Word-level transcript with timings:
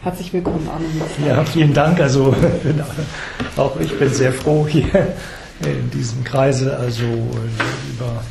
Herzlich 0.00 0.32
willkommen, 0.32 0.68
Arne 0.68 0.84
Ja, 1.28 1.44
vielen 1.44 1.74
Dank. 1.74 1.98
Also 2.00 2.32
auch 3.56 3.80
ich 3.80 3.98
bin 3.98 4.12
sehr 4.12 4.32
froh, 4.32 4.64
hier 4.68 4.84
in 5.64 5.90
diesem 5.90 6.22
Kreise 6.22 6.76
also 6.76 7.02
über 7.02 8.22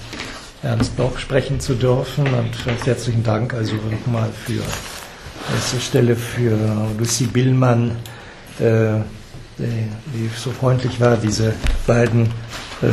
Ernst 0.63 0.95
Bloch 0.95 1.17
sprechen 1.19 1.59
zu 1.59 1.73
dürfen. 1.73 2.25
Und 2.25 2.85
herzlichen 2.85 3.21
Dank 3.21 3.53
also 3.53 3.75
nochmal 3.91 4.29
für 4.45 4.61
erste 5.53 5.79
Stelle 5.81 6.15
für 6.15 6.57
Lucy 6.97 7.25
Billmann, 7.25 7.97
äh, 8.59 9.02
die 9.57 10.29
so 10.38 10.52
freundlich 10.52 11.02
war, 11.02 11.18
diese 11.18 11.54
beiden 11.86 12.27
äh, 12.81 12.88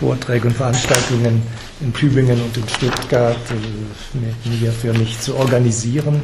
Vorträge 0.00 0.48
und 0.48 0.54
Veranstaltungen 0.54 1.42
in 1.82 1.92
Tübingen 1.92 2.40
und 2.40 2.56
in 2.56 2.68
Stuttgart 2.68 3.36
äh, 3.50 4.18
mit 4.18 4.60
mir 4.60 4.72
für 4.72 4.92
mich 4.92 5.20
zu 5.20 5.36
organisieren. 5.36 6.22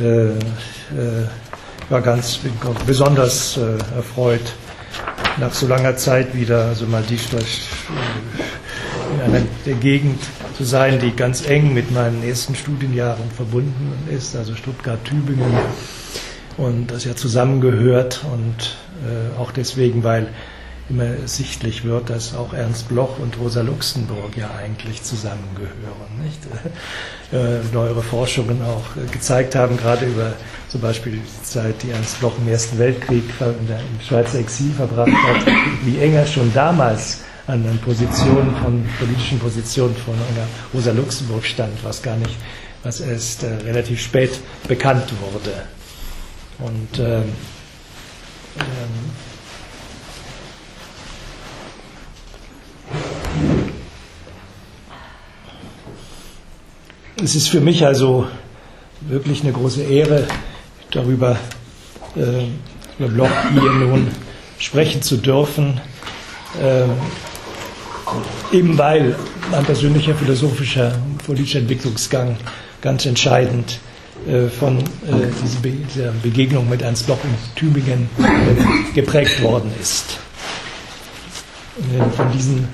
Äh, 0.00 0.28
äh, 0.28 0.36
war 1.88 2.02
ganz 2.02 2.40
besonders 2.86 3.56
äh, 3.56 3.78
erfreut, 3.96 4.54
nach 5.38 5.52
so 5.52 5.66
langer 5.66 5.96
Zeit 5.96 6.34
wieder 6.34 6.66
also 6.66 6.86
mal 6.86 7.02
die 7.08 7.18
in 9.14 9.20
einer 9.20 9.42
der 9.64 9.74
Gegend 9.74 10.20
zu 10.56 10.64
sein, 10.64 10.98
die 10.98 11.14
ganz 11.14 11.46
eng 11.46 11.74
mit 11.74 11.92
meinen 11.92 12.24
ersten 12.24 12.54
Studienjahren 12.54 13.30
verbunden 13.30 13.92
ist, 14.10 14.34
also 14.34 14.54
Stuttgart-Tübingen 14.54 15.52
und 16.56 16.90
das 16.90 17.04
ja 17.04 17.14
zusammengehört 17.14 18.24
und 18.32 18.76
äh, 19.06 19.38
auch 19.38 19.52
deswegen, 19.52 20.02
weil 20.02 20.28
immer 20.88 21.26
sichtlich 21.26 21.84
wird, 21.84 22.10
dass 22.10 22.34
auch 22.34 22.52
Ernst 22.52 22.88
Bloch 22.88 23.18
und 23.18 23.38
Rosa 23.38 23.62
Luxemburg 23.62 24.36
ja 24.36 24.50
eigentlich 24.56 25.02
zusammengehören. 25.02 25.72
Nicht? 26.22 26.40
Äh, 27.32 27.58
neuere 27.72 28.02
Forschungen 28.02 28.62
auch 28.62 28.84
gezeigt 29.10 29.56
haben, 29.56 29.76
gerade 29.76 30.06
über 30.06 30.34
zum 30.68 30.80
Beispiel 30.80 31.14
die 31.14 31.42
Zeit, 31.42 31.82
die 31.82 31.90
Ernst 31.90 32.20
Bloch 32.20 32.38
im 32.38 32.46
Ersten 32.46 32.78
Weltkrieg 32.78 33.24
im 33.40 34.00
Schweizer 34.00 34.38
Exil 34.38 34.70
verbracht 34.70 35.10
hat, 35.10 35.44
wie 35.84 35.98
eng 35.98 36.14
er 36.14 36.24
schon 36.24 36.54
damals 36.54 37.22
an 37.48 37.64
den 37.64 37.78
Positionen 37.78 38.54
von 38.62 38.88
politischen 39.00 39.40
Positionen 39.40 39.96
von 39.96 40.14
Rosa 40.72 40.92
Luxemburg 40.92 41.44
stand, 41.44 41.82
was 41.82 42.00
gar 42.00 42.16
nicht, 42.16 42.36
was 42.84 43.00
erst 43.00 43.42
äh, 43.42 43.54
relativ 43.64 44.00
spät 44.00 44.38
bekannt 44.68 45.12
wurde. 45.20 45.52
Und 46.58 46.98
ähm, 47.00 47.24
ähm, 48.58 48.64
es 57.22 57.34
ist 57.34 57.48
für 57.48 57.60
mich 57.60 57.84
also 57.84 58.26
wirklich 59.00 59.42
eine 59.42 59.52
große 59.52 59.82
Ehre, 59.82 60.26
darüber 60.90 61.36
äh, 62.16 62.46
über 62.98 63.08
Bloch 63.08 63.30
hier 63.52 63.70
nun 63.72 64.08
sprechen 64.58 65.02
zu 65.02 65.16
dürfen, 65.18 65.80
äh, 66.60 66.84
eben 68.56 68.78
weil 68.78 69.14
mein 69.50 69.64
persönlicher 69.64 70.14
philosophischer 70.14 70.92
politischer 71.26 71.58
Entwicklungsgang 71.58 72.36
ganz 72.80 73.04
entscheidend 73.06 73.78
äh, 74.26 74.48
von 74.48 74.78
äh, 74.78 74.82
dieser 75.42 76.12
Begegnung 76.22 76.68
mit 76.68 76.82
Ernst 76.82 77.06
Bloch 77.06 77.18
in 77.24 77.34
Tübingen 77.54 78.08
äh, 78.18 78.94
geprägt 78.94 79.42
worden 79.42 79.72
ist. 79.80 80.18
Von 82.16 82.32
diesen 82.32 82.68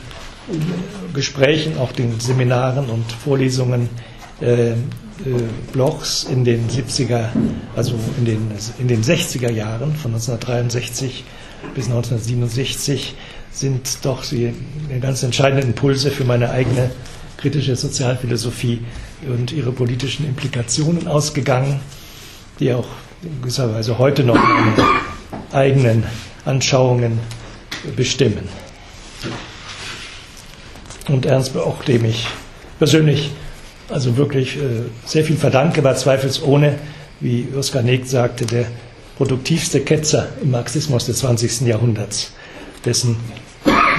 Gesprächen, 1.12 1.76
auch 1.76 1.90
den 1.90 2.20
Seminaren 2.20 2.88
und 2.88 3.10
Vorlesungen 3.10 3.88
äh, 4.42 4.70
äh, 4.72 4.74
Blochs 5.72 6.24
in 6.24 6.44
den 6.44 6.68
70er, 6.68 7.28
also 7.76 7.94
in 8.18 8.24
den, 8.24 8.50
in 8.78 8.88
den 8.88 9.02
60er 9.02 9.50
Jahren, 9.50 9.94
von 9.94 10.12
1963 10.12 11.24
bis 11.74 11.86
1967, 11.86 13.14
sind 13.52 14.04
doch 14.04 14.24
die 14.24 14.52
ganz 15.00 15.22
entscheidenden 15.22 15.68
Impulse 15.68 16.10
für 16.10 16.24
meine 16.24 16.50
eigene 16.50 16.90
kritische 17.36 17.76
Sozialphilosophie 17.76 18.80
und 19.26 19.52
ihre 19.52 19.72
politischen 19.72 20.26
Implikationen 20.26 21.06
ausgegangen, 21.06 21.80
die 22.58 22.72
auch 22.72 22.88
in 23.22 23.40
gewisser 23.42 23.72
Weise 23.72 23.98
heute 23.98 24.24
noch 24.24 24.34
meine 24.34 24.86
eigenen 25.52 26.04
Anschauungen 26.44 27.20
bestimmen. 27.94 28.48
Und 31.08 31.26
Ernst 31.26 31.52
Bloch, 31.52 31.84
dem 31.84 32.04
ich 32.04 32.26
persönlich 32.78 33.30
also 33.92 34.16
wirklich 34.16 34.56
äh, 34.56 34.60
sehr 35.04 35.24
viel 35.24 35.36
verdanke, 35.36 35.84
war 35.84 35.94
zweifelsohne, 35.94 36.78
wie 37.20 37.48
Oskar 37.56 37.82
Negt 37.82 38.08
sagte, 38.08 38.46
der 38.46 38.66
produktivste 39.16 39.80
Ketzer 39.80 40.28
im 40.42 40.50
Marxismus 40.50 41.06
des 41.06 41.18
20. 41.18 41.62
Jahrhunderts, 41.62 42.32
dessen 42.84 43.16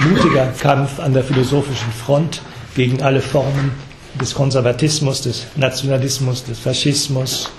mutiger 0.09 0.48
Kampf 0.59 1.00
an 1.00 1.14
der 1.14 1.24
philosophischen 1.24 1.92
Front 1.92 2.42
gegen 2.76 3.02
alle 3.02 3.22
Formen 3.22 3.72
des 4.20 4.34
Konservatismus, 4.34 5.22
des 5.22 5.46
Nationalismus, 5.56 6.44
des 6.44 6.60
Faschismus, 6.60 7.50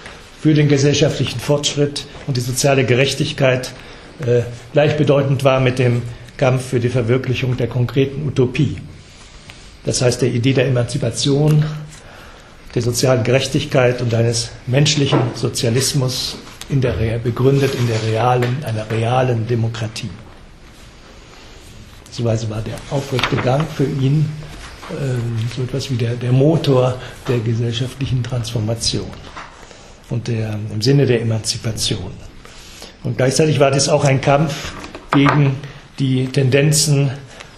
für 0.41 0.53
den 0.53 0.69
gesellschaftlichen 0.69 1.41
Fortschritt 1.41 2.05
und 2.27 2.37
die 2.37 2.43
soziale 2.43 2.85
Gerechtigkeit 2.85 3.73
äh, 4.27 4.43
gleichbedeutend 4.75 5.43
war 5.43 5.59
mit 5.59 5.79
dem 5.79 6.03
Kampf 6.37 6.67
für 6.67 6.81
die 6.81 6.91
Verwirklichung 6.91 7.57
der 7.57 7.69
konkreten 7.69 8.27
Utopie. 8.29 8.77
Das 9.87 10.03
heißt 10.03 10.21
der 10.21 10.29
Idee 10.31 10.53
der 10.53 10.67
Emanzipation, 10.67 11.65
der 12.75 12.83
sozialen 12.83 13.23
Gerechtigkeit 13.23 14.03
und 14.03 14.13
eines 14.15 14.51
menschlichen 14.67 15.21
Sozialismus 15.35 16.37
in 16.69 16.81
der, 16.81 16.95
begründet 17.19 17.75
in 17.75 17.87
der 17.87 18.03
realen, 18.03 18.65
einer 18.65 18.91
realen 18.91 19.47
Demokratie. 19.47 20.11
So 22.11 22.25
war 22.25 22.37
der 22.37 22.77
aufrechte 22.91 23.37
Gang 23.37 23.67
für 23.77 23.85
ihn 23.85 24.29
äh, 24.91 25.55
so 25.57 25.63
etwas 25.63 25.91
wie 25.91 25.97
der, 25.97 26.15
der 26.15 26.33
Motor 26.33 26.99
der 27.29 27.39
gesellschaftlichen 27.41 28.23
Transformation 28.23 29.11
und 30.11 30.29
der, 30.29 30.59
im 30.73 30.83
Sinne 30.83 31.07
der 31.07 31.21
Emanzipation. 31.23 32.13
Und 33.03 33.17
gleichzeitig 33.17 33.61
war 33.61 33.71
das 33.71 33.89
auch 33.89 34.05
ein 34.05 34.21
Kampf 34.21 34.73
gegen 35.13 35.57
die 35.99 36.27
Tendenzen 36.27 37.11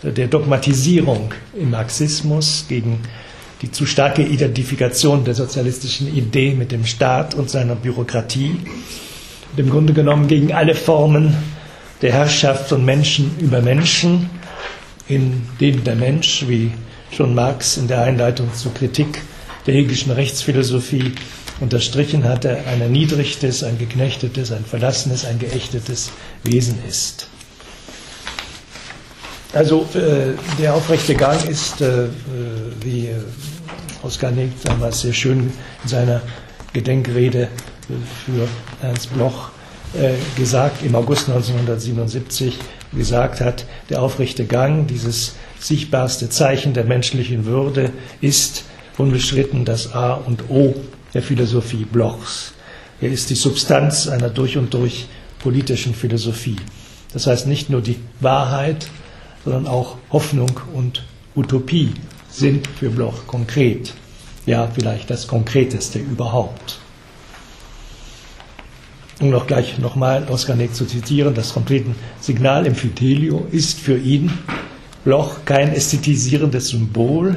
der 0.03 0.29
Dogmatisierung 0.29 1.33
im 1.59 1.71
Marxismus, 1.71 2.67
gegen 2.69 3.01
die 3.63 3.71
zu 3.71 3.87
starke 3.87 4.23
Identifikation 4.23 5.25
der 5.25 5.35
sozialistischen 5.35 6.15
Idee 6.15 6.53
mit 6.55 6.73
dem 6.73 6.85
Staat 6.85 7.35
und 7.35 7.49
seiner 7.51 7.75
Bürokratie 7.75 8.57
und 9.53 9.59
im 9.59 9.71
Grunde 9.71 9.93
genommen 9.93 10.27
gegen 10.29 10.53
alle 10.53 10.75
Formen 10.75 11.35
der 12.03 12.13
Herrschaft 12.13 12.69
von 12.69 12.85
Menschen 12.85 13.31
über 13.41 13.63
Menschen, 13.63 14.29
in 15.09 15.43
denen 15.61 15.85
der 15.85 15.97
Mensch, 15.97 16.45
wie 16.49 16.73
schon 17.11 17.35
Marx 17.35 17.77
in 17.79 17.89
der 17.89 18.03
Einleitung 18.03 18.53
zur 18.55 18.75
Kritik 18.75 19.23
der 19.67 19.75
hegelischen 19.75 20.13
Rechtsphilosophie 20.13 21.13
unterstrichen 21.61 22.25
hatte, 22.25 22.59
ein 22.67 22.81
erniedrigtes, 22.83 23.65
ein 23.65 23.79
geknechtetes, 23.79 24.53
ein 24.53 24.65
verlassenes, 24.65 25.25
ein 25.25 25.39
geächtetes 25.39 26.13
Wesen 26.45 26.79
ist. 26.87 27.29
Also 29.57 29.87
äh, 29.95 30.35
der 30.59 30.75
aufrechte 30.75 31.15
Gang 31.15 31.43
ist, 31.49 31.81
äh, 31.81 32.09
wie 32.83 33.07
äh, 33.07 33.15
Oskar 34.03 34.31
Nick 34.31 34.51
damals 34.63 35.01
sehr 35.01 35.15
schön 35.15 35.51
in 35.83 35.89
seiner 35.89 36.21
Gedenkrede 36.75 37.45
äh, 37.45 37.49
für 38.27 38.47
Ernst 38.83 39.15
Bloch 39.15 39.49
äh, 39.95 40.13
gesagt, 40.39 40.85
im 40.85 40.95
August 40.95 41.31
1977 41.31 42.59
gesagt 42.93 43.41
hat, 43.41 43.65
der 43.89 44.03
aufrechte 44.03 44.45
Gang, 44.45 44.87
dieses 44.89 45.37
sichtbarste 45.59 46.29
Zeichen 46.29 46.75
der 46.75 46.85
menschlichen 46.85 47.47
Würde, 47.47 47.93
ist 48.21 48.65
unbestritten 48.99 49.65
das 49.65 49.95
A 49.95 50.13
und 50.13 50.51
O 50.51 50.75
der 51.15 51.23
Philosophie 51.23 51.87
Blochs. 51.87 52.53
Er 53.01 53.11
ist 53.11 53.31
die 53.31 53.35
Substanz 53.35 54.07
einer 54.07 54.29
durch 54.29 54.59
und 54.59 54.75
durch 54.75 55.07
politischen 55.39 55.95
Philosophie. 55.95 56.57
Das 57.15 57.27
heißt 57.27 57.47
nicht 57.47 57.71
nur 57.71 57.81
die 57.81 57.97
Wahrheit, 58.21 58.89
sondern 59.47 59.69
auch 59.69 59.97
Hoffnung 60.11 60.61
und 60.75 61.05
Utopie 61.37 61.95
sind 62.29 62.67
für 62.67 62.91
Bloch 62.91 63.29
konkret. 63.29 63.95
Ja, 64.45 64.69
vielleicht 64.75 65.09
das 65.09 65.29
Konkreteste 65.29 66.01
überhaupt. 66.01 66.81
Um 69.21 69.31
noch 69.31 69.47
gleich 69.47 69.79
nochmal 69.79 70.27
Oskar 70.29 70.57
Neck 70.57 70.75
zu 70.75 70.85
zitieren, 70.85 71.35
das 71.35 71.55
konkrete 71.55 71.95
Signal 72.21 72.67
im 72.67 72.75
Fidelio 72.75 73.47
ist 73.53 73.79
für 73.79 73.97
ihn 73.97 74.33
Bloch 75.05 75.45
kein 75.45 75.73
ästhetisierendes 75.73 76.71
Symbol, 76.71 77.37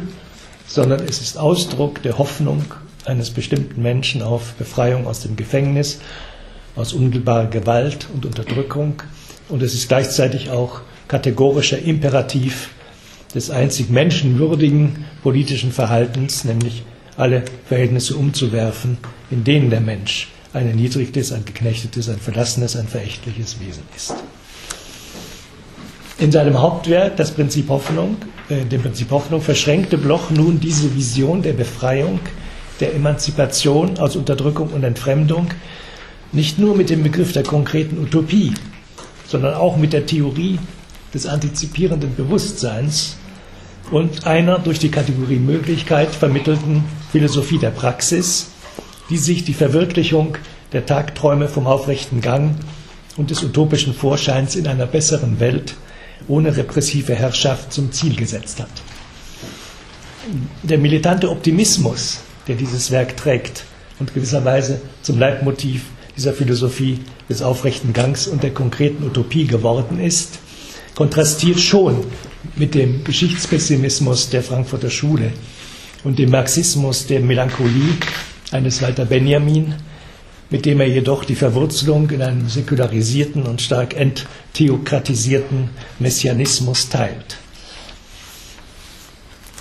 sondern 0.66 1.02
es 1.08 1.22
ist 1.22 1.38
Ausdruck 1.38 2.02
der 2.02 2.18
Hoffnung 2.18 2.66
eines 3.06 3.30
bestimmten 3.30 3.84
Menschen 3.84 4.24
auf 4.24 4.54
Befreiung 4.54 5.06
aus 5.06 5.20
dem 5.20 5.36
Gefängnis, 5.36 6.00
aus 6.76 6.94
unmittelbarer 6.94 7.46
Gewalt 7.46 8.08
und 8.16 8.26
Unterdrückung. 8.26 9.04
Und 9.48 9.62
es 9.62 9.76
ist 9.76 9.88
gleichzeitig 9.88 10.50
auch 10.50 10.82
kategorischer 11.10 11.80
Imperativ 11.80 12.70
des 13.36 13.50
einzig 13.50 13.90
menschenwürdigen 13.90 15.06
politischen 15.22 15.74
Verhaltens, 15.74 16.46
nämlich 16.46 16.84
alle 17.18 17.44
Verhältnisse 17.68 18.16
umzuwerfen, 18.16 18.98
in 19.30 19.44
denen 19.44 19.70
der 19.70 19.82
Mensch 19.82 20.30
ein 20.54 20.68
erniedrigtes, 20.68 21.34
ein 21.34 21.44
geknechtetes, 21.46 22.10
ein 22.10 22.20
verlassenes, 22.20 22.76
ein 22.78 22.88
verächtliches 22.88 23.60
Wesen 23.60 23.84
ist. 23.96 24.16
In 26.18 26.32
seinem 26.32 26.60
Hauptwerk, 26.60 27.18
das 27.18 27.32
Prinzip 27.32 27.70
Hoffnung, 27.70 28.18
äh, 28.50 28.66
dem 28.66 28.82
Prinzip 28.82 29.12
Hoffnung, 29.12 29.42
verschränkte 29.42 29.98
Bloch 29.98 30.30
nun 30.32 30.60
diese 30.60 30.96
Vision 30.96 31.42
der 31.42 31.54
Befreiung, 31.54 32.20
der 32.80 32.94
Emanzipation 32.94 33.98
aus 33.98 34.16
Unterdrückung 34.16 34.70
und 34.70 34.84
Entfremdung 34.84 35.50
nicht 36.32 36.60
nur 36.60 36.76
mit 36.76 36.90
dem 36.90 37.04
Begriff 37.04 37.34
der 37.34 37.44
konkreten 37.44 37.98
Utopie, 37.98 38.54
sondern 39.28 39.56
auch 39.56 39.78
mit 39.78 39.94
der 39.94 40.06
Theorie 40.06 40.60
des 41.14 41.26
antizipierenden 41.26 42.16
Bewusstseins 42.16 43.18
und 43.92 44.28
einer 44.28 44.60
durch 44.60 44.80
die 44.80 44.92
Kategorie 44.92 45.38
Möglichkeit 45.38 46.10
vermittelten 46.10 46.84
Philosophie 47.12 47.58
der 47.58 47.72
Praxis, 47.72 48.48
die 49.10 49.18
sich 49.18 49.44
die 49.44 49.54
Verwirklichung 49.54 50.38
der 50.72 50.86
Tagträume 50.86 51.48
vom 51.48 51.66
aufrechten 51.66 52.22
Gang 52.22 52.56
und 53.18 53.32
des 53.32 53.44
utopischen 53.44 53.94
Vorscheins 53.94 54.56
in 54.56 54.68
einer 54.68 54.86
besseren 54.86 55.40
Welt 55.40 55.76
ohne 56.28 56.56
repressive 56.56 57.16
Herrschaft 57.16 57.74
zum 57.74 57.92
Ziel 57.92 58.16
gesetzt 58.16 58.60
hat. 58.60 58.70
Der 60.62 60.78
militante 60.78 61.30
Optimismus, 61.30 62.20
der 62.48 62.56
dieses 62.56 62.92
Werk 62.92 63.18
trägt 63.18 63.64
und 64.00 64.14
gewisserweise 64.14 64.80
zum 65.02 65.18
Leitmotiv 65.18 65.86
dieser 66.16 66.34
Philosophie 66.34 67.00
des 67.30 67.42
aufrechten 67.42 67.94
Gangs 67.94 68.28
und 68.28 68.44
der 68.44 68.54
konkreten 68.54 69.04
Utopie 69.04 69.48
geworden 69.48 70.00
ist, 70.00 70.40
kontrastiert 71.00 71.62
schon 71.62 72.04
mit 72.58 72.76
dem 72.76 73.06
Geschichtspessimismus 73.06 74.32
der 74.32 74.44
Frankfurter 74.44 74.90
Schule 74.90 75.32
und 76.04 76.20
dem 76.20 76.30
Marxismus 76.30 77.08
der 77.08 77.22
Melancholie 77.22 77.94
eines 78.52 78.82
Walter 78.82 79.06
Benjamin, 79.06 79.76
mit 80.50 80.66
dem 80.66 80.82
er 80.82 80.90
jedoch 80.90 81.24
die 81.24 81.36
Verwurzelung 81.36 82.10
in 82.10 82.22
einem 82.22 82.50
säkularisierten 82.50 83.44
und 83.44 83.62
stark 83.62 83.96
enttheokratisierten 83.96 85.70
Messianismus 86.00 86.90
teilt. 86.90 87.38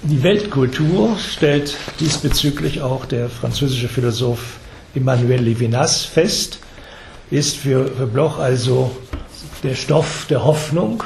Die 0.02 0.24
Weltkultur 0.24 1.16
stellt 1.20 1.76
diesbezüglich 2.00 2.82
auch 2.82 3.04
der 3.04 3.28
französische 3.28 3.88
Philosoph 3.88 4.58
Emmanuel 4.92 5.42
Levinas 5.42 6.04
fest, 6.04 6.58
ist 7.30 7.58
für, 7.58 7.86
für 7.86 8.08
Bloch 8.08 8.40
also 8.40 8.90
der 9.62 9.76
Stoff 9.76 10.26
der 10.28 10.44
Hoffnung 10.44 11.04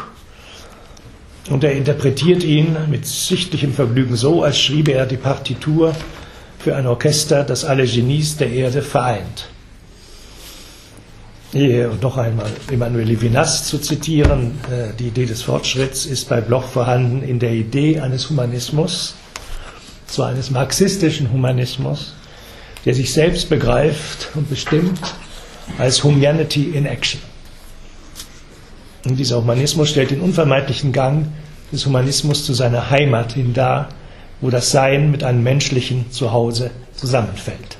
und 1.51 1.65
er 1.65 1.73
interpretiert 1.73 2.45
ihn 2.45 2.77
mit 2.89 3.07
sichtlichem 3.07 3.73
Vergnügen 3.73 4.17
so, 4.17 4.43
als 4.43 4.59
schriebe 4.61 4.93
er 4.93 5.07
die 5.07 5.17
Partitur 5.17 5.95
für 6.59 6.77
ein 6.77 6.87
Orchester, 6.87 7.43
das 7.43 7.65
alle 7.65 7.87
Genies 7.87 8.37
der 8.37 8.51
Erde 8.51 8.83
vereint. 8.83 9.49
Hier 11.53 11.91
noch 12.01 12.17
einmal 12.17 12.51
Emmanuel 12.71 13.07
Levinas 13.07 13.67
zu 13.67 13.79
zitieren. 13.79 14.59
Äh, 14.71 14.95
die 14.99 15.09
Idee 15.09 15.27
des 15.27 15.43
Fortschritts 15.43 16.07
ist 16.07 16.29
bei 16.31 16.41
Bloch 16.41 16.65
vorhanden 16.65 17.23
in 17.23 17.41
der 17.41 17.53
Idee 17.53 18.01
eines 18.01 18.31
Humanismus, 18.31 19.15
zwar 20.07 20.29
eines 20.29 20.51
marxistischen 20.51 21.31
Humanismus, 21.31 22.15
der 22.87 22.95
sich 22.95 23.13
selbst 23.13 23.51
begreift 23.51 24.31
und 24.35 24.49
bestimmt 24.49 25.01
als 25.77 26.03
Humanity 26.03 26.71
in 26.71 26.87
Action. 26.87 27.21
Und 29.05 29.17
dieser 29.17 29.39
Humanismus 29.39 29.91
stellt 29.91 30.11
den 30.11 30.21
unvermeidlichen 30.21 30.93
Gang 30.93 31.27
des 31.73 31.87
Humanismus 31.87 32.45
zu 32.45 32.55
seiner 32.55 32.91
Heimat 32.91 33.33
hin 33.33 33.53
dar, 33.53 33.89
wo 34.41 34.51
das 34.51 34.71
Sein 34.71 35.11
mit 35.11 35.25
einem 35.25 35.43
menschlichen 35.43 36.11
Zuhause 36.11 36.71
zusammenfällt. 36.95 37.79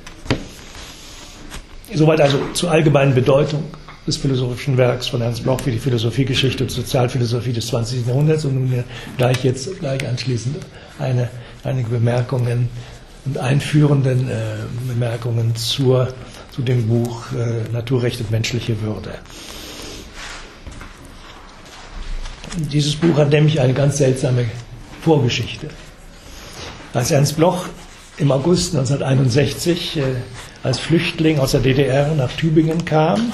Soweit 1.95 2.21
also 2.21 2.39
zur 2.55 2.71
allgemeinen 2.71 3.15
Bedeutung 3.15 3.65
des 4.07 4.17
philosophischen 4.17 4.77
Werks 4.79 5.09
von 5.09 5.21
Ernst 5.21 5.45
Bloch 5.45 5.61
für 5.61 5.71
die 5.71 5.79
Philosophiegeschichte 5.79 6.65
und 6.65 6.71
Sozialphilosophie 6.71 7.53
des 7.53 7.69
20. 7.69 8.07
Jahrhunderts 8.07 8.45
und 8.45 8.55
nun 8.55 8.85
gleich 9.17 9.45
jetzt 9.45 9.79
gleich 9.79 10.09
anschließend 10.09 10.57
eine, 10.99 11.29
einige 11.63 11.89
Bemerkungen 11.91 12.69
und 13.25 13.39
einführenden 13.39 14.29
äh, 14.29 14.57
Bemerkungen 14.89 15.55
zur, 15.55 16.13
zu 16.51 16.63
dem 16.63 16.89
Buch 16.89 17.27
äh, 17.33 17.71
Naturrecht 17.73 18.21
und 18.21 18.31
menschliche 18.31 18.81
Würde. 18.81 19.11
Dieses 22.57 22.97
Buch 22.97 23.17
hat 23.17 23.31
nämlich 23.31 23.61
eine 23.61 23.73
ganz 23.73 23.97
seltsame 23.97 24.47
Vorgeschichte. 25.01 25.69
Als 26.93 27.11
Ernst 27.11 27.37
Bloch 27.37 27.67
im 28.19 28.31
August 28.31 28.75
1961 28.75 29.97
äh, 29.97 30.03
als 30.63 30.79
Flüchtling 30.79 31.39
aus 31.39 31.53
der 31.53 31.61
DDR 31.61 32.15
nach 32.15 32.31
Tübingen 32.33 32.85
kam, 32.85 33.33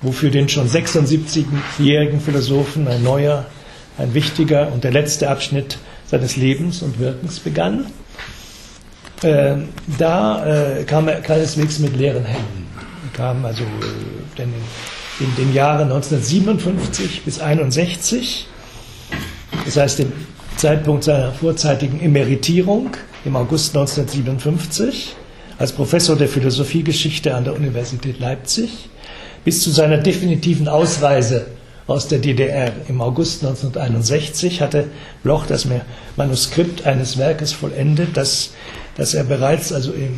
wo 0.00 0.10
für 0.10 0.30
den 0.30 0.48
schon 0.48 0.68
76-jährigen 0.68 2.20
Philosophen 2.20 2.88
ein 2.88 3.02
neuer, 3.02 3.44
ein 3.98 4.14
wichtiger 4.14 4.72
und 4.72 4.84
der 4.84 4.92
letzte 4.92 5.28
Abschnitt 5.28 5.78
seines 6.06 6.36
Lebens 6.36 6.82
und 6.82 6.98
Wirkens 6.98 7.40
begann, 7.40 7.86
äh, 9.22 9.56
da 9.98 10.78
äh, 10.78 10.84
kam 10.84 11.08
er 11.08 11.20
keineswegs 11.20 11.78
mit 11.78 11.96
leeren 11.96 12.24
Händen. 12.24 12.68
Er 13.12 13.16
kam 13.16 13.44
also 13.44 13.64
denn 14.38 14.52
in, 15.20 15.34
den 15.36 15.52
Jahren 15.52 15.92
1957 15.92 17.22
bis 17.24 17.40
1961, 17.40 18.46
das 19.64 19.76
heißt 19.76 19.98
dem 20.00 20.12
Zeitpunkt 20.56 21.04
seiner 21.04 21.32
vorzeitigen 21.32 22.00
Emeritierung 22.00 22.90
im 23.24 23.36
August 23.36 23.76
1957, 23.76 25.14
als 25.58 25.72
Professor 25.72 26.16
der 26.16 26.28
Philosophiegeschichte 26.28 27.34
an 27.34 27.44
der 27.44 27.54
Universität 27.54 28.18
Leipzig, 28.18 28.88
bis 29.44 29.62
zu 29.62 29.70
seiner 29.70 29.98
definitiven 29.98 30.68
Ausreise 30.68 31.46
aus 31.86 32.08
der 32.08 32.18
DDR 32.18 32.72
im 32.88 33.00
August 33.00 33.44
1961 33.44 34.62
hatte 34.62 34.86
Bloch 35.22 35.46
das 35.46 35.66
Manuskript 36.16 36.86
eines 36.86 37.18
Werkes 37.18 37.52
vollendet, 37.52 38.16
das 38.16 38.52
dass 38.96 39.14
er 39.14 39.24
bereits 39.24 39.72
also 39.72 39.92
in, 39.92 40.14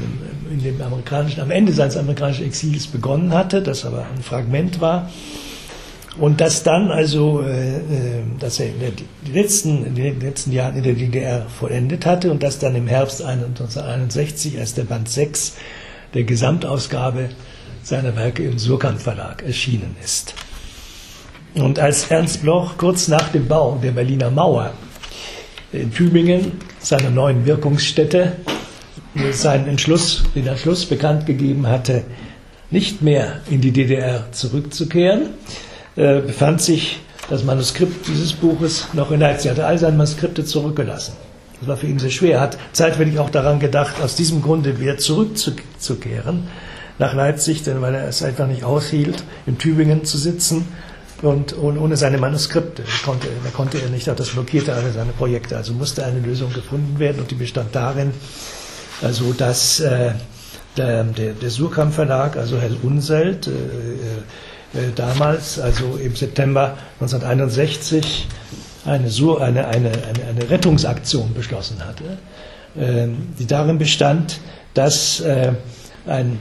in, 0.50 0.62
dem 0.62 0.81
amerikanischen, 0.81 1.40
am 1.40 1.50
Ende 1.50 1.73
seines 1.73 1.96
amerikanischen 1.96 2.44
Exils 2.44 2.87
begonnen 2.87 3.32
hatte, 3.32 3.62
das 3.62 3.84
aber 3.84 4.06
ein 4.14 4.23
Fragment 4.23 4.81
war. 4.81 5.11
Und 6.19 6.40
dass 6.40 6.62
dann 6.62 6.90
also, 6.90 7.43
äh, 7.43 7.76
äh 7.76 7.81
dass 8.38 8.58
er 8.58 8.69
in, 8.69 8.81
der, 8.81 8.90
die 8.90 9.32
letzten, 9.32 9.84
in 9.84 9.94
den 9.94 10.20
letzten 10.20 10.52
Jahren 10.52 10.76
in 10.76 10.82
der 10.82 10.94
DDR 10.94 11.46
vollendet 11.46 12.06
hatte 12.06 12.31
und 12.31 12.43
dass 12.43 12.58
dann 12.58 12.75
im 12.75 12.87
Herbst 12.87 13.23
1961 13.23 14.58
als 14.58 14.75
der 14.75 14.84
Band 14.84 15.08
6 15.08 15.56
der 16.14 16.25
Gesamtausgabe 16.25 17.29
seiner 17.82 18.17
Werke 18.17 18.44
im 18.44 18.58
Surkamp 18.58 19.00
Verlag 19.00 19.43
erschienen 19.43 19.94
ist. 20.02 20.34
Und 21.55 21.79
als 21.79 22.10
Ernst 22.10 22.43
Bloch 22.43 22.77
kurz 22.77 23.08
nach 23.08 23.29
dem 23.29 23.46
Bau 23.46 23.79
der 23.82 23.93
Berliner 23.93 24.31
Mauer 24.31 24.72
in 25.72 25.93
Tübingen, 25.93 26.53
seiner 26.81 27.10
neuen 27.10 27.46
Wirkungsstätte, 27.46 28.36
seinen 29.32 29.69
Entschluss, 29.69 30.25
den 30.35 30.46
Entschluss 30.46 30.87
bekannt 30.87 31.27
gegeben 31.27 31.67
hatte, 31.67 32.05
nicht 32.70 33.03
mehr 33.03 33.41
in 33.51 33.61
die 33.61 33.70
DDR 33.70 34.31
zurückzukehren, 34.32 35.31
äh, 35.96 36.20
befand 36.20 36.61
sich 36.61 37.01
das 37.29 37.44
Manuskript 37.44 38.06
dieses 38.06 38.32
Buches 38.32 38.89
noch 38.93 39.11
in 39.11 39.20
Leipzig. 39.20 39.46
Er 39.46 39.53
hatte 39.53 39.67
all 39.67 39.79
seine 39.79 39.96
Manuskripte 39.96 40.44
zurückgelassen. 40.44 41.15
Das 41.61 41.69
war 41.69 41.77
für 41.77 41.87
ihn 41.87 41.99
sehr 41.99 42.11
schwer. 42.11 42.35
Er 42.35 42.41
hat 42.41 42.58
zeitweilig 42.73 43.19
auch 43.19 43.31
daran 43.31 43.58
gedacht, 43.61 44.01
aus 44.03 44.15
diesem 44.15 44.43
Grunde 44.43 44.79
wieder 44.79 44.99
zurückzukehren 44.99 46.49
nach 46.99 47.15
Leipzig, 47.15 47.63
denn 47.63 47.81
weil 47.82 47.94
er 47.94 48.08
es 48.08 48.23
einfach 48.23 48.46
nicht 48.46 48.65
aushielt, 48.65 49.25
in 49.46 49.58
Tübingen 49.58 50.05
zu 50.05 50.19
sitzen 50.19 50.69
und 51.23 51.56
ohne 51.58 51.96
seine 51.96 52.19
Manuskripte 52.19 52.82
da 52.82 53.51
konnte 53.51 53.79
er 53.81 53.89
nicht, 53.89 54.06
das 54.06 54.29
blockierte 54.29 54.75
alle 54.75 54.93
seine 54.93 55.13
Projekte. 55.13 55.56
Also 55.56 55.73
musste 55.73 56.05
eine 56.05 56.20
Lösung 56.20 56.53
gefunden 56.53 56.99
werden 56.99 57.20
und 57.20 57.31
die 57.31 57.37
bestand 57.37 57.75
darin, 57.75 58.13
also 59.03 59.32
dass 59.32 59.81
äh, 59.81 60.12
der, 60.76 61.05
der, 61.05 61.50
Surkamp 61.50 61.94
Verlag, 61.94 62.36
also 62.36 62.58
Herr 62.60 62.70
Unselt, 62.82 63.46
äh, 63.46 63.50
äh, 63.50 64.93
damals, 64.94 65.58
also 65.58 65.96
im 65.96 66.15
September 66.15 66.76
1961, 67.00 68.26
eine, 68.84 69.08
Sur, 69.08 69.43
eine, 69.43 69.67
eine, 69.69 69.91
eine, 69.91 70.24
eine 70.29 70.50
Rettungsaktion 70.50 71.32
beschlossen 71.34 71.84
hatte, 71.84 72.19
ähm, 72.79 73.29
die 73.38 73.46
darin 73.46 73.79
bestand, 73.79 74.38
dass 74.74 75.20
äh, 75.20 75.53
ein, 76.06 76.38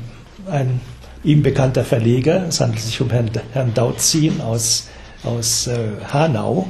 ein 0.50 0.81
ihm 1.24 1.41
bekannter 1.41 1.83
Verleger, 1.83 2.45
es 2.47 2.59
handelt 2.59 2.81
sich 2.81 3.01
um 3.01 3.09
Herrn, 3.09 3.31
Herrn 3.53 3.74
Dautzin 3.74 4.41
aus, 4.41 4.88
aus 5.24 5.67
äh, 5.67 5.77
Hanau, 6.12 6.67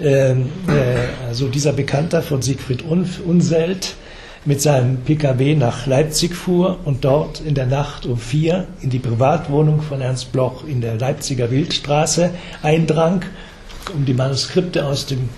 ähm, 0.00 0.50
äh, 0.68 1.26
also 1.26 1.48
dieser 1.48 1.72
Bekannter 1.72 2.22
von 2.22 2.40
Siegfried 2.40 2.82
Unselt, 2.82 3.96
mit 4.48 4.62
seinem 4.62 4.96
Pkw 5.02 5.56
nach 5.56 5.86
Leipzig 5.86 6.34
fuhr 6.34 6.78
und 6.86 7.04
dort 7.04 7.42
in 7.42 7.54
der 7.54 7.66
Nacht 7.66 8.06
um 8.06 8.16
vier 8.16 8.66
in 8.80 8.88
die 8.88 8.98
Privatwohnung 8.98 9.82
von 9.82 10.00
Ernst 10.00 10.32
Bloch 10.32 10.66
in 10.66 10.80
der 10.80 10.96
Leipziger 10.96 11.50
Wildstraße 11.50 12.30
eindrang, 12.62 13.26
um 13.94 14.06
die 14.06 14.14
Manuskripte 14.14 14.86
aus 14.86 15.04
dem 15.04 15.28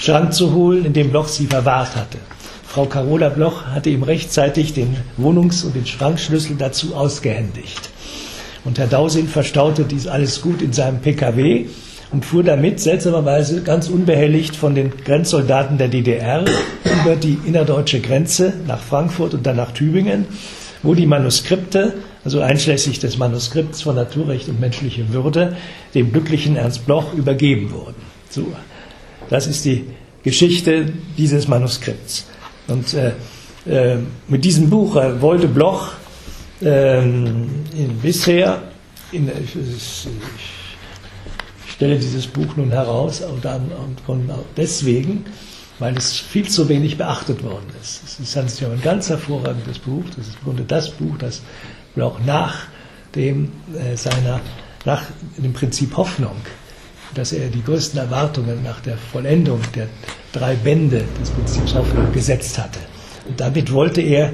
Schrank 0.00 0.34
zu 0.34 0.52
holen, 0.54 0.84
in 0.84 0.92
dem 0.92 1.10
Bloch 1.10 1.28
sie 1.28 1.46
verwahrt 1.46 1.94
hatte. 1.94 2.18
Frau 2.66 2.86
Carola 2.86 3.28
Bloch 3.28 3.66
hatte 3.66 3.90
ihm 3.90 4.02
rechtzeitig 4.02 4.72
den 4.72 4.96
Wohnungs- 5.16 5.62
und 5.62 5.76
den 5.76 5.86
Schrankschlüssel 5.86 6.56
dazu 6.56 6.96
ausgehändigt. 6.96 7.90
Und 8.64 8.76
Herr 8.80 8.88
Dausin 8.88 9.28
verstaute 9.28 9.84
dies 9.84 10.08
alles 10.08 10.40
gut 10.40 10.62
in 10.62 10.72
seinem 10.72 10.98
PKW 10.98 11.66
und 12.12 12.24
fuhr 12.24 12.42
damit 12.42 12.78
seltsamerweise 12.78 13.62
ganz 13.62 13.88
unbehelligt 13.88 14.54
von 14.54 14.74
den 14.74 14.92
Grenzsoldaten 15.04 15.78
der 15.78 15.88
DDR 15.88 16.44
über 17.02 17.16
die 17.16 17.38
innerdeutsche 17.46 18.00
Grenze 18.00 18.52
nach 18.66 18.80
Frankfurt 18.80 19.34
und 19.34 19.46
dann 19.46 19.56
nach 19.56 19.72
Tübingen, 19.72 20.26
wo 20.82 20.94
die 20.94 21.06
Manuskripte, 21.06 21.94
also 22.24 22.40
einschließlich 22.40 22.98
des 22.98 23.16
Manuskripts 23.16 23.82
von 23.82 23.96
Naturrecht 23.96 24.48
und 24.48 24.60
menschliche 24.60 25.12
Würde, 25.12 25.56
dem 25.94 26.12
glücklichen 26.12 26.56
Ernst 26.56 26.86
Bloch 26.86 27.14
übergeben 27.14 27.72
wurden. 27.72 28.02
So, 28.28 28.46
das 29.30 29.46
ist 29.46 29.64
die 29.64 29.86
Geschichte 30.22 30.92
dieses 31.16 31.48
Manuskripts. 31.48 32.26
Und 32.68 32.94
äh, 32.94 33.12
äh, 33.66 33.98
mit 34.28 34.44
diesem 34.44 34.68
Buch 34.68 34.96
äh, 34.96 35.20
wollte 35.20 35.48
Bloch 35.48 35.92
ähm, 36.60 37.48
in, 37.76 37.98
bisher, 38.02 38.62
in, 39.10 39.28
ich, 39.28 39.56
ich, 39.56 40.06
stelle 41.72 41.98
dieses 41.98 42.26
Buch 42.26 42.56
nun 42.56 42.70
heraus, 42.70 43.22
und, 43.22 43.44
und, 43.44 44.08
und 44.08 44.30
deswegen, 44.56 45.24
weil 45.78 45.96
es 45.96 46.18
viel 46.18 46.48
zu 46.48 46.68
wenig 46.68 46.98
beachtet 46.98 47.42
worden 47.42 47.66
ist. 47.80 48.02
Es 48.04 48.20
ist 48.20 48.36
ein, 48.36 48.70
ein 48.70 48.82
ganz 48.82 49.08
hervorragendes 49.08 49.78
Buch. 49.78 50.04
Das 50.16 50.28
ist 50.28 50.36
im 50.36 50.44
Grunde 50.44 50.64
das 50.64 50.90
Buch, 50.90 51.16
das 51.18 51.42
Bloch 51.94 52.20
nach 52.24 52.66
dem 53.14 53.52
äh, 53.74 53.96
seiner, 53.96 54.40
nach 54.84 55.02
dem 55.36 55.52
Prinzip 55.52 55.96
Hoffnung, 55.96 56.36
dass 57.14 57.32
er 57.32 57.48
die 57.48 57.62
größten 57.62 57.98
Erwartungen 57.98 58.62
nach 58.62 58.80
der 58.80 58.96
Vollendung 58.96 59.60
der 59.74 59.88
drei 60.32 60.54
Bände 60.54 61.04
des 61.20 61.30
Prinzips 61.30 61.74
Hoffnung 61.74 62.12
gesetzt 62.12 62.58
hatte. 62.58 62.78
Und 63.28 63.40
damit 63.40 63.72
wollte 63.72 64.00
er 64.00 64.32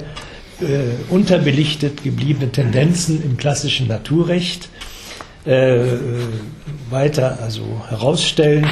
äh, 0.60 0.80
unterbelichtet 1.08 2.02
gebliebene 2.02 2.50
Tendenzen 2.50 3.22
im 3.22 3.36
klassischen 3.36 3.88
Naturrecht 3.88 4.68
äh, 5.44 5.82
weiter 6.90 7.38
also 7.42 7.62
herausstellen. 7.88 8.66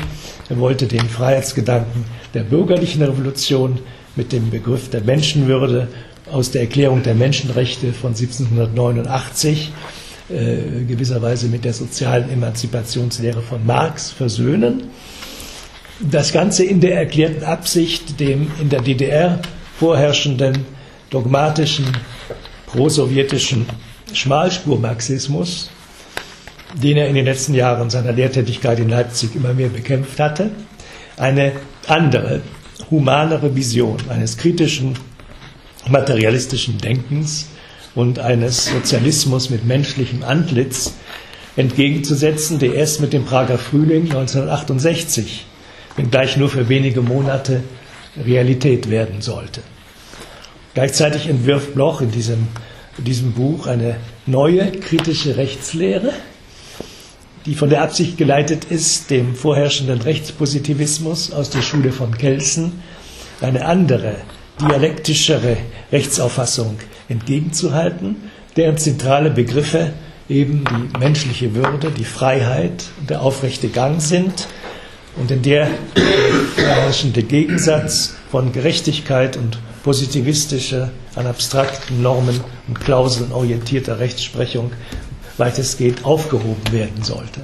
Er 0.49 0.58
wollte 0.58 0.87
den 0.87 1.08
Freiheitsgedanken 1.08 2.04
der 2.35 2.42
bürgerlichen 2.42 3.02
Revolution 3.02 3.78
mit 4.14 4.32
dem 4.32 4.50
Begriff 4.50 4.90
der 4.90 5.02
Menschenwürde 5.02 5.88
aus 6.30 6.50
der 6.50 6.62
Erklärung 6.62 7.02
der 7.02 7.14
Menschenrechte 7.14 7.92
von 7.92 8.11
1789 8.11 9.73
äh, 10.28 10.85
gewisserweise 10.88 11.46
mit 11.46 11.64
der 11.64 11.73
sozialen 11.73 12.30
Emanzipationslehre 12.30 13.42
von 13.42 13.64
Marx 13.64 14.11
versöhnen. 14.11 14.85
Das 16.00 16.32
Ganze 16.32 16.64
in 16.64 16.80
der 16.80 16.96
erklärten 16.96 17.44
Absicht, 17.44 18.18
dem 18.20 18.50
in 18.61 18.68
der 18.68 18.82
DDR 18.82 19.40
vorherrschenden 19.78 20.64
dogmatischen 21.11 21.87
prosowjetischen 22.66 23.66
Schmalspurmarxismus, 24.12 25.70
den 26.83 26.97
er 26.97 27.09
in 27.09 27.14
den 27.14 27.25
letzten 27.25 27.54
Jahren 27.54 27.90
seiner 27.90 28.12
Lehrtätigkeit 28.12 28.78
in 28.78 28.88
Leipzig 28.88 29.35
immer 29.35 29.54
mehr 29.54 29.68
bekämpft 29.68 30.21
hatte, 30.21 30.50
eine 31.16 31.52
andere, 31.87 32.42
humanere 32.90 33.54
Vision 33.56 33.97
eines 34.09 34.37
kritischen, 34.37 34.99
materialistischen 35.88 36.78
Denkens 36.78 37.47
und 37.95 38.18
eines 38.18 38.66
Sozialismus 38.66 39.49
mit 39.49 39.64
menschlichem 39.64 40.23
Antlitz 40.23 40.95
entgegenzusetzen, 41.56 42.59
der 42.59 42.75
erst 42.75 43.00
mit 43.00 43.14
dem 43.14 43.25
Prager 43.25 43.56
Frühling 43.56 44.04
1968, 44.04 45.47
wenngleich 45.97 46.37
nur 46.37 46.50
für 46.50 46.68
wenige 46.68 47.00
Monate, 47.00 47.62
Realität 48.23 48.90
werden 48.90 49.21
sollte. 49.21 49.61
Gleichzeitig 50.75 51.28
entwirft 51.28 51.75
Bloch 51.75 52.00
in 52.00 52.11
diesem, 52.11 52.49
in 52.99 53.04
diesem 53.04 53.33
Buch 53.33 53.66
eine 53.66 53.97
neue 54.26 54.73
kritische 54.73 55.37
Rechtslehre, 55.37 56.12
die 57.47 57.55
von 57.55 57.71
der 57.71 57.83
Absicht 57.83 58.19
geleitet 58.19 58.65
ist, 58.65 59.11
dem 59.11 59.35
vorherrschenden 59.37 60.03
Rechtspositivismus 60.03 61.33
aus 61.33 61.49
der 61.49 61.62
Schule 61.62 61.93
von 61.93 62.17
Kelsen 62.19 62.83
eine 63.41 63.65
andere, 63.65 64.17
dialektischere 64.61 65.57
Rechtsauffassung 65.93 66.79
entgegenzuhalten, 67.09 68.17
deren 68.57 68.76
zentrale 68.79 69.31
Begriffe 69.31 69.93
eben 70.29 70.65
die 70.65 70.99
menschliche 70.99 71.55
Würde, 71.55 71.91
die 71.91 72.05
Freiheit 72.05 72.85
und 72.99 73.11
der 73.11 73.23
aufrechte 73.23 73.69
Gang 73.69 74.00
sind 74.00 74.49
und 75.17 75.31
in 75.31 75.43
der 75.43 75.69
vorherrschende 76.57 77.23
Gegensatz 77.23 78.15
von 78.31 78.53
Gerechtigkeit 78.53 79.37
und 79.37 79.59
positivistischer, 79.85 80.91
an 81.15 81.26
abstrakten 81.26 82.03
Normen 82.03 82.41
und 82.67 82.81
Klauseln 82.81 83.31
orientierter 83.31 84.00
Rechtsprechung 84.00 84.73
weitestgehend 85.38 86.05
aufgehoben 86.05 86.73
werden 86.73 87.02
sollte. 87.02 87.40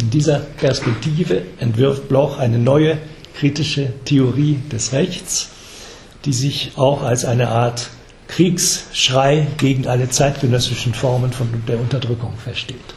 In 0.00 0.10
dieser 0.10 0.38
Perspektive 0.38 1.42
entwirft 1.58 2.08
Bloch 2.08 2.38
eine 2.38 2.58
neue 2.58 2.98
kritische 3.34 3.92
Theorie 4.04 4.58
des 4.72 4.92
Rechts, 4.92 5.50
die 6.24 6.32
sich 6.32 6.72
auch 6.76 7.02
als 7.02 7.24
eine 7.24 7.48
Art 7.48 7.90
Kriegsschrei 8.28 9.46
gegen 9.58 9.86
alle 9.86 10.08
zeitgenössischen 10.08 10.94
Formen 10.94 11.32
von 11.32 11.48
der 11.68 11.78
Unterdrückung 11.78 12.34
versteht. 12.42 12.94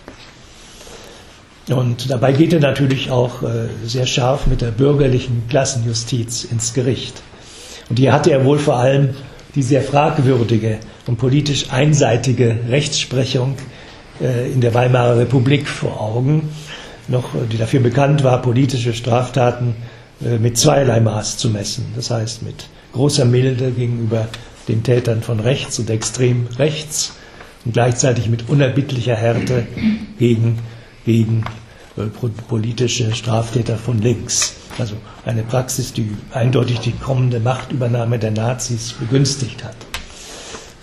Und 1.70 2.10
dabei 2.10 2.32
geht 2.32 2.54
er 2.54 2.62
natürlich 2.62 3.12
auch 3.12 3.44
äh, 3.44 3.68
sehr 3.86 4.06
scharf 4.06 4.48
mit 4.48 4.62
der 4.62 4.72
bürgerlichen 4.72 5.44
Klassenjustiz 5.50 6.46
ins 6.46 6.74
Gericht. 6.74 7.22
Und 7.90 8.00
hier 8.00 8.14
hatte 8.14 8.32
er 8.32 8.46
wohl 8.46 8.58
vor 8.58 8.78
allem 8.78 9.10
die 9.54 9.64
sehr 9.64 9.82
fragwürdige 9.82 10.80
und 11.08 11.18
politisch 11.18 11.72
einseitige 11.72 12.58
Rechtsprechung 12.70 13.56
äh, 14.22 14.52
in 14.52 14.62
der 14.62 14.74
Weimarer 14.74 15.18
Republik 15.18 15.68
vor 15.68 16.02
Augen, 16.02 16.50
noch, 17.08 17.34
äh, 17.36 17.48
die 17.52 17.58
dafür 17.58 17.80
bekannt 17.80 18.24
war, 18.24 18.42
politische 18.42 18.94
Straftaten 18.94 19.76
äh, 20.24 20.38
mit 20.38 20.58
zweierlei 20.58 21.00
Maß 21.00 21.38
zu 21.38 21.50
messen. 21.50 21.86
Das 21.96 22.12
heißt, 22.12 22.44
mit 22.44 22.68
großer 22.94 23.26
Milde 23.26 23.72
gegenüber 23.72 24.28
den 24.68 24.84
Tätern 24.84 25.22
von 25.22 25.40
rechts 25.40 25.80
und 25.80 25.90
extrem 25.90 26.48
rechts 26.58 27.14
und 27.64 27.74
gleichzeitig 27.74 28.28
mit 28.30 28.50
unerbittlicher 28.50 29.16
Härte 29.16 29.66
gegen, 30.20 30.60
gegen 31.06 31.46
politische 32.48 33.14
Straftäter 33.16 33.78
von 33.78 34.00
links. 34.02 34.56
Also 34.78 34.96
eine 35.26 35.44
Praxis, 35.44 35.94
die 35.94 36.12
eindeutig 36.32 36.80
die 36.80 36.92
kommende 36.92 37.40
Machtübernahme 37.40 38.20
der 38.20 38.32
Nazis 38.32 38.94
begünstigt 38.94 39.64
hat. 39.64 39.87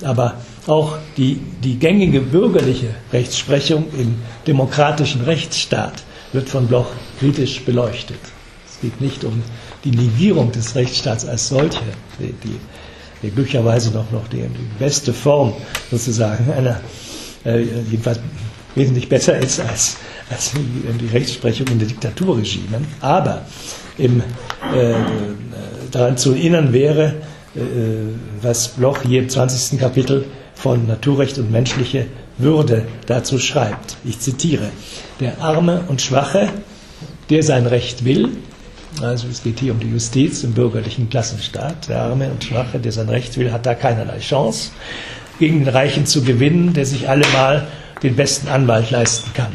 Aber 0.04 0.34
auch 0.66 0.98
die, 1.16 1.40
die 1.62 1.78
gängige 1.78 2.20
bürgerliche 2.20 2.94
Rechtsprechung 3.12 3.86
im 3.98 4.16
demokratischen 4.46 5.22
Rechtsstaat 5.22 6.02
wird 6.32 6.48
von 6.48 6.66
Bloch 6.66 6.86
kritisch 7.18 7.64
beleuchtet. 7.64 8.18
Es 8.66 8.80
geht 8.80 9.00
nicht 9.00 9.24
um 9.24 9.42
die 9.84 9.90
Negierung 9.90 10.52
des 10.52 10.74
Rechtsstaats 10.74 11.26
als 11.26 11.48
solche, 11.48 11.82
die, 12.18 12.32
die, 12.44 12.58
die 13.22 13.30
glücklicherweise 13.30 13.90
noch, 13.92 14.10
noch 14.10 14.26
die, 14.28 14.38
die, 14.42 14.78
beste 14.78 15.12
Form 15.12 15.52
sozusagen 15.90 16.50
einer, 16.52 16.80
äh, 17.44 17.62
jedenfalls 17.62 18.20
wesentlich 18.74 19.08
besser 19.08 19.38
ist 19.38 19.60
als, 19.60 19.96
als 20.30 20.52
die 20.52 21.06
Rechtsprechung 21.06 21.68
in 21.68 21.78
den 21.78 21.88
Diktaturregimen. 21.88 22.86
Aber 23.00 23.46
im, 23.98 24.20
äh, 24.20 24.94
daran 25.90 26.16
zu 26.16 26.32
erinnern 26.32 26.72
wäre, 26.72 27.14
was 28.42 28.68
Bloch 28.68 29.02
hier 29.02 29.20
im 29.20 29.28
20. 29.28 29.78
Kapitel 29.78 30.26
von 30.54 30.86
Naturrecht 30.86 31.38
und 31.38 31.50
menschliche 31.50 32.06
Würde 32.38 32.86
dazu 33.06 33.38
schreibt. 33.38 33.96
Ich 34.04 34.18
zitiere, 34.20 34.70
der 35.20 35.40
Arme 35.40 35.84
und 35.88 36.02
Schwache, 36.02 36.48
der 37.30 37.42
sein 37.42 37.66
Recht 37.66 38.04
will, 38.04 38.30
also 39.00 39.26
es 39.28 39.42
geht 39.42 39.60
hier 39.60 39.72
um 39.72 39.80
die 39.80 39.90
Justiz 39.90 40.44
im 40.44 40.52
bürgerlichen 40.52 41.10
Klassenstaat, 41.10 41.88
der 41.88 42.02
Arme 42.02 42.30
und 42.30 42.44
Schwache, 42.44 42.78
der 42.78 42.92
sein 42.92 43.08
Recht 43.08 43.36
will, 43.36 43.52
hat 43.52 43.66
da 43.66 43.74
keinerlei 43.74 44.18
Chance, 44.18 44.70
gegen 45.38 45.60
den 45.60 45.68
Reichen 45.68 46.06
zu 46.06 46.22
gewinnen, 46.22 46.74
der 46.74 46.86
sich 46.86 47.08
allemal 47.08 47.66
den 48.02 48.14
besten 48.14 48.48
Anwalt 48.48 48.90
leisten 48.90 49.32
kann. 49.34 49.52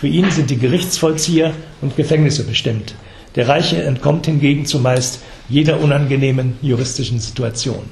Für 0.00 0.06
ihn 0.06 0.30
sind 0.30 0.50
die 0.50 0.58
Gerichtsvollzieher 0.58 1.52
und 1.80 1.96
Gefängnisse 1.96 2.44
bestimmt. 2.44 2.94
Der 3.34 3.48
Reiche 3.48 3.82
entkommt 3.82 4.26
hingegen 4.26 4.64
zumeist 4.64 5.20
jeder 5.48 5.80
unangenehmen 5.80 6.58
juristischen 6.62 7.20
Situation. 7.20 7.84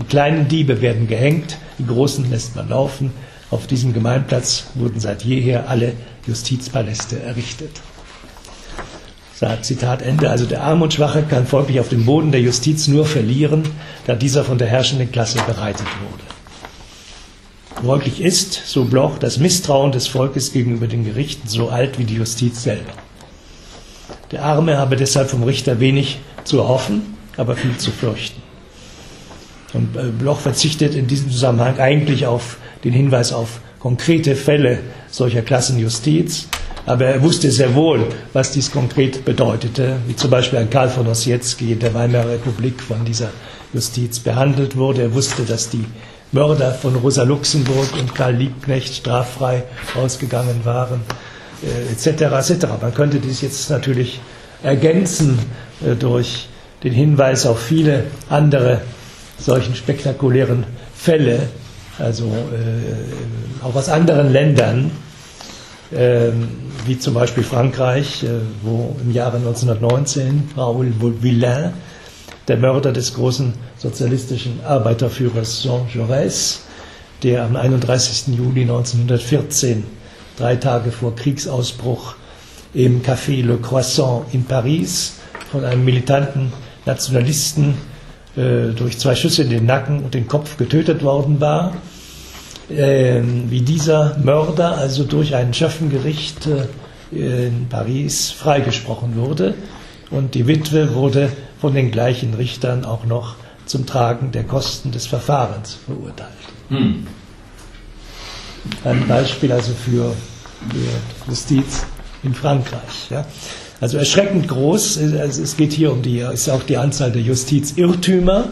Die 0.00 0.04
kleinen 0.04 0.48
Diebe 0.48 0.80
werden 0.80 1.06
gehängt, 1.06 1.56
die 1.78 1.86
großen 1.86 2.30
lässt 2.30 2.56
man 2.56 2.68
laufen. 2.68 3.12
Auf 3.50 3.66
diesem 3.66 3.92
Gemeinplatz 3.92 4.66
wurden 4.74 5.00
seit 5.00 5.24
jeher 5.24 5.68
alle 5.68 5.92
Justizpaläste 6.26 7.20
errichtet. 7.20 7.80
Zitat 9.62 10.00
Ende. 10.02 10.30
Also 10.30 10.46
der 10.46 10.62
Arme 10.62 10.84
und 10.84 10.94
Schwache 10.94 11.22
kann 11.22 11.46
folglich 11.46 11.80
auf 11.80 11.88
dem 11.88 12.06
Boden 12.06 12.32
der 12.32 12.40
Justiz 12.40 12.88
nur 12.88 13.04
verlieren, 13.04 13.64
da 14.06 14.14
dieser 14.14 14.44
von 14.44 14.58
der 14.58 14.68
herrschenden 14.68 15.12
Klasse 15.12 15.38
bereitet 15.46 15.86
wurde. 16.00 16.22
Folglich 17.86 18.22
ist, 18.22 18.62
so 18.66 18.86
Bloch, 18.86 19.18
das 19.18 19.38
Misstrauen 19.38 19.92
des 19.92 20.06
Volkes 20.06 20.52
gegenüber 20.52 20.86
den 20.86 21.04
Gerichten 21.04 21.48
so 21.48 21.68
alt 21.68 21.98
wie 21.98 22.04
die 22.04 22.14
Justiz 22.14 22.62
selber. 22.62 22.92
Der 24.30 24.44
Arme 24.44 24.78
habe 24.78 24.96
deshalb 24.96 25.28
vom 25.28 25.42
Richter 25.42 25.80
wenig 25.80 26.18
zu 26.44 26.58
erhoffen, 26.58 27.16
aber 27.36 27.56
viel 27.56 27.76
zu 27.76 27.90
fürchten. 27.90 28.42
Und 29.72 29.96
äh, 29.96 30.04
Bloch 30.04 30.40
verzichtet 30.40 30.94
in 30.94 31.06
diesem 31.06 31.30
Zusammenhang 31.30 31.78
eigentlich 31.78 32.26
auf 32.26 32.58
den 32.84 32.92
Hinweis 32.92 33.32
auf 33.32 33.60
konkrete 33.80 34.36
Fälle 34.36 34.80
solcher 35.10 35.42
Klassenjustiz, 35.42 36.48
aber 36.86 37.06
er 37.06 37.22
wusste 37.22 37.50
sehr 37.50 37.74
wohl, 37.74 38.06
was 38.32 38.52
dies 38.52 38.70
konkret 38.70 39.24
bedeutete, 39.24 39.96
wie 40.06 40.16
zum 40.16 40.30
Beispiel 40.30 40.58
ein 40.58 40.70
Karl 40.70 40.90
von 40.90 41.06
Ossietzky 41.06 41.72
in 41.72 41.78
der 41.78 41.94
Weimarer 41.94 42.30
Republik 42.30 42.82
von 42.82 43.04
dieser 43.04 43.30
Justiz 43.72 44.20
behandelt 44.20 44.76
wurde. 44.76 45.02
Er 45.02 45.14
wusste, 45.14 45.42
dass 45.42 45.70
die 45.70 45.84
Mörder 46.32 46.72
von 46.72 46.94
Rosa 46.96 47.22
Luxemburg 47.22 47.94
und 47.98 48.14
Karl 48.14 48.34
Liebknecht 48.34 48.94
straffrei 48.94 49.64
ausgegangen 49.94 50.60
waren, 50.64 51.00
äh, 51.62 51.92
etc. 51.92 52.50
etc. 52.50 52.66
Man 52.80 52.92
könnte 52.92 53.18
dies 53.18 53.40
jetzt 53.40 53.70
natürlich 53.70 54.20
ergänzen 54.62 55.38
durch 55.98 56.48
den 56.82 56.92
Hinweis 56.92 57.46
auf 57.46 57.60
viele 57.60 58.04
andere 58.28 58.80
solchen 59.38 59.74
spektakulären 59.74 60.64
Fälle, 60.94 61.48
also 61.98 62.24
äh, 62.26 63.64
auch 63.64 63.74
aus 63.74 63.88
anderen 63.88 64.32
Ländern, 64.32 64.90
äh, 65.90 66.30
wie 66.86 66.98
zum 66.98 67.14
Beispiel 67.14 67.42
Frankreich, 67.42 68.22
äh, 68.24 68.28
wo 68.62 68.96
im 69.02 69.12
Jahre 69.12 69.36
1919 69.38 70.50
Raoul 70.56 70.92
Villain, 71.20 71.72
der 72.48 72.58
Mörder 72.58 72.92
des 72.92 73.14
großen 73.14 73.54
sozialistischen 73.78 74.60
Arbeiterführers 74.66 75.62
Jean 75.62 75.86
Jaurès, 75.94 76.58
der 77.22 77.44
am 77.44 77.56
31. 77.56 78.34
Juli 78.36 78.62
1914, 78.62 79.84
drei 80.36 80.56
Tage 80.56 80.90
vor 80.92 81.14
Kriegsausbruch, 81.16 82.16
im 82.74 83.02
Café 83.02 83.42
Le 83.42 83.56
Croissant 83.58 84.24
in 84.32 84.44
Paris 84.44 85.14
von 85.54 85.64
einem 85.64 85.84
militanten 85.84 86.52
Nationalisten 86.84 87.74
äh, 88.36 88.72
durch 88.74 88.98
zwei 88.98 89.14
Schüsse 89.14 89.44
in 89.44 89.50
den 89.50 89.66
Nacken 89.66 90.02
und 90.02 90.12
den 90.12 90.26
Kopf 90.26 90.56
getötet 90.56 91.04
worden 91.04 91.40
war. 91.40 91.74
Äh, 92.68 93.22
wie 93.50 93.60
dieser 93.60 94.18
Mörder 94.18 94.76
also 94.76 95.04
durch 95.04 95.36
ein 95.36 95.54
Schöffengericht 95.54 96.48
äh, 96.48 97.46
in 97.46 97.68
Paris 97.68 98.32
freigesprochen 98.32 99.14
wurde. 99.14 99.54
Und 100.10 100.34
die 100.34 100.48
Witwe 100.48 100.92
wurde 100.94 101.30
von 101.60 101.72
den 101.72 101.92
gleichen 101.92 102.34
Richtern 102.34 102.84
auch 102.84 103.06
noch 103.06 103.36
zum 103.64 103.86
Tragen 103.86 104.32
der 104.32 104.42
Kosten 104.42 104.90
des 104.90 105.06
Verfahrens 105.06 105.78
verurteilt. 105.86 106.30
Hm. 106.68 107.06
Ein 108.82 109.06
Beispiel 109.06 109.52
also 109.52 109.72
für, 109.72 110.16
für 110.70 111.30
Justiz 111.30 111.86
in 112.24 112.34
Frankreich. 112.34 113.10
Ja. 113.10 113.24
Also 113.80 113.98
erschreckend 113.98 114.48
groß. 114.48 114.96
Es 114.96 115.56
geht 115.56 115.72
hier 115.72 115.92
um 115.92 116.02
die, 116.02 116.18
ist 116.18 116.48
auch 116.48 116.62
die 116.62 116.76
Anzahl 116.76 117.12
der 117.12 117.22
Justizirrtümer 117.22 118.48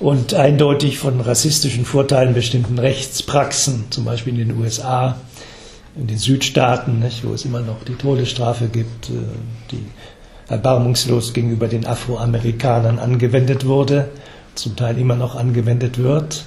und 0.00 0.34
eindeutig 0.34 0.98
von 0.98 1.20
rassistischen 1.20 1.84
Vorteilen 1.84 2.34
bestimmten 2.34 2.78
Rechtspraxen, 2.78 3.84
zum 3.90 4.04
Beispiel 4.04 4.38
in 4.38 4.48
den 4.48 4.58
USA, 4.60 5.16
in 5.96 6.06
den 6.08 6.18
Südstaaten, 6.18 6.98
nicht, 6.98 7.24
wo 7.24 7.32
es 7.32 7.44
immer 7.44 7.60
noch 7.60 7.84
die 7.84 7.94
Todesstrafe 7.94 8.66
gibt, 8.66 9.10
äh, 9.10 9.12
die 9.70 9.84
erbarmungslos 10.48 11.32
gegenüber 11.32 11.68
den 11.68 11.86
Afroamerikanern 11.86 12.98
angewendet 12.98 13.64
wurde, 13.64 14.08
zum 14.54 14.76
Teil 14.76 14.98
immer 14.98 15.16
noch 15.16 15.36
angewendet 15.36 15.98
wird. 15.98 16.44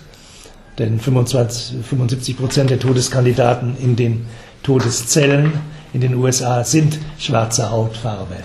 Denn 0.77 0.99
25, 0.99 1.77
75 1.83 2.37
Prozent 2.37 2.69
der 2.69 2.79
Todeskandidaten 2.79 3.75
in 3.81 3.95
den 3.95 4.27
Todeszellen 4.61 5.53
in 5.97 6.01
den 6.01 6.13
USA 6.13 6.63
sind 6.63 6.99
schwarzer 7.17 7.71
Hautfarbe. 7.71 8.35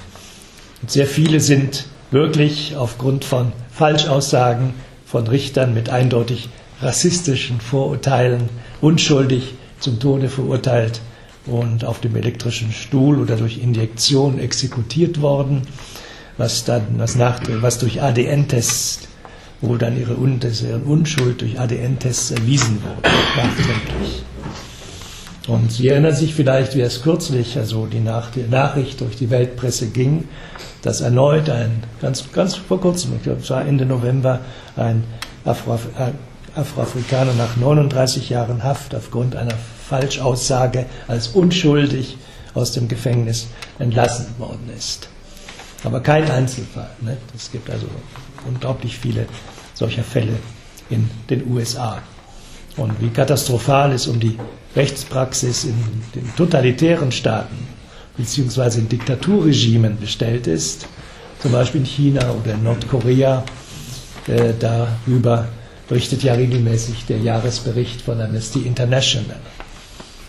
Und 0.81 0.91
sehr 0.91 1.07
viele 1.07 1.39
sind 1.39 1.85
wirklich 2.11 2.77
aufgrund 2.77 3.27
von 3.27 3.53
Falschaussagen 3.71 4.73
von 5.05 5.27
Richtern 5.27 5.75
mit 5.75 5.91
eindeutig 5.91 6.49
rassistischen 6.81 7.61
Vorurteilen 7.61 8.49
unschuldig 8.81 9.53
zum 9.81 10.01
Tode 10.01 10.31
verurteilt 10.31 11.03
und 11.45 11.85
auf 11.85 12.01
dem 12.01 12.17
elektrischen 12.17 12.73
Stuhl 12.73 13.21
oder 13.21 13.37
durch 13.37 13.59
Injektion 13.59 14.39
exekutiert 14.39 15.21
worden, 15.21 15.61
was 16.39 16.65
dann 16.65 16.87
was 16.97 17.17
nach, 17.17 17.39
was 17.61 17.77
durch 17.79 18.01
ADN-Tests 18.01 19.09
wo 19.61 19.77
dann 19.77 19.97
ihre, 20.01 20.15
Unschuld 20.15 21.43
durch 21.43 21.61
ADN-Tests 21.61 22.31
erwiesen 22.33 22.83
wurde, 22.83 23.15
nachträglich. 23.37 24.23
Und 25.49 25.73
Sie 25.73 25.89
erinnern 25.89 26.15
sich 26.15 26.35
vielleicht, 26.35 26.77
wie 26.77 26.83
es 26.83 27.03
kürzlich, 27.03 27.59
also 27.59 27.87
die, 27.87 28.01
Nach 28.01 28.31
die 28.31 28.43
Nachricht 28.43 29.01
durch 29.01 29.17
die 29.17 29.31
Weltpresse 29.31 29.89
ging, 29.89 30.29
dass 30.83 31.01
erneut 31.01 31.51
ein, 31.51 31.83
ganz, 32.01 32.31
ganz 32.33 32.55
vor 32.55 32.81
kurzem, 32.81 33.17
ich 33.17 33.25
glaube, 33.25 33.41
es 33.41 33.51
war 33.51 33.67
Ende 33.67 33.85
November, 33.85 34.41
ein 34.77 35.03
Afro, 35.45 35.75
äh, 35.75 36.13
Afroafrikaner 36.55 37.33
nach 37.33 37.57
39 37.57 38.29
Jahren 38.29 38.63
Haft 38.63 38.95
aufgrund 38.95 39.37
einer 39.37 39.55
Falschaussage 39.89 40.87
als 41.09 41.29
unschuldig 41.29 42.19
aus 42.55 42.73
dem 42.73 42.89
Gefängnis 42.89 43.49
entlassen 43.79 44.27
worden 44.39 44.71
ist. 44.77 45.09
Aber 45.83 46.01
kein 46.01 46.31
Einzelfall. 46.31 46.91
Ne? 47.01 47.17
Es 47.35 47.51
gibt 47.51 47.71
also 47.71 47.87
unglaublich 48.47 48.99
viele 48.99 49.27
solcher 49.75 50.05
Fälle 50.05 50.35
in 50.91 51.11
den 51.31 51.51
USA 51.51 52.03
und 52.77 53.01
wie 53.01 53.09
katastrophal 53.09 53.93
es 53.93 54.07
um 54.07 54.21
die 54.21 54.39
Rechtspraxis 54.75 55.65
in 55.65 55.75
den 56.15 56.35
totalitären 56.37 57.13
Staaten 57.13 57.57
bzw. 58.17 58.79
in 58.79 58.89
Diktaturregimen 58.89 59.99
bestellt 59.99 60.47
ist, 60.47 60.87
zum 61.41 61.53
Beispiel 61.53 61.81
in 61.81 61.87
China 61.87 62.31
oder 62.31 62.55
in 62.55 62.63
Nordkorea. 62.63 63.45
Äh, 64.29 64.53
darüber 64.59 65.49
berichtet 65.89 66.23
ja 66.23 66.35
regelmäßig 66.35 67.07
der 67.07 67.19
Jahresbericht 67.19 68.03
von 68.03 68.21
Amnesty 68.21 68.61
International. 68.61 69.37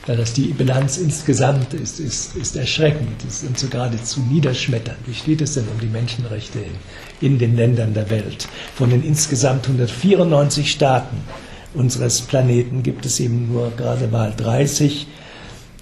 Ja, 0.07 0.15
dass 0.15 0.33
die 0.33 0.47
Bilanz 0.47 0.97
insgesamt 0.97 1.73
ist, 1.73 2.01
ist, 2.01 2.35
ist 2.35 2.57
erschreckend 2.57 3.23
ist 3.25 3.45
und 3.45 3.57
so 3.57 3.67
geradezu 3.67 4.19
niederschmetternd. 4.19 4.99
Wie 5.05 5.13
steht 5.13 5.41
es 5.41 5.53
denn 5.53 5.65
um 5.73 5.79
die 5.79 5.87
Menschenrechte 5.87 6.59
in, 6.59 7.27
in 7.27 7.39
den 7.39 7.55
Ländern 7.55 7.93
der 7.93 8.09
Welt? 8.09 8.49
Von 8.75 8.89
den 8.89 9.01
insgesamt 9.01 9.65
194 9.65 10.69
Staaten 10.69 11.21
unseres 11.73 12.21
Planeten 12.21 12.83
gibt 12.83 13.05
es 13.05 13.19
eben 13.19 13.51
nur 13.51 13.71
gerade 13.75 14.07
mal 14.07 14.33
30, 14.35 15.07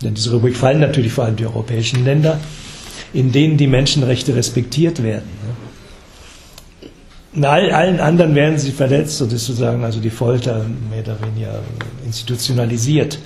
in 0.04 0.14
diese 0.16 0.32
Rubrik 0.32 0.56
fallen 0.56 0.80
natürlich 0.80 1.12
vor 1.12 1.26
allem 1.26 1.36
die 1.36 1.46
europäischen 1.46 2.04
Länder, 2.06 2.40
in 3.14 3.32
denen 3.32 3.58
die 3.58 3.68
Menschenrechte 3.68 4.36
respektiert 4.36 5.04
werden. 5.04 5.30
In 7.34 7.46
allen 7.46 8.00
anderen 8.00 8.36
werden 8.36 8.58
sie 8.58 8.72
verletzt 8.72 9.22
und 9.22 9.30
sozusagen 9.30 9.84
also 9.86 10.00
die 10.02 10.10
Folter 10.10 10.66
mehr 10.90 11.02
oder 11.04 11.18
weniger 11.22 11.60
institutionalisiert. 12.06 13.20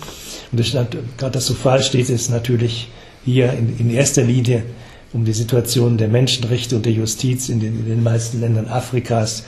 Und 0.51 0.60
das 0.60 0.75
katastrophal 1.17 1.82
steht 1.82 2.10
es 2.10 2.30
natürlich 2.30 2.89
hier 3.23 3.51
in, 3.54 3.80
in, 3.80 3.89
erster 3.89 4.21
Linie 4.23 4.63
um 5.12 5.25
die 5.25 5.34
Situation 5.34 5.97
der 5.97 6.08
Menschenrechte 6.08 6.75
und 6.75 6.86
der 6.86 6.93
Justiz 6.93 7.49
in 7.49 7.60
den, 7.60 7.80
in 7.80 7.86
den 7.88 8.04
meisten 8.04 8.41
Ländern 8.41 8.67
Afrikas, 8.67 9.43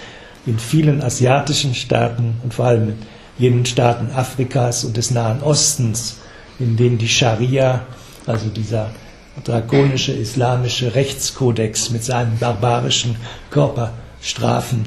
in 0.47 0.57
vielen 0.57 1.03
asiatischen 1.03 1.75
Staaten 1.75 2.37
und 2.43 2.53
vor 2.53 2.65
allem 2.65 2.89
in 2.89 2.95
jenen 3.37 3.65
Staaten 3.65 4.09
Afrikas 4.15 4.83
und 4.83 4.97
des 4.97 5.11
Nahen 5.11 5.43
Ostens, 5.43 6.17
in 6.57 6.77
denen 6.77 6.97
die 6.97 7.09
Scharia, 7.09 7.85
also 8.25 8.47
dieser 8.47 8.89
drakonische 9.43 10.13
islamische 10.13 10.95
Rechtskodex 10.95 11.91
mit 11.91 12.03
seinen 12.03 12.39
barbarischen 12.39 13.17
Körperstrafen, 13.51 14.85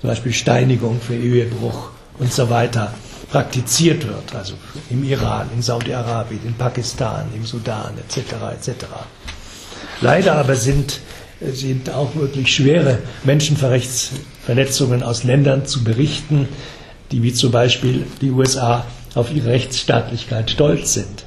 zum 0.00 0.10
Beispiel 0.10 0.32
Steinigung 0.32 1.00
für 1.00 1.16
Ehebruch 1.16 1.90
und 2.18 2.32
so 2.32 2.48
weiter, 2.50 2.94
praktiziert 3.32 4.06
wird, 4.06 4.34
also 4.34 4.54
im 4.90 5.02
Iran, 5.04 5.48
in 5.54 5.60
Saudi-Arabien, 5.60 6.40
in 6.46 6.54
Pakistan, 6.54 7.26
im 7.34 7.44
Sudan 7.44 7.94
etc. 7.98 8.18
etc. 8.54 8.84
Leider 10.00 10.36
aber 10.36 10.54
sind 10.54 11.00
sind 11.40 11.90
auch 11.90 12.14
wirklich 12.16 12.52
schwere 12.52 12.98
Menschenrechtsverletzungen 14.48 15.02
aus 15.02 15.24
Ländern 15.24 15.66
zu 15.66 15.84
berichten, 15.84 16.48
die 17.12 17.22
wie 17.22 17.32
zum 17.32 17.50
Beispiel 17.52 18.06
die 18.20 18.30
USA 18.30 18.84
auf 19.14 19.32
ihre 19.34 19.50
Rechtsstaatlichkeit 19.50 20.50
stolz 20.50 20.94
sind. 20.94 21.24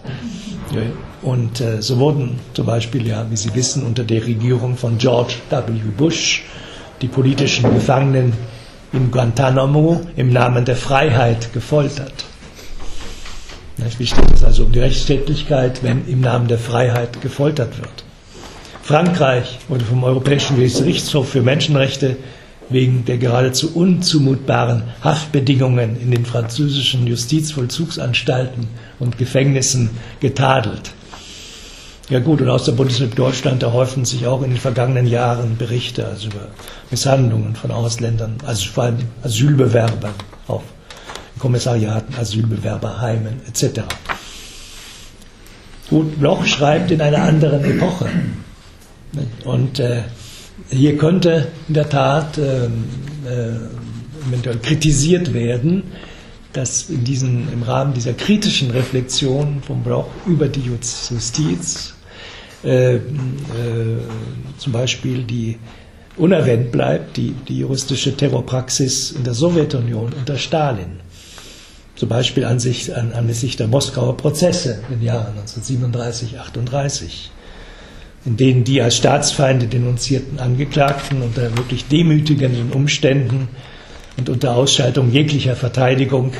Und 1.21 1.59
äh, 1.61 1.81
so 1.81 1.97
wurden 1.99 2.39
zum 2.53 2.65
Beispiel, 2.65 3.07
ja, 3.07 3.25
wie 3.29 3.35
Sie 3.37 3.53
wissen, 3.53 3.83
unter 3.83 4.03
der 4.03 4.25
Regierung 4.25 4.77
von 4.77 4.97
George 4.97 5.35
W. 5.49 5.57
Bush 5.97 6.43
die 7.01 7.07
politischen 7.07 7.73
Gefangenen 7.73 8.33
in 8.93 9.11
Guantanamo 9.11 10.01
im 10.15 10.31
Namen 10.31 10.65
der 10.65 10.75
Freiheit 10.75 11.53
gefoltert. 11.53 12.13
Wie 13.97 14.05
steht 14.05 14.31
es 14.33 14.43
also 14.43 14.65
um 14.65 14.71
die 14.71 14.79
Rechtsstaatlichkeit, 14.79 15.81
wenn 15.83 16.07
im 16.07 16.21
Namen 16.21 16.47
der 16.47 16.59
Freiheit 16.59 17.21
gefoltert 17.21 17.77
wird? 17.79 18.03
Frankreich 18.83 19.59
wurde 19.67 19.85
vom 19.85 20.03
Europäischen 20.03 20.55
Gerichtshof 20.57 21.29
für 21.29 21.41
Menschenrechte 21.41 22.17
wegen 22.71 23.05
der 23.05 23.17
geradezu 23.17 23.75
unzumutbaren 23.75 24.83
Haftbedingungen 25.03 25.99
in 25.99 26.11
den 26.11 26.25
französischen 26.25 27.07
Justizvollzugsanstalten 27.07 28.67
und 28.99 29.17
Gefängnissen 29.17 29.89
getadelt. 30.19 30.91
Ja 32.09 32.19
gut, 32.19 32.41
und 32.41 32.49
aus 32.49 32.65
der 32.65 32.73
Bundesrepublik 32.73 33.15
Deutschland, 33.15 33.63
da 33.63 33.71
häufen 33.71 34.03
sich 34.03 34.27
auch 34.27 34.41
in 34.41 34.49
den 34.49 34.59
vergangenen 34.59 35.07
Jahren 35.07 35.55
Berichte 35.57 36.05
also 36.05 36.27
über 36.27 36.47
Misshandlungen 36.89 37.55
von 37.55 37.71
Ausländern, 37.71 38.35
also 38.45 38.69
vor 38.69 38.83
allem 38.83 38.97
Asylbewerbern, 39.23 40.13
auch 40.47 40.63
Kommissariaten, 41.39 42.13
Asylbewerberheimen 42.15 43.39
etc. 43.47 43.81
Gut, 45.89 46.19
Bloch 46.19 46.45
schreibt 46.45 46.91
in 46.91 47.01
einer 47.01 47.23
anderen 47.23 47.63
Epoche. 47.63 48.09
Und 49.45 49.79
äh, 49.79 50.03
hier 50.69 50.97
könnte 50.97 51.47
in 51.67 51.73
der 51.73 51.89
Tat 51.89 52.37
äh, 52.37 52.65
äh, 52.65 54.57
kritisiert 54.61 55.33
werden, 55.33 55.83
dass 56.53 56.89
in 56.89 57.03
diesen, 57.03 57.51
im 57.51 57.63
Rahmen 57.63 57.93
dieser 57.93 58.13
kritischen 58.13 58.71
Reflexion 58.71 59.61
vom 59.65 59.83
Bloch 59.83 60.09
über 60.25 60.47
die 60.47 60.61
Justiz 60.61 61.93
äh, 62.63 62.95
äh, 62.95 62.99
zum 64.57 64.73
Beispiel 64.73 65.23
die 65.23 65.57
unerwähnt 66.17 66.71
bleibt, 66.71 67.17
die, 67.17 67.33
die 67.47 67.59
juristische 67.59 68.15
Terrorpraxis 68.15 69.11
in 69.11 69.23
der 69.23 69.33
Sowjetunion 69.33 70.13
unter 70.13 70.37
Stalin. 70.37 70.99
Zum 71.95 72.09
Beispiel 72.09 72.45
an 72.45 72.59
sich, 72.59 72.95
an, 72.95 73.13
anlässlich 73.13 73.57
der 73.57 73.67
Moskauer 73.67 74.17
Prozesse 74.17 74.83
in 74.89 74.99
den 74.99 75.03
Jahren 75.03 75.37
1937, 75.37 76.39
38, 76.39 77.31
in 78.25 78.37
denen 78.37 78.63
die 78.63 78.81
als 78.81 78.97
Staatsfeinde 78.97 79.67
denunzierten 79.67 80.39
Angeklagten 80.39 81.21
unter 81.21 81.57
wirklich 81.57 81.87
demütigenden 81.87 82.71
Umständen 82.71 83.49
und 84.17 84.29
unter 84.29 84.55
Ausschaltung 84.55 85.11
jeglicher 85.11 85.55
Verteidigung 85.55 86.33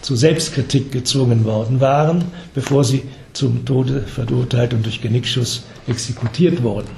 zu 0.00 0.16
Selbstkritik 0.16 0.92
gezwungen 0.92 1.44
worden 1.44 1.80
waren, 1.80 2.24
bevor 2.54 2.84
sie 2.84 3.02
zum 3.32 3.64
Tode 3.64 4.02
verurteilt 4.02 4.72
und 4.72 4.84
durch 4.86 5.02
Genickschuss 5.02 5.64
exekutiert 5.86 6.62
wurden. 6.62 6.88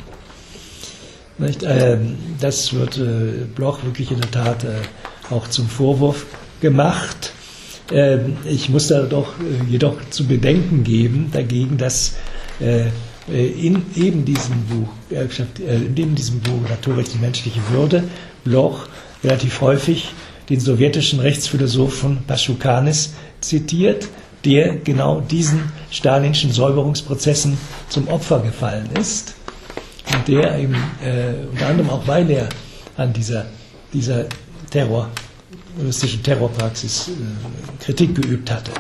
Ähm, 1.64 2.16
das 2.40 2.72
wird 2.72 2.98
äh, 2.98 3.44
Bloch 3.54 3.84
wirklich 3.84 4.10
in 4.10 4.20
der 4.20 4.30
Tat 4.30 4.64
äh, 4.64 4.68
auch 5.30 5.48
zum 5.48 5.68
Vorwurf 5.68 6.26
gemacht. 6.60 7.32
Ähm, 7.92 8.36
ich 8.44 8.68
muss 8.68 8.88
da 8.88 9.02
doch 9.02 9.34
äh, 9.38 9.70
jedoch 9.70 9.96
zu 10.10 10.26
bedenken 10.26 10.84
geben 10.84 11.30
dagegen, 11.32 11.78
dass 11.78 12.16
in 13.30 13.82
eben 13.96 14.24
diesem 14.24 14.64
Buch, 14.66 14.88
in 15.10 16.14
diesem 16.14 16.40
Buch 16.40 16.68
Naturrecht 16.68 17.14
und 17.14 17.20
menschliche 17.20 17.60
Würde 17.70 18.04
Bloch 18.44 18.86
relativ 19.22 19.60
häufig 19.60 20.10
den 20.48 20.60
sowjetischen 20.60 21.20
Rechtsphilosophen 21.20 22.18
Paschukanis 22.26 23.12
zitiert, 23.40 24.08
der 24.44 24.76
genau 24.76 25.20
diesen 25.20 25.72
stalinschen 25.90 26.52
Säuberungsprozessen 26.52 27.58
zum 27.88 28.08
Opfer 28.08 28.40
gefallen 28.40 28.88
ist 28.98 29.34
und 30.14 30.28
der 30.28 30.58
eben 30.58 30.74
äh, 31.04 31.46
unter 31.50 31.66
anderem 31.66 31.90
auch, 31.90 32.06
weil 32.06 32.30
er 32.30 32.48
an 32.96 33.12
dieser, 33.12 33.46
dieser 33.92 34.26
Terror, 34.70 35.10
juristischen 35.78 36.22
Terrorpraxis 36.22 37.08
äh, 37.08 37.84
Kritik 37.84 38.14
geübt 38.14 38.50
hatte. 38.50 38.70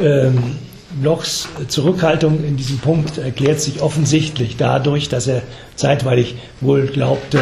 Ähm, 0.00 0.56
Blochs 1.00 1.48
Zurückhaltung 1.68 2.44
in 2.44 2.56
diesem 2.56 2.78
Punkt 2.78 3.18
erklärt 3.18 3.60
sich 3.60 3.82
offensichtlich 3.82 4.56
dadurch, 4.56 5.08
dass 5.08 5.26
er 5.26 5.42
zeitweilig 5.74 6.36
wohl 6.60 6.86
glaubte, 6.86 7.40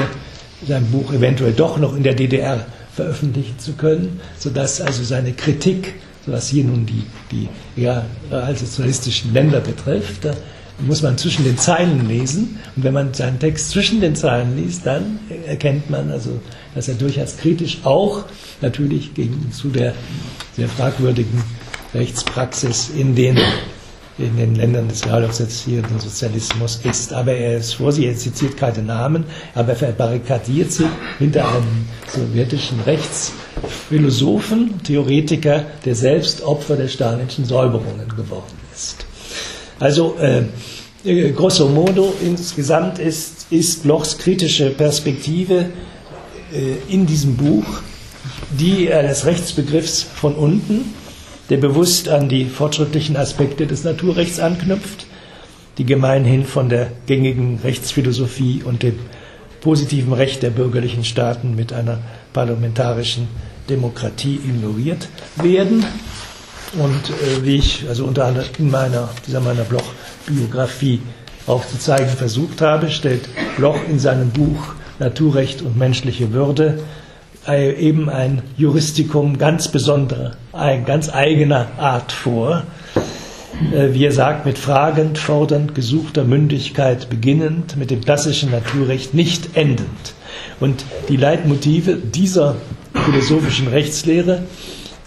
sein 0.67 0.87
Buch 0.87 1.13
eventuell 1.13 1.53
doch 1.53 1.79
noch 1.79 1.95
in 1.95 2.03
der 2.03 2.15
DDR 2.15 2.65
veröffentlichen 2.95 3.59
zu 3.59 3.73
können, 3.73 4.21
sodass 4.39 4.81
also 4.81 5.03
seine 5.03 5.33
Kritik, 5.33 5.95
was 6.27 6.49
hier 6.49 6.65
nun 6.65 6.87
die, 6.87 7.03
die 7.31 7.49
ja, 7.81 8.07
sozialistischen 8.55 9.35
Länder 9.35 9.61
betrifft, 9.61 10.27
muss 10.79 11.03
man 11.03 11.19
zwischen 11.19 11.45
den 11.45 11.59
Zeilen 11.59 12.09
lesen. 12.09 12.59
Und 12.77 12.85
wenn 12.85 12.95
man 12.95 13.15
seinen 13.15 13.39
Text 13.39 13.71
zwischen 13.71 14.01
den 14.01 14.17
Zeilen 14.17 14.57
liest, 14.57 14.87
dann 14.87 15.21
erkennt 15.47 15.91
man 15.91 16.11
also, 16.11 16.41
dass 16.75 16.89
er 16.89 16.95
durchaus 16.95 17.37
kritisch 17.37 17.79
auch 17.85 18.25
natürlich 18.61 19.15
gegen 19.15 19.53
zu 19.53 19.69
der 19.69 19.95
sehr 20.57 20.69
fragwürdigen 20.69 21.43
Rechtspraxis 21.95 22.91
in 22.97 23.15
den 23.15 23.39
in 24.19 24.37
den 24.37 24.55
Ländern 24.55 24.89
des 24.89 25.07
realsozialisierten 25.07 25.99
Sozialismus 25.99 26.81
ist. 26.85 27.13
Aber 27.13 27.33
er 27.33 27.59
ist 27.59 27.75
vor 27.75 27.91
sich, 27.91 28.07
er 28.07 28.17
zitiert 28.17 28.57
keine 28.57 28.83
Namen, 28.83 29.25
aber 29.55 29.71
er 29.71 29.77
verbarrikadiert 29.77 30.71
sich 30.71 30.87
hinter 31.19 31.49
einem 31.49 31.87
sowjetischen 32.15 32.81
Rechtsphilosophen, 32.81 34.83
Theoretiker, 34.85 35.65
der 35.85 35.95
selbst 35.95 36.43
Opfer 36.43 36.77
der 36.77 36.89
stalinischen 36.89 37.45
Säuberungen 37.45 38.09
geworden 38.09 38.55
ist. 38.73 39.05
Also 39.81 40.17
äh, 40.21 40.45
äh 41.05 41.33
grosso 41.33 41.69
modo 41.69 42.15
insgesamt 42.25 43.01
ist, 43.01 43.47
ist 43.51 43.85
Lochs 43.85 44.17
kritische 44.17 44.71
Perspektive 44.71 45.67
äh, 46.53 46.93
in 46.93 47.07
diesem 47.07 47.37
Buch 47.37 47.65
die 48.59 48.93
eines 48.93 49.27
Rechtsbegriffs 49.27 50.03
von 50.03 50.35
unten, 50.35 50.95
der 51.51 51.59
bewusst 51.59 52.09
an 52.09 52.29
die 52.29 52.47
fortschrittlichen 52.47 53.17
Aspekte 53.17 53.67
des 53.67 53.85
Naturrechts 53.85 54.41
anknüpft, 54.41 55.07
die 55.79 55.85
gemeinhin 55.85 56.45
von 56.45 56.69
der 56.69 56.91
gängigen 57.07 57.59
Rechtsphilosophie 57.63 58.63
und 58.65 58.83
dem 58.83 58.99
positiven 59.61 60.13
Recht 60.13 60.43
der 60.43 60.51
bürgerlichen 60.51 61.05
Staaten 61.05 61.55
mit 61.55 61.73
einer 61.73 61.99
parlamentarischen 62.33 63.29
Demokratie 63.69 64.37
ignoriert 64.37 65.09
werden. 65.37 65.85
Und 66.75 67.11
äh, 67.11 67.45
wie 67.45 67.57
ich 67.57 67.87
also 67.89 68.05
unter 68.05 68.27
anderem 68.27 68.49
in 68.59 68.71
meiner, 68.71 69.09
dieser 69.27 69.41
meiner 69.41 69.63
Bloch-Biografie 69.63 71.01
aufzuzeigen 71.47 72.09
versucht 72.09 72.61
habe, 72.61 72.91
stellt 72.91 73.29
Bloch 73.57 73.79
in 73.89 73.99
seinem 73.99 74.31
Buch 74.31 74.75
Naturrecht 74.99 75.63
und 75.63 75.77
menschliche 75.77 76.33
Würde 76.33 76.81
eben 77.49 78.09
ein 78.09 78.43
Juristikum 78.57 79.39
ganz 79.39 79.69
besonderer, 79.69 80.33
ein 80.53 80.85
ganz 80.85 81.13
eigener 81.13 81.69
Art 81.79 82.13
vor. 82.13 82.65
Äh, 83.73 83.95
wie 83.95 84.05
er 84.05 84.13
sagt, 84.13 84.47
mit 84.47 84.59
fragend, 84.59 85.19
fordernd, 85.19 85.75
gesuchter 85.75 86.25
Mündigkeit 86.25 87.09
beginnend, 87.09 87.77
mit 87.77 87.91
dem 87.91 88.01
klassischen 88.01 88.51
Naturrecht 88.51 89.15
nicht 89.15 89.57
endend. 89.57 90.15
Und 90.61 90.85
die 91.09 91.17
Leitmotive 91.17 91.97
dieser 91.97 92.57
philosophischen 92.93 93.69
Rechtslehre 93.69 94.43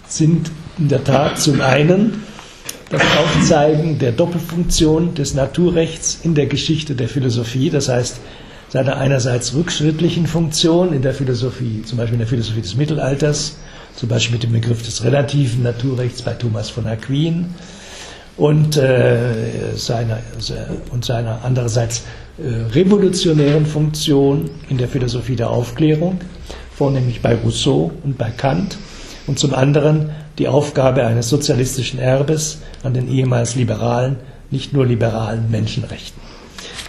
sind 0.06 0.50
in 0.78 0.88
der 0.88 1.04
Tat 1.04 1.38
zum 1.38 1.60
einen 1.60 2.22
das 2.90 3.02
Aufzeigen 3.02 3.98
der 3.98 4.12
Doppelfunktion 4.12 5.14
des 5.14 5.34
Naturrechts 5.34 6.20
in 6.22 6.34
der 6.34 6.46
Geschichte 6.46 6.94
der 6.94 7.08
Philosophie, 7.08 7.68
das 7.68 7.88
heißt 7.88 8.18
seiner 8.68 8.96
einerseits 8.98 9.54
rückschrittlichen 9.54 10.26
Funktion 10.26 10.92
in 10.92 11.02
der 11.02 11.14
Philosophie, 11.14 11.82
zum 11.84 11.98
Beispiel 11.98 12.14
in 12.14 12.20
der 12.20 12.28
Philosophie 12.28 12.60
des 12.60 12.76
Mittelalters, 12.76 13.56
zum 13.96 14.08
Beispiel 14.08 14.34
mit 14.34 14.42
dem 14.42 14.52
Begriff 14.52 14.82
des 14.82 15.02
relativen 15.04 15.62
Naturrechts 15.62 16.22
bei 16.22 16.34
Thomas 16.34 16.70
von 16.70 16.86
Aquin 16.86 17.54
und, 18.36 18.76
äh, 18.76 19.74
seiner, 19.74 20.18
und 20.92 21.04
seiner 21.04 21.40
andererseits 21.44 22.04
äh, 22.38 22.72
revolutionären 22.72 23.66
Funktion 23.66 24.50
in 24.68 24.78
der 24.78 24.88
Philosophie 24.88 25.34
der 25.34 25.50
Aufklärung, 25.50 26.20
vornehmlich 26.72 27.20
bei 27.22 27.34
Rousseau 27.34 27.90
und 28.04 28.18
bei 28.18 28.30
Kant 28.30 28.78
und 29.26 29.38
zum 29.38 29.54
anderen 29.54 30.10
die 30.38 30.46
Aufgabe 30.46 31.04
eines 31.04 31.28
sozialistischen 31.28 31.98
Erbes 31.98 32.58
an 32.84 32.94
den 32.94 33.08
ehemals 33.08 33.56
liberalen, 33.56 34.16
nicht 34.50 34.72
nur 34.72 34.86
liberalen 34.86 35.50
Menschenrechten. 35.50 36.27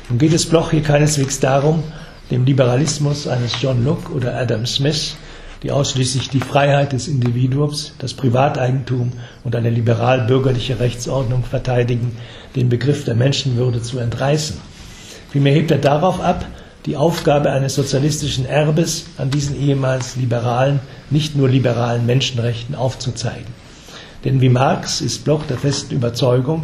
Nun 0.09 0.17
geht 0.17 0.33
es 0.33 0.47
Bloch 0.47 0.71
hier 0.71 0.81
keineswegs 0.81 1.39
darum, 1.39 1.83
dem 2.31 2.43
Liberalismus 2.43 3.27
eines 3.27 3.61
John 3.61 3.85
Locke 3.85 4.11
oder 4.11 4.35
Adam 4.35 4.65
Smith, 4.65 5.15
die 5.61 5.71
ausschließlich 5.71 6.29
die 6.29 6.39
Freiheit 6.39 6.93
des 6.93 7.07
Individuums, 7.07 7.93
das 7.99 8.15
Privateigentum 8.15 9.11
und 9.43 9.55
eine 9.55 9.69
liberal-bürgerliche 9.69 10.79
Rechtsordnung 10.79 11.43
verteidigen, 11.43 12.17
den 12.55 12.69
Begriff 12.69 13.05
der 13.05 13.13
Menschenwürde 13.13 13.83
zu 13.83 13.99
entreißen. 13.99 14.57
Vielmehr 15.31 15.53
hebt 15.53 15.69
er 15.69 15.77
darauf 15.77 16.19
ab, 16.21 16.43
die 16.87 16.97
Aufgabe 16.97 17.51
eines 17.51 17.75
sozialistischen 17.75 18.47
Erbes 18.47 19.05
an 19.19 19.29
diesen 19.29 19.61
ehemals 19.61 20.15
liberalen, 20.15 20.79
nicht 21.11 21.35
nur 21.35 21.49
liberalen 21.49 22.07
Menschenrechten 22.07 22.73
aufzuzeigen. 22.73 23.53
Denn 24.25 24.41
wie 24.41 24.49
Marx 24.49 25.01
ist 25.01 25.23
Bloch 25.23 25.45
der 25.45 25.57
festen 25.57 25.93
Überzeugung, 25.93 26.63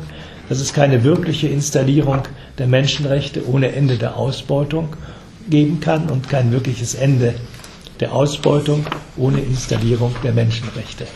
dass 0.50 0.60
es 0.60 0.74
keine 0.74 1.04
wirkliche 1.04 1.48
Installierung 1.48 2.24
der 2.58 2.68
Menschenrechte 2.68 3.48
ohne 3.48 3.72
Ende 3.72 3.98
der 3.98 4.18
Ausbeutung 4.18 4.90
geben 5.50 5.80
kann 5.80 6.10
und 6.10 6.30
kein 6.30 6.52
wirkliches 6.52 6.96
Ende 6.96 7.36
der 8.00 8.14
Ausbeutung 8.14 8.86
ohne 9.18 9.40
Installierung 9.40 10.16
der 10.24 10.34
Menschenrechte. 10.34 11.08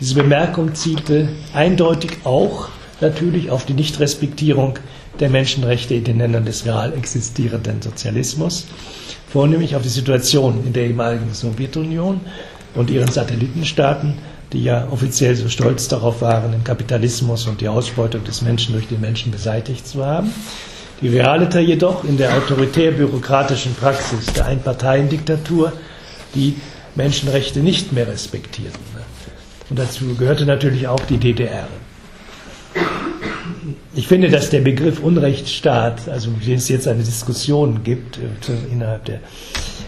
Diese 0.00 0.14
Bemerkung 0.14 0.74
zielte 0.74 1.28
eindeutig 1.52 2.18
auch 2.24 2.68
natürlich 3.00 3.50
auf 3.50 3.64
die 3.64 3.74
Nichtrespektierung 3.74 4.78
der 5.20 5.30
Menschenrechte 5.30 5.94
in 5.94 6.04
den 6.04 6.18
Ländern 6.18 6.44
des 6.44 6.66
real 6.66 6.92
existierenden 6.92 7.80
Sozialismus, 7.82 8.66
vornehmlich 9.28 9.76
auf 9.76 9.82
die 9.82 9.88
Situation 9.88 10.64
in 10.66 10.72
der 10.72 10.84
ehemaligen 10.84 11.32
Sowjetunion 11.32 12.20
und 12.74 12.90
ihren 12.90 13.10
Satellitenstaaten, 13.10 14.14
die 14.54 14.64
ja 14.64 14.88
offiziell 14.90 15.34
so 15.36 15.48
stolz 15.48 15.88
darauf 15.88 16.22
waren, 16.22 16.52
den 16.52 16.64
Kapitalismus 16.64 17.46
und 17.46 17.60
die 17.60 17.68
Ausbeutung 17.68 18.24
des 18.24 18.40
Menschen 18.40 18.72
durch 18.72 18.88
den 18.88 19.00
Menschen 19.00 19.32
beseitigt 19.32 19.86
zu 19.86 20.04
haben. 20.06 20.32
Die 21.02 21.08
Realiter 21.08 21.60
jedoch 21.60 22.04
in 22.04 22.16
der 22.16 22.34
autoritär-bürokratischen 22.36 23.74
Praxis 23.74 24.32
der 24.32 24.46
Einparteiendiktatur 24.46 25.72
die 26.34 26.56
Menschenrechte 26.94 27.60
nicht 27.60 27.92
mehr 27.92 28.06
respektierten. 28.06 28.80
Und 29.68 29.78
dazu 29.78 30.14
gehörte 30.14 30.46
natürlich 30.46 30.86
auch 30.86 31.00
die 31.00 31.18
DDR. 31.18 31.66
Ich 33.94 34.06
finde, 34.08 34.28
dass 34.28 34.50
der 34.50 34.60
Begriff 34.60 35.00
Unrechtsstaat, 35.00 36.08
also 36.08 36.30
den 36.30 36.56
es 36.56 36.68
jetzt 36.68 36.86
eine 36.88 37.02
Diskussion 37.02 37.82
gibt 37.82 38.18
äh, 38.18 38.72
innerhalb 38.72 39.04
der 39.04 39.20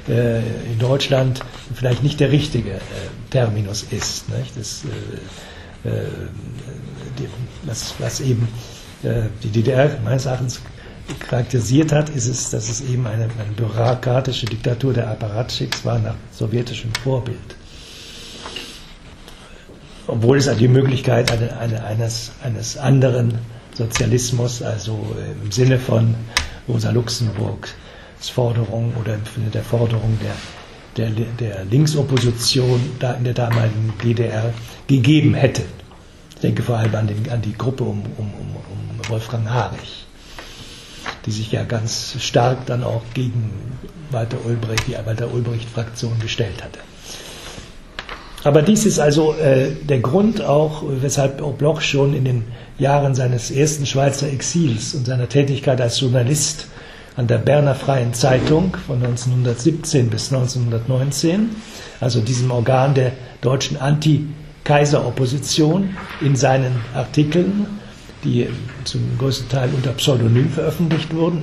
äh, 0.08 0.38
in 0.38 0.78
Deutschland, 0.78 1.40
vielleicht 1.74 2.02
nicht 2.02 2.20
der 2.20 2.30
richtige 2.30 2.72
äh, 2.72 2.80
Terminus 3.30 3.84
ist. 3.90 4.28
Nicht? 4.28 4.56
Das, 4.56 4.82
äh, 5.84 5.88
äh 5.88 6.06
die, 7.18 7.28
was, 7.64 7.94
was, 7.98 8.20
eben 8.20 8.48
äh, 9.02 9.22
die 9.42 9.48
DDR 9.48 9.98
meines 10.04 10.26
Erachtens 10.26 10.60
charakterisiert 11.20 11.92
hat, 11.92 12.10
ist 12.10 12.26
es, 12.26 12.50
dass 12.50 12.68
es 12.68 12.80
eben 12.82 13.06
eine, 13.06 13.24
eine 13.24 13.52
bürokratische 13.56 14.46
Diktatur 14.46 14.92
der 14.92 15.08
Apparatschicks 15.08 15.84
war 15.84 15.98
nach 15.98 16.16
sowjetischem 16.32 16.92
Vorbild. 17.02 17.56
Obwohl 20.08 20.38
es 20.38 20.48
die 20.56 20.68
Möglichkeit 20.68 21.30
eine, 21.32 21.56
eine, 21.58 21.84
eines, 21.84 22.32
eines 22.42 22.76
anderen 22.76 23.38
Sozialismus, 23.74 24.62
also 24.62 25.16
im 25.42 25.50
Sinne 25.50 25.78
von 25.78 26.14
Rosa 26.68 26.90
Luxemburgs 26.90 27.74
Forderung 28.28 28.94
oder 29.00 29.14
im 29.14 29.50
der 29.52 29.62
Forderung 29.62 30.18
der, 30.96 31.10
der, 31.10 31.26
der 31.38 31.64
Linksopposition 31.64 32.80
da 32.98 33.14
in 33.14 33.24
der 33.24 33.34
damaligen 33.34 33.92
DDR 34.02 34.52
gegeben 34.86 35.34
hätte. 35.34 35.62
Ich 36.30 36.40
denke 36.40 36.62
vor 36.62 36.76
allem 36.78 36.94
an, 36.94 37.06
den, 37.06 37.30
an 37.30 37.42
die 37.42 37.56
Gruppe 37.56 37.84
um, 37.84 38.02
um, 38.18 38.26
um, 38.34 38.56
um 38.56 39.08
Wolfgang 39.08 39.48
Harich 39.48 40.06
die 41.26 41.32
sich 41.32 41.50
ja 41.50 41.64
ganz 41.64 42.16
stark 42.20 42.66
dann 42.66 42.84
auch 42.84 43.02
gegen 43.12 43.50
Walter 44.10 44.38
Ulbricht, 44.44 44.86
die 44.86 44.94
Walter 45.04 45.32
Ulbricht-Fraktion 45.32 46.18
gestellt 46.20 46.62
hatte. 46.62 46.78
Aber 48.44 48.62
dies 48.62 48.86
ist 48.86 49.00
also 49.00 49.34
äh, 49.34 49.72
der 49.88 49.98
Grund 49.98 50.40
auch, 50.40 50.84
weshalb 50.86 51.42
Bloch 51.58 51.80
schon 51.80 52.14
in 52.14 52.24
den 52.24 52.44
Jahren 52.78 53.16
seines 53.16 53.50
ersten 53.50 53.86
Schweizer 53.86 54.28
Exils 54.28 54.94
und 54.94 55.06
seiner 55.06 55.28
Tätigkeit 55.28 55.80
als 55.80 55.98
Journalist 56.00 56.68
an 57.16 57.26
der 57.26 57.38
Berner 57.38 57.74
Freien 57.74 58.14
Zeitung 58.14 58.76
von 58.86 58.96
1917 58.96 60.10
bis 60.10 60.32
1919, 60.32 61.50
also 62.00 62.20
diesem 62.20 62.50
Organ 62.50 62.94
der 62.94 63.12
deutschen 63.40 63.78
Anti-Kaiser-Opposition, 63.78 65.96
in 66.20 66.36
seinen 66.36 66.76
Artikeln 66.94 67.66
die 68.24 68.48
zum 68.84 69.00
größten 69.18 69.48
Teil 69.48 69.70
unter 69.74 69.92
Pseudonym 69.92 70.50
veröffentlicht 70.50 71.14
wurden. 71.14 71.42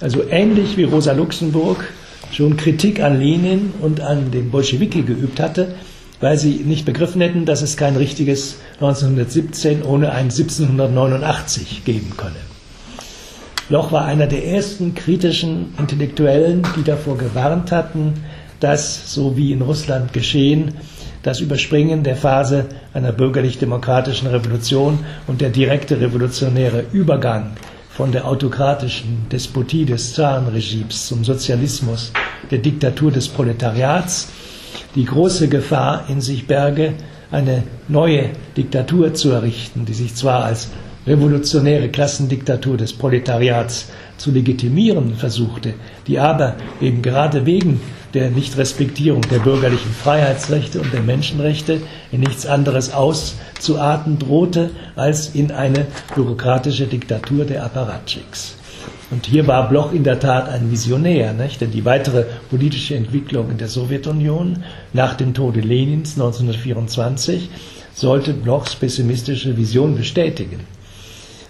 Also 0.00 0.24
ähnlich 0.28 0.76
wie 0.76 0.84
Rosa 0.84 1.12
Luxemburg 1.12 1.84
schon 2.32 2.56
Kritik 2.56 3.02
an 3.02 3.18
Lenin 3.18 3.72
und 3.80 4.00
an 4.00 4.30
den 4.30 4.50
Bolschewiki 4.50 5.02
geübt 5.02 5.40
hatte, 5.40 5.74
weil 6.20 6.38
sie 6.38 6.62
nicht 6.64 6.86
begriffen 6.86 7.20
hätten, 7.20 7.44
dass 7.44 7.62
es 7.62 7.76
kein 7.76 7.96
richtiges 7.96 8.56
1917 8.74 9.82
ohne 9.82 10.12
ein 10.12 10.30
1789 10.30 11.84
geben 11.84 12.12
könne. 12.16 12.55
Bloch 13.68 13.90
war 13.90 14.04
einer 14.04 14.28
der 14.28 14.46
ersten 14.46 14.94
kritischen 14.94 15.74
Intellektuellen, 15.78 16.62
die 16.76 16.84
davor 16.84 17.18
gewarnt 17.18 17.72
hatten, 17.72 18.14
dass, 18.60 19.12
so 19.12 19.36
wie 19.36 19.52
in 19.52 19.62
Russland 19.62 20.12
geschehen, 20.12 20.74
das 21.22 21.40
Überspringen 21.40 22.04
der 22.04 22.14
Phase 22.14 22.66
einer 22.94 23.10
bürgerlich-demokratischen 23.10 24.28
Revolution 24.28 25.00
und 25.26 25.40
der 25.40 25.50
direkte 25.50 26.00
revolutionäre 26.00 26.84
Übergang 26.92 27.56
von 27.90 28.12
der 28.12 28.28
autokratischen 28.28 29.26
Despotie 29.32 29.84
des 29.84 30.14
Zarenregimes 30.14 31.08
zum 31.08 31.24
Sozialismus, 31.24 32.12
der 32.50 32.58
Diktatur 32.58 33.10
des 33.10 33.26
Proletariats, 33.26 34.28
die 34.94 35.04
große 35.04 35.48
Gefahr 35.48 36.04
in 36.08 36.20
sich 36.20 36.46
berge, 36.46 36.92
eine 37.32 37.64
neue 37.88 38.30
Diktatur 38.56 39.14
zu 39.14 39.30
errichten, 39.30 39.84
die 39.84 39.94
sich 39.94 40.14
zwar 40.14 40.44
als 40.44 40.68
revolutionäre 41.06 41.88
Klassendiktatur 41.88 42.76
des 42.76 42.92
Proletariats 42.92 43.88
zu 44.16 44.30
legitimieren 44.30 45.14
versuchte, 45.14 45.74
die 46.06 46.18
aber 46.18 46.56
eben 46.80 47.02
gerade 47.02 47.46
wegen 47.46 47.80
der 48.14 48.30
Nichtrespektierung 48.30 49.22
der 49.22 49.40
bürgerlichen 49.40 49.92
Freiheitsrechte 49.92 50.80
und 50.80 50.92
der 50.92 51.02
Menschenrechte 51.02 51.80
in 52.10 52.20
nichts 52.20 52.46
anderes 52.46 52.92
auszuarten 52.92 54.18
drohte 54.18 54.70
als 54.96 55.34
in 55.34 55.52
eine 55.52 55.86
bürokratische 56.14 56.86
Diktatur 56.86 57.44
der 57.44 57.64
Apparatschicks. 57.64 58.56
Und 59.10 59.26
hier 59.26 59.46
war 59.46 59.68
Bloch 59.68 59.92
in 59.92 60.02
der 60.02 60.18
Tat 60.18 60.48
ein 60.48 60.70
Visionär, 60.70 61.32
nicht? 61.32 61.60
denn 61.60 61.70
die 61.70 61.84
weitere 61.84 62.24
politische 62.50 62.96
Entwicklung 62.96 63.50
in 63.50 63.58
der 63.58 63.68
Sowjetunion 63.68 64.64
nach 64.92 65.14
dem 65.14 65.32
Tode 65.32 65.60
Lenins 65.60 66.14
1924 66.14 67.48
sollte 67.94 68.32
Blochs 68.32 68.74
pessimistische 68.74 69.56
Vision 69.56 69.96
bestätigen. 69.96 70.75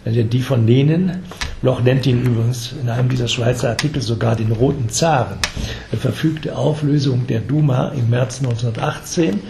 Die 0.09 0.41
von 0.41 0.69
Lenin, 0.69 1.11
Bloch 1.63 1.83
nennt 1.83 2.07
ihn 2.07 2.23
übrigens 2.23 2.73
in 2.81 2.89
einem 2.89 3.09
dieser 3.09 3.27
Schweizer 3.27 3.71
Artikel 3.71 4.01
sogar 4.01 4.37
den 4.37 4.53
roten 4.53 4.89
Zaren, 4.89 5.39
er 5.91 5.99
verfügte 5.99 6.57
Auflösung 6.57 7.27
der 7.27 7.41
Duma 7.41 7.89
im 7.89 8.09
März 8.09 8.39
1918 8.39 9.41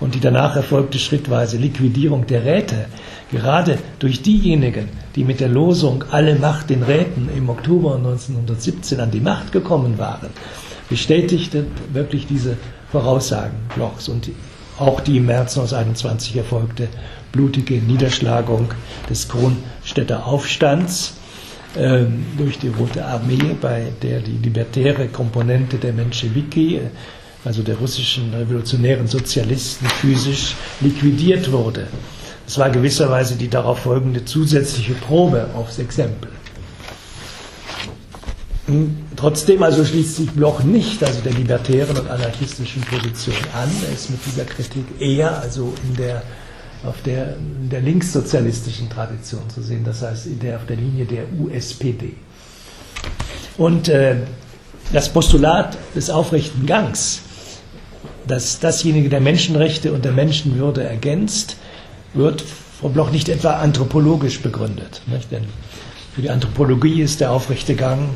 und 0.00 0.14
die 0.14 0.20
danach 0.20 0.56
erfolgte 0.56 0.98
schrittweise 0.98 1.58
Liquidierung 1.58 2.26
der 2.26 2.46
Räte, 2.46 2.86
gerade 3.30 3.78
durch 3.98 4.22
diejenigen, 4.22 4.88
die 5.16 5.24
mit 5.24 5.40
der 5.40 5.50
Losung 5.50 6.02
Alle 6.10 6.36
Macht 6.36 6.70
den 6.70 6.82
Räten 6.82 7.28
im 7.36 7.50
Oktober 7.50 7.96
1917 7.96 9.00
an 9.00 9.10
die 9.10 9.20
Macht 9.20 9.52
gekommen 9.52 9.98
waren, 9.98 10.30
bestätigte 10.88 11.66
wirklich 11.92 12.26
diese 12.26 12.56
Voraussagen 12.90 13.56
Blochs. 13.74 14.08
Und 14.08 14.30
auch 14.78 15.00
die 15.00 15.18
im 15.18 15.26
März 15.26 15.56
1921 15.56 16.36
erfolgte 16.36 16.88
blutige 17.32 17.74
Niederschlagung 17.74 18.68
des 19.08 19.28
Kronstädter 19.28 20.26
Aufstands 20.26 21.14
ähm, 21.76 22.24
durch 22.36 22.58
die 22.58 22.68
Rote 22.68 23.04
Armee, 23.04 23.56
bei 23.60 23.92
der 24.02 24.20
die 24.20 24.38
libertäre 24.42 25.08
Komponente 25.08 25.76
der 25.76 25.92
Menschewiki, 25.92 26.80
also 27.44 27.62
der 27.62 27.76
russischen 27.76 28.32
revolutionären 28.34 29.06
Sozialisten, 29.06 29.86
physisch 29.86 30.54
liquidiert 30.80 31.52
wurde. 31.52 31.86
Das 32.46 32.58
war 32.58 32.70
gewisserweise 32.70 33.36
die 33.36 33.48
darauf 33.48 33.80
folgende 33.80 34.24
zusätzliche 34.24 34.94
Probe 34.94 35.48
aufs 35.54 35.78
Exempel. 35.78 36.30
Hm, 38.66 38.96
trotzdem 39.14 39.62
also 39.62 39.84
schließt 39.84 40.16
sich 40.16 40.30
Bloch 40.30 40.62
nicht 40.62 41.02
also 41.04 41.20
der 41.20 41.32
libertären 41.32 41.96
und 41.96 42.10
anarchistischen 42.10 42.82
Position 42.82 43.36
an. 43.54 43.70
Er 43.86 43.92
ist 43.94 44.10
mit 44.10 44.20
dieser 44.26 44.44
Kritik 44.44 44.84
eher 45.00 45.40
also 45.40 45.72
in 45.88 45.96
der 45.96 46.22
auf 46.84 47.02
der, 47.02 47.36
der 47.70 47.80
linkssozialistischen 47.80 48.88
Tradition 48.88 49.48
zu 49.50 49.62
sehen, 49.62 49.84
das 49.84 50.02
heißt 50.02 50.26
in 50.26 50.38
der, 50.40 50.56
auf 50.56 50.66
der 50.66 50.76
Linie 50.76 51.04
der 51.04 51.24
USPD. 51.38 52.14
Und 53.56 53.88
äh, 53.88 54.16
das 54.92 55.08
Postulat 55.08 55.76
des 55.94 56.10
aufrechten 56.10 56.66
Gangs, 56.66 57.20
dass 58.26 58.60
dasjenige 58.60 59.08
der 59.08 59.20
Menschenrechte 59.20 59.92
und 59.92 60.04
der 60.04 60.12
Menschenwürde 60.12 60.84
ergänzt, 60.84 61.56
wird 62.14 62.42
vom 62.80 62.92
Bloch 62.92 63.10
nicht 63.10 63.28
etwa 63.28 63.54
anthropologisch 63.54 64.40
begründet. 64.40 65.00
Nicht? 65.06 65.30
Denn 65.32 65.44
für 66.16 66.22
die 66.22 66.30
Anthropologie 66.30 67.02
ist 67.02 67.20
der 67.20 67.30
aufrechte 67.30 67.74
Gang, 67.74 68.08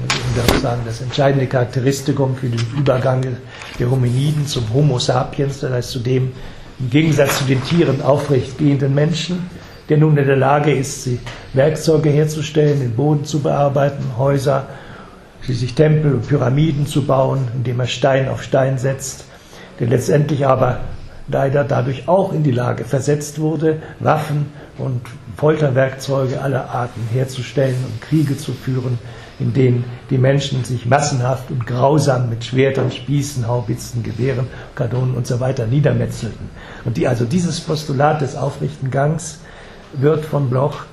sagen, 0.63 0.81
das 0.87 1.03
entscheidende 1.03 1.47
Charakteristikum 1.47 2.35
für 2.35 2.49
den 2.49 2.67
Übergang 2.75 3.23
der 3.79 3.91
Hominiden 3.91 4.47
zum 4.47 4.73
Homo 4.73 4.99
sapiens, 4.99 5.61
das 5.61 5.71
heißt 5.71 5.91
zu 5.91 5.99
dem, 5.99 6.33
im 6.79 6.89
Gegensatz 6.89 7.41
zu 7.41 7.45
den 7.45 7.63
Tieren 7.63 8.01
aufrecht 8.01 8.57
gehenden 8.57 8.95
Menschen, 8.95 9.51
der 9.91 9.99
nun 9.99 10.17
in 10.17 10.27
der 10.27 10.39
Lage 10.39 10.73
ist, 10.73 11.11
Werkzeuge 11.53 12.09
herzustellen, 12.09 12.81
den 12.81 12.97
Boden 12.97 13.27
zu 13.27 13.41
bearbeiten, 13.41 14.17
Häuser, 14.17 14.67
schließlich 15.43 15.75
Tempel 15.75 16.15
und 16.15 16.27
Pyramiden 16.27 16.87
zu 16.87 17.05
bauen, 17.05 17.49
indem 17.55 17.81
er 17.81 17.87
Stein 17.87 18.31
auf 18.31 18.43
Stein 18.43 18.79
setzt, 18.79 19.27
der 19.79 19.89
letztendlich 19.89 20.47
aber 20.47 20.81
leider 21.29 21.65
dadurch 21.65 22.09
auch 22.09 22.33
in 22.33 22.45
die 22.45 22.51
Lage 22.51 22.85
versetzt 22.85 23.41
wurde, 23.41 23.83
Waffen 23.99 24.47
und 24.81 25.03
Folterwerkzeuge 25.37 26.41
aller 26.41 26.71
Arten 26.71 27.01
herzustellen 27.13 27.77
und 27.85 28.01
Kriege 28.01 28.37
zu 28.37 28.53
führen, 28.53 28.99
in 29.39 29.53
denen 29.53 29.85
die 30.11 30.19
Menschen 30.19 30.65
sich 30.65 30.87
massenhaft 30.87 31.51
und 31.51 31.67
grausam 31.67 32.29
mit 32.29 32.45
Schwertern, 32.45 32.91
Spießen, 32.91 33.47
Haubitzen, 33.47 34.03
Gewehren, 34.03 34.47
Kanonen 34.75 35.15
und 35.15 35.27
so 35.27 35.39
niedermetzelten. 35.71 36.51
Und 36.85 36.97
die, 36.97 37.09
also 37.09 37.25
dieses 37.25 37.61
Postulat 37.61 38.21
des 38.21 38.37
aufrechten 38.37 38.91
Gangs 38.91 39.39
wird 39.95 40.25
von 40.25 40.51
Bloch 40.51 40.85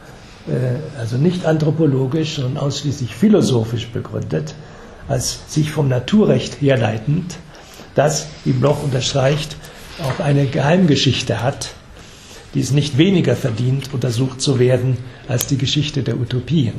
äh, 0.48 1.00
also 1.00 1.18
nicht 1.18 1.46
anthropologisch, 1.46 2.36
sondern 2.36 2.58
ausschließlich 2.58 3.16
philosophisch 3.16 3.90
begründet, 3.90 4.56
als 5.08 5.40
sich 5.48 5.72
vom 5.72 5.88
Naturrecht 5.88 6.62
herleitend, 6.62 7.36
das, 7.96 8.28
wie 8.46 8.52
Bloch 8.54 8.84
unterstreicht, 8.84 9.58
auch 10.04 10.24
eine 10.24 10.46
Geheimgeschichte 10.46 11.42
hat, 11.42 11.72
die 12.58 12.62
es 12.62 12.72
nicht 12.72 12.98
weniger 12.98 13.36
verdient, 13.36 13.94
untersucht 13.94 14.42
zu 14.42 14.58
werden 14.58 14.98
als 15.28 15.46
die 15.46 15.60
Geschichte 15.60 16.02
der 16.02 16.20
Utopien. 16.20 16.74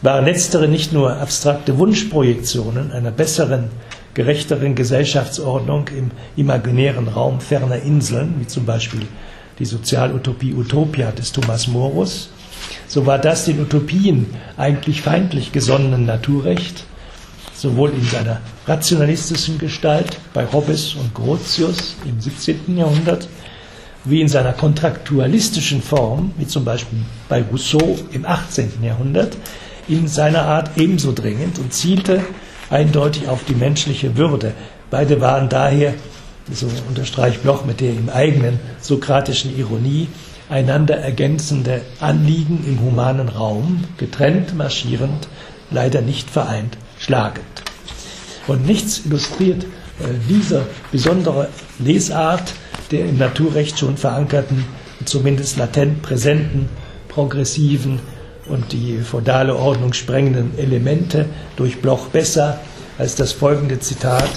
Waren 0.00 0.24
letztere 0.24 0.68
nicht 0.68 0.90
nur 0.90 1.18
abstrakte 1.18 1.76
Wunschprojektionen 1.76 2.90
einer 2.90 3.10
besseren, 3.10 3.64
gerechteren 4.14 4.74
Gesellschaftsordnung 4.74 5.88
im 5.88 6.12
imaginären 6.34 7.08
Raum 7.08 7.42
ferner 7.42 7.82
Inseln, 7.82 8.36
wie 8.38 8.46
zum 8.46 8.64
Beispiel 8.64 9.02
die 9.58 9.66
Sozialutopie 9.66 10.54
Utopia 10.54 11.12
des 11.12 11.30
Thomas 11.32 11.68
Morus, 11.68 12.30
so 12.86 13.04
war 13.04 13.18
das 13.18 13.44
den 13.44 13.60
Utopien 13.60 14.28
eigentlich 14.56 15.02
feindlich 15.02 15.52
gesonnenen 15.52 16.06
Naturrecht, 16.06 16.84
sowohl 17.52 17.90
in 17.90 18.04
seiner 18.04 18.40
rationalistischen 18.66 19.58
Gestalt 19.58 20.18
bei 20.32 20.50
Hobbes 20.50 20.94
und 20.94 21.12
Grotius 21.12 21.96
im 22.06 22.18
17. 22.18 22.78
Jahrhundert, 22.78 23.28
wie 24.08 24.20
in 24.20 24.28
seiner 24.28 24.52
kontraktualistischen 24.52 25.82
Form, 25.82 26.32
wie 26.38 26.46
zum 26.46 26.64
Beispiel 26.64 27.00
bei 27.28 27.42
Rousseau 27.42 27.98
im 28.12 28.24
18. 28.24 28.82
Jahrhundert, 28.82 29.36
in 29.86 30.08
seiner 30.08 30.42
Art 30.42 30.70
ebenso 30.76 31.12
dringend 31.12 31.58
und 31.58 31.72
zielte 31.72 32.22
eindeutig 32.70 33.28
auf 33.28 33.44
die 33.44 33.54
menschliche 33.54 34.16
Würde. 34.16 34.52
Beide 34.90 35.20
waren 35.20 35.48
daher, 35.48 35.94
so 36.50 36.66
unterstreicht 36.88 37.42
Bloch 37.42 37.64
mit 37.64 37.80
der 37.80 37.90
im 37.90 38.08
eigenen 38.08 38.58
sokratischen 38.80 39.56
Ironie, 39.58 40.08
einander 40.48 40.96
ergänzende 40.96 41.82
Anliegen 42.00 42.64
im 42.66 42.80
humanen 42.80 43.28
Raum, 43.28 43.84
getrennt 43.98 44.56
marschierend, 44.56 45.28
leider 45.70 46.00
nicht 46.00 46.30
vereint, 46.30 46.78
schlagend. 46.98 47.44
Und 48.46 48.64
nichts 48.64 49.02
illustriert 49.04 49.64
äh, 49.64 50.06
diese 50.28 50.64
besondere 50.90 51.48
Lesart 51.78 52.54
der 52.90 53.06
im 53.06 53.18
Naturrecht 53.18 53.78
schon 53.78 53.96
verankerten, 53.96 54.64
zumindest 55.04 55.56
latent 55.56 56.02
präsenten, 56.02 56.68
progressiven 57.08 58.00
und 58.46 58.72
die 58.72 58.98
feudale 58.98 59.56
Ordnung 59.56 59.92
sprengenden 59.92 60.58
Elemente 60.58 61.26
durch 61.56 61.80
Bloch 61.80 62.08
besser 62.08 62.60
als 62.98 63.14
das 63.14 63.32
folgende 63.32 63.78
Zitat 63.78 64.30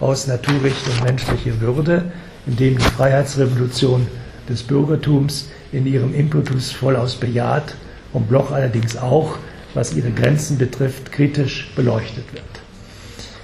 aus 0.00 0.26
Naturrecht 0.26 0.86
und 0.88 1.04
menschliche 1.04 1.60
Würde, 1.60 2.12
in 2.46 2.56
dem 2.56 2.78
die 2.78 2.84
Freiheitsrevolution 2.84 4.06
des 4.48 4.62
Bürgertums 4.62 5.48
in 5.72 5.86
ihrem 5.86 6.14
Impetus 6.14 6.70
vollaus 6.72 7.16
bejaht 7.16 7.74
und 8.12 8.28
Bloch 8.28 8.50
allerdings 8.50 8.96
auch, 8.96 9.38
was 9.72 9.94
ihre 9.94 10.10
Grenzen 10.10 10.58
betrifft, 10.58 11.10
kritisch 11.10 11.72
beleuchtet 11.74 12.32
wird. 12.32 12.44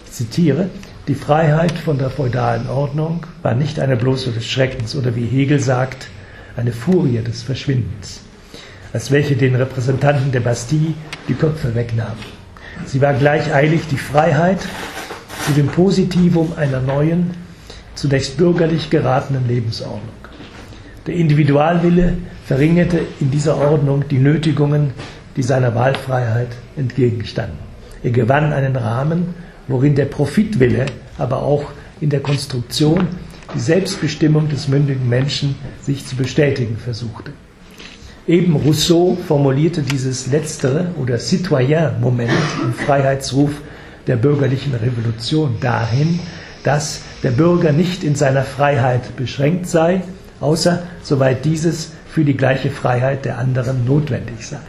Ich 0.04 0.12
zitiere, 0.12 0.68
die 1.10 1.16
Freiheit 1.16 1.72
von 1.72 1.98
der 1.98 2.08
feudalen 2.08 2.68
Ordnung 2.68 3.26
war 3.42 3.56
nicht 3.56 3.80
eine 3.80 3.96
bloße 3.96 4.30
des 4.30 4.46
Schreckens 4.46 4.94
oder 4.94 5.16
wie 5.16 5.26
Hegel 5.26 5.58
sagt, 5.58 6.06
eine 6.56 6.70
Furie 6.70 7.18
des 7.18 7.42
Verschwindens, 7.42 8.20
als 8.92 9.10
welche 9.10 9.34
den 9.34 9.56
Repräsentanten 9.56 10.30
der 10.30 10.38
Bastille 10.38 10.94
die 11.26 11.34
Köpfe 11.34 11.74
wegnahm. 11.74 12.16
Sie 12.86 13.00
war 13.00 13.12
gleich 13.14 13.52
eilig 13.52 13.80
die 13.90 13.96
Freiheit 13.96 14.60
zu 15.44 15.50
dem 15.50 15.66
Positivum 15.66 16.52
einer 16.56 16.78
neuen, 16.78 17.32
zunächst 17.96 18.36
bürgerlich 18.36 18.88
geratenen 18.88 19.48
Lebensordnung. 19.48 20.14
Der 21.08 21.14
Individualwille 21.16 22.18
verringerte 22.46 23.00
in 23.18 23.32
dieser 23.32 23.56
Ordnung 23.56 24.04
die 24.08 24.18
Nötigungen, 24.18 24.92
die 25.36 25.42
seiner 25.42 25.74
Wahlfreiheit 25.74 26.50
entgegenstanden. 26.76 27.58
Er 28.04 28.12
gewann 28.12 28.52
einen 28.52 28.76
Rahmen, 28.76 29.34
worin 29.70 29.94
der 29.94 30.06
Profitwille, 30.06 30.86
aber 31.16 31.42
auch 31.42 31.70
in 32.00 32.10
der 32.10 32.20
Konstruktion 32.20 33.06
die 33.54 33.60
Selbstbestimmung 33.60 34.48
des 34.48 34.68
mündigen 34.68 35.08
Menschen 35.08 35.54
sich 35.80 36.06
zu 36.06 36.16
bestätigen 36.16 36.76
versuchte. 36.76 37.32
Eben 38.26 38.56
Rousseau 38.56 39.16
formulierte 39.26 39.82
dieses 39.82 40.26
letztere 40.26 40.88
oder 41.00 41.18
Citoyen-Moment 41.18 42.30
im 42.62 42.74
Freiheitsruf 42.74 43.50
der 44.06 44.16
bürgerlichen 44.16 44.74
Revolution 44.74 45.56
dahin, 45.60 46.20
dass 46.64 47.02
der 47.22 47.30
Bürger 47.30 47.72
nicht 47.72 48.04
in 48.04 48.14
seiner 48.14 48.42
Freiheit 48.42 49.16
beschränkt 49.16 49.66
sei, 49.66 50.02
außer 50.40 50.82
soweit 51.02 51.44
dieses 51.44 51.92
für 52.08 52.24
die 52.24 52.36
gleiche 52.36 52.70
Freiheit 52.70 53.24
der 53.24 53.38
anderen 53.38 53.84
notwendig 53.84 54.46
sei. 54.46 54.60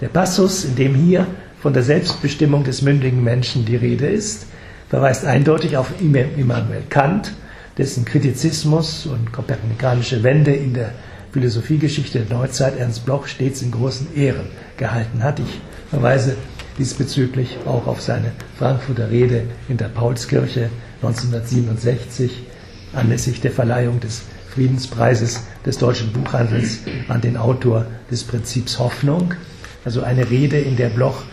Der 0.00 0.08
Passus, 0.08 0.64
in 0.64 0.76
dem 0.76 0.94
hier 0.94 1.26
von 1.66 1.72
der 1.72 1.82
Selbstbestimmung 1.82 2.62
des 2.62 2.82
mündigen 2.82 3.24
Menschen 3.24 3.64
die 3.64 3.74
Rede 3.74 4.06
ist, 4.06 4.46
verweist 4.88 5.24
eindeutig 5.24 5.76
auf 5.76 5.94
Immanuel 6.00 6.84
Kant, 6.88 7.32
dessen 7.76 8.04
Kritizismus 8.04 9.04
und 9.04 9.32
kopernikanische 9.32 10.22
Wende 10.22 10.52
in 10.52 10.74
der 10.74 10.92
Philosophiegeschichte 11.32 12.20
der 12.20 12.38
Neuzeit 12.38 12.78
Ernst 12.78 13.04
Bloch 13.04 13.26
stets 13.26 13.62
in 13.62 13.72
großen 13.72 14.14
Ehren 14.14 14.46
gehalten 14.76 15.24
hat. 15.24 15.40
Ich 15.40 15.60
verweise 15.90 16.36
diesbezüglich 16.78 17.56
auch 17.66 17.88
auf 17.88 18.00
seine 18.00 18.30
Frankfurter 18.56 19.10
Rede 19.10 19.42
in 19.68 19.76
der 19.76 19.88
Paulskirche 19.88 20.70
1967 21.02 22.44
anlässlich 22.92 23.40
der 23.40 23.50
Verleihung 23.50 23.98
des 23.98 24.22
Friedenspreises 24.54 25.40
des 25.66 25.78
deutschen 25.78 26.12
Buchhandels 26.12 26.78
an 27.08 27.22
den 27.22 27.36
Autor 27.36 27.86
des 28.08 28.22
Prinzips 28.22 28.78
Hoffnung. 28.78 29.34
Also 29.84 30.02
eine 30.02 30.30
Rede, 30.30 30.58
in 30.58 30.76
der 30.76 30.90
Bloch 30.90 31.24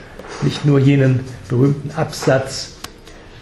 nicht 0.41 0.65
nur 0.65 0.79
jenen 0.79 1.21
berühmten 1.49 1.91
Absatz 1.91 2.73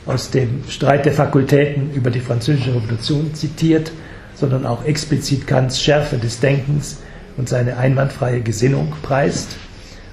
aus 0.05 0.31
dem 0.31 0.63
Streit 0.67 1.05
der 1.05 1.13
Fakultäten 1.13 1.93
über 1.93 2.09
die 2.11 2.19
französische 2.19 2.75
Revolution 2.75 3.33
zitiert, 3.33 3.91
sondern 4.35 4.65
auch 4.65 4.83
explizit 4.85 5.47
Kants 5.47 5.79
Schärfe 5.79 6.17
des 6.17 6.39
Denkens 6.39 6.97
und 7.37 7.47
seine 7.47 7.77
einwandfreie 7.77 8.41
Gesinnung 8.41 8.93
preist. 9.03 9.55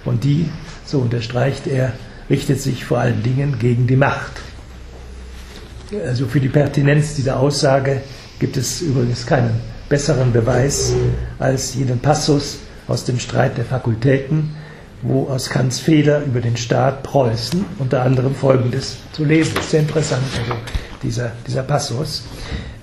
Und 0.05 0.25
die, 0.25 0.49
so 0.85 1.01
unterstreicht 1.01 1.67
er, 1.67 1.93
richtet 2.31 2.61
sich 2.61 2.85
vor 2.85 2.99
allen 2.99 3.23
Dingen 3.23 3.59
gegen 3.59 3.87
die 3.87 3.97
Macht. 3.97 4.33
Also 6.07 6.27
für 6.27 6.41
die 6.41 6.51
Pertinenz 6.51 7.15
dieser 7.15 7.39
Aussage 7.41 8.03
gibt 8.39 8.57
es 8.57 8.83
übrigens 8.83 9.27
keinen 9.27 9.61
besseren 9.89 10.33
Beweis 10.33 10.93
als 11.39 11.75
jenen 11.75 11.99
Passus 11.99 12.59
aus 12.87 13.05
dem 13.05 13.19
Streit 13.19 13.57
der 13.57 13.65
Fakultäten, 13.65 14.51
wo 15.03 15.29
aus 15.29 15.49
Kants 15.51 15.79
Fehler 15.79 16.23
über 16.25 16.41
den 16.41 16.57
Staat 16.57 17.03
Preußen 17.03 17.65
unter 17.79 18.03
anderem 18.03 18.35
Folgendes 18.35 18.97
zu 19.13 19.25
lesen 19.25 19.57
ist. 19.59 19.71
Sehr 19.71 19.81
interessant, 19.81 20.23
also 20.41 20.55
dieser, 21.03 21.33
dieser 21.47 21.63
Passus. 21.63 22.25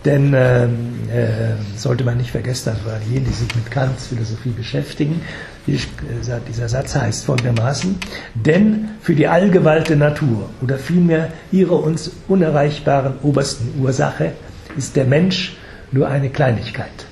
Denn 0.05 0.33
ähm, 0.35 1.09
äh, 1.09 1.77
sollte 1.77 2.03
man 2.03 2.17
nicht 2.17 2.29
vergessen, 2.29 2.69
also 2.69 2.83
jene, 3.09 3.25
die 3.25 3.33
sich 3.33 3.55
mit 3.55 3.69
Kants 3.71 4.07
Philosophie 4.07 4.51
beschäftigen, 4.51 5.21
dieser 5.67 6.69
Satz 6.69 6.95
heißt 6.95 7.25
folgendermaßen, 7.25 7.97
denn 8.35 8.89
für 9.01 9.15
die 9.15 9.27
Allgewalt 9.27 9.89
Natur 9.97 10.51
oder 10.61 10.77
vielmehr 10.77 11.29
ihre 11.51 11.73
uns 11.73 12.11
unerreichbaren 12.27 13.15
obersten 13.23 13.81
Ursache 13.81 14.33
ist 14.77 14.95
der 14.95 15.05
Mensch 15.05 15.57
nur 15.91 16.07
eine 16.07 16.29
Kleinigkeit. 16.29 17.07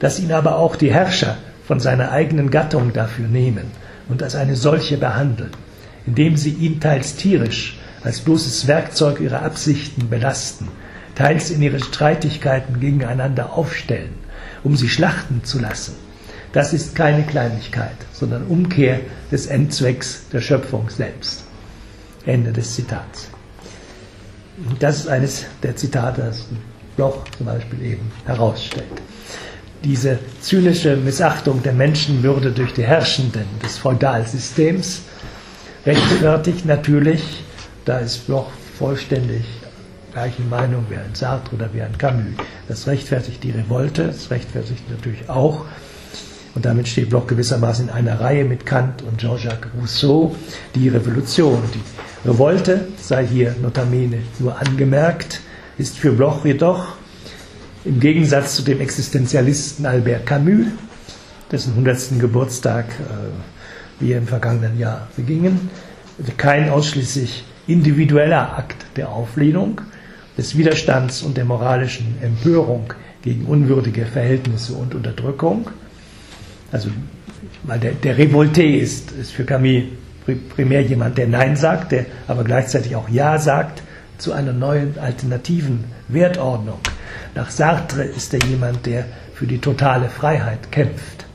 Dass 0.00 0.18
ihn 0.18 0.32
aber 0.32 0.56
auch 0.56 0.74
die 0.74 0.92
Herrscher 0.92 1.36
von 1.64 1.78
seiner 1.78 2.10
eigenen 2.10 2.50
Gattung 2.50 2.92
dafür 2.92 3.28
nehmen 3.28 3.70
und 4.08 4.22
als 4.22 4.34
eine 4.34 4.56
solche 4.56 4.96
behandeln, 4.96 5.50
indem 6.06 6.36
sie 6.36 6.52
ihn 6.52 6.80
teils 6.80 7.16
tierisch 7.16 7.78
als 8.02 8.20
bloßes 8.20 8.66
Werkzeug 8.66 9.20
ihrer 9.20 9.42
Absichten 9.42 10.08
belasten, 10.08 10.68
teils 11.14 11.50
in 11.50 11.62
ihre 11.62 11.80
Streitigkeiten 11.80 12.80
gegeneinander 12.80 13.52
aufstellen, 13.52 14.14
um 14.62 14.76
sie 14.76 14.88
schlachten 14.88 15.42
zu 15.44 15.58
lassen, 15.58 15.94
das 16.52 16.72
ist 16.72 16.94
keine 16.94 17.24
Kleinigkeit, 17.24 17.96
sondern 18.12 18.46
Umkehr 18.46 19.00
des 19.30 19.46
Endzwecks 19.46 20.28
der 20.32 20.40
Schöpfung 20.40 20.88
selbst. 20.88 21.44
Ende 22.24 22.52
des 22.52 22.74
Zitats. 22.74 23.28
Das 24.78 24.98
ist 25.00 25.08
eines 25.08 25.44
der 25.62 25.76
Zitate, 25.76 26.22
das 26.22 26.46
Bloch 26.96 27.24
zum 27.36 27.46
Beispiel 27.46 27.82
eben 27.82 28.10
herausstellt. 28.26 28.86
Diese 29.84 30.18
zynische 30.40 30.96
Missachtung 30.96 31.62
der 31.62 31.72
Menschenwürde 31.72 32.50
durch 32.50 32.72
die 32.72 32.82
Herrschenden 32.82 33.44
des 33.62 33.78
Feudalsystems 33.78 35.02
rechtfertigt 35.86 36.66
natürlich, 36.66 37.44
da 37.84 37.98
ist 37.98 38.26
Bloch 38.26 38.50
vollständig 38.78 39.44
gleichen 40.12 40.48
Meinung 40.48 40.84
wie 40.88 40.96
ein 40.96 41.14
Sartre 41.14 41.54
oder 41.54 41.72
wie 41.72 41.82
ein 41.82 41.96
Camus. 41.96 42.34
Das 42.66 42.88
rechtfertigt 42.88 43.44
die 43.44 43.52
Revolte, 43.52 44.08
das 44.08 44.30
rechtfertigt 44.30 44.90
natürlich 44.90 45.28
auch, 45.28 45.64
und 46.54 46.64
damit 46.64 46.88
steht 46.88 47.10
Bloch 47.10 47.28
gewissermaßen 47.28 47.86
in 47.86 47.94
einer 47.94 48.20
Reihe 48.20 48.44
mit 48.44 48.66
Kant 48.66 49.02
und 49.02 49.18
Jean-Jacques 49.20 49.70
Rousseau, 49.80 50.34
die 50.74 50.88
Revolution. 50.88 51.62
Die 51.72 52.28
Revolte, 52.28 52.88
sei 53.00 53.24
hier 53.24 53.54
notamene 53.62 54.18
nur 54.40 54.58
angemerkt, 54.58 55.40
ist 55.76 55.98
für 55.98 56.10
Bloch 56.10 56.44
jedoch 56.44 56.97
im 57.84 58.00
Gegensatz 58.00 58.56
zu 58.56 58.62
dem 58.62 58.80
Existenzialisten 58.80 59.86
Albert 59.86 60.26
Camus, 60.26 60.66
dessen 61.50 61.70
100. 61.72 62.18
Geburtstag 62.18 62.86
äh, 62.88 64.02
wir 64.02 64.18
im 64.18 64.26
vergangenen 64.26 64.78
Jahr 64.78 65.08
begingen, 65.16 65.70
kein 66.36 66.68
ausschließlich 66.68 67.44
individueller 67.66 68.58
Akt 68.58 68.84
der 68.96 69.10
Auflehnung, 69.10 69.80
des 70.36 70.56
Widerstands 70.56 71.22
und 71.22 71.36
der 71.36 71.44
moralischen 71.44 72.16
Empörung 72.22 72.92
gegen 73.22 73.46
unwürdige 73.46 74.06
Verhältnisse 74.06 74.72
und 74.74 74.94
Unterdrückung. 74.94 75.68
Also, 76.70 76.90
weil 77.64 77.80
der, 77.80 77.92
der 77.92 78.16
Revolté 78.16 78.76
ist, 78.76 79.10
ist 79.12 79.32
für 79.32 79.44
Camus 79.44 79.84
primär 80.54 80.82
jemand, 80.82 81.18
der 81.18 81.26
Nein 81.26 81.56
sagt, 81.56 81.92
der 81.92 82.06
aber 82.26 82.44
gleichzeitig 82.44 82.94
auch 82.94 83.08
Ja 83.08 83.38
sagt 83.38 83.82
zu 84.18 84.32
einer 84.32 84.52
neuen 84.52 84.98
alternativen 84.98 85.84
Wertordnung. 86.08 86.78
Nach 87.34 87.50
Sartre 87.50 88.04
ist 88.04 88.34
er 88.34 88.40
jemand, 88.48 88.86
der 88.86 89.06
für 89.34 89.46
die 89.46 89.58
totale 89.58 90.08
Freiheit 90.08 90.72
kämpft. 90.72 91.26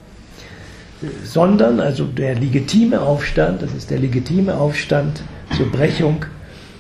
Sondern, 1.24 1.80
also 1.80 2.06
der 2.06 2.36
legitime 2.36 3.02
Aufstand, 3.02 3.62
das 3.62 3.74
ist 3.74 3.90
der 3.90 4.00
legitime 4.00 4.56
Aufstand 4.56 5.22
zur 5.56 5.72
Brechung 5.72 6.26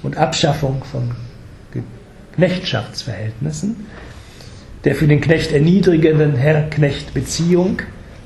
und 0.01 0.17
Abschaffung 0.17 0.83
von 0.83 1.11
Knechtschaftsverhältnissen, 2.35 3.85
der 4.83 4.95
für 4.95 5.07
den 5.07 5.21
Knecht 5.21 5.51
erniedrigenden 5.51 6.35
Herr-Knecht-Beziehung, 6.35 7.81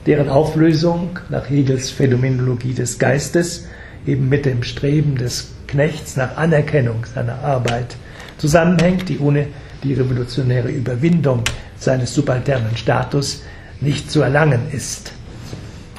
deren 0.05 0.29
Auflösung 0.29 1.19
nach 1.29 1.49
Hegels 1.49 1.89
Phänomenologie 1.91 2.73
des 2.73 2.99
Geistes 2.99 3.67
eben 4.05 4.29
mit 4.29 4.45
dem 4.45 4.63
Streben 4.63 5.17
des 5.17 5.51
Knechts 5.67 6.15
nach 6.15 6.37
Anerkennung 6.37 7.05
seiner 7.13 7.43
Arbeit 7.43 7.95
zusammenhängt, 8.37 9.09
die 9.09 9.19
ohne 9.19 9.47
die 9.83 9.93
revolutionäre 9.93 10.69
Überwindung 10.69 11.43
seines 11.77 12.13
subalternen 12.13 12.75
Status 12.77 13.43
nicht 13.81 14.09
zu 14.11 14.21
erlangen 14.21 14.61
ist. 14.71 15.13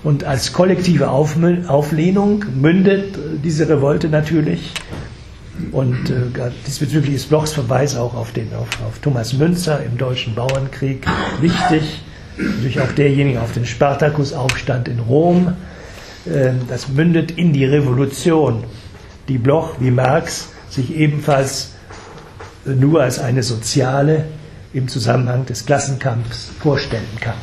Und 0.02 0.24
als 0.24 0.52
kollektive 0.52 1.10
Auflehnung 1.10 2.44
mündet 2.54 3.16
diese 3.42 3.68
Revolte 3.68 4.08
natürlich, 4.08 4.72
und 5.72 6.10
äh, 6.10 6.50
diesbezüglich 6.66 7.14
ist 7.16 7.28
Blochs 7.28 7.52
Verweis 7.52 7.96
auch 7.96 8.14
auf, 8.14 8.32
den, 8.32 8.54
auf, 8.54 8.68
auf 8.86 8.98
Thomas 9.00 9.32
Münzer 9.32 9.82
im 9.82 9.98
Deutschen 9.98 10.34
Bauernkrieg 10.34 11.06
wichtig, 11.40 12.00
natürlich 12.36 12.80
auch 12.80 12.92
derjenige 12.92 13.40
auf 13.40 13.52
den 13.52 13.66
Spartakusaufstand 13.66 14.88
in 14.88 15.00
Rom. 15.00 15.54
Äh, 16.26 16.52
das 16.68 16.88
mündet 16.88 17.32
in 17.32 17.52
die 17.52 17.64
Revolution, 17.64 18.64
die 19.28 19.38
Bloch 19.38 19.74
wie 19.80 19.90
Marx 19.90 20.50
sich 20.70 20.94
ebenfalls 20.94 21.72
nur 22.64 23.02
als 23.02 23.18
eine 23.18 23.42
soziale 23.42 24.24
im 24.72 24.88
Zusammenhang 24.88 25.46
des 25.46 25.64
Klassenkampfs 25.66 26.50
vorstellen 26.60 27.18
kann. 27.20 27.36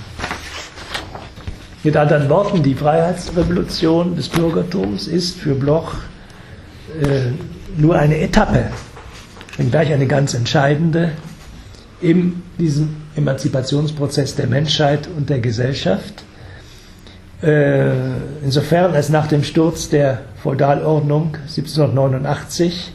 Mit 1.84 1.96
anderen 1.98 2.30
Worten, 2.30 2.64
die 2.64 2.74
Freiheitsrevolution 2.74 4.16
des 4.16 4.30
Bürgertums 4.30 5.08
ist 5.08 5.38
für 5.38 5.54
Bloch 5.54 5.94
äh, 7.00 7.32
nur 7.78 7.96
eine 7.96 8.20
Etappe, 8.20 8.72
wenngleich 9.58 9.94
eine 9.94 10.08
ganz 10.08 10.34
entscheidende 10.34 11.12
in 12.02 12.42
diesem 12.58 12.96
Emanzipationsprozess 13.16 14.36
der 14.36 14.48
Menschheit 14.48 15.08
und 15.16 15.30
der 15.30 15.40
Gesellschaft. 15.40 16.24
Äh, 17.42 17.92
insofern 18.44 18.94
als 18.96 19.10
nach 19.10 19.28
dem 19.28 19.44
Sturz 19.44 19.90
der 19.90 20.22
Feudalordnung 20.42 21.38
1789 21.44 22.95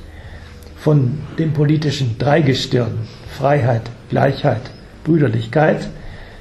von 0.81 1.18
dem 1.39 1.53
politischen 1.53 2.16
Dreigestirn 2.18 3.07
Freiheit, 3.37 3.83
Gleichheit, 4.09 4.62
Brüderlichkeit 5.05 5.89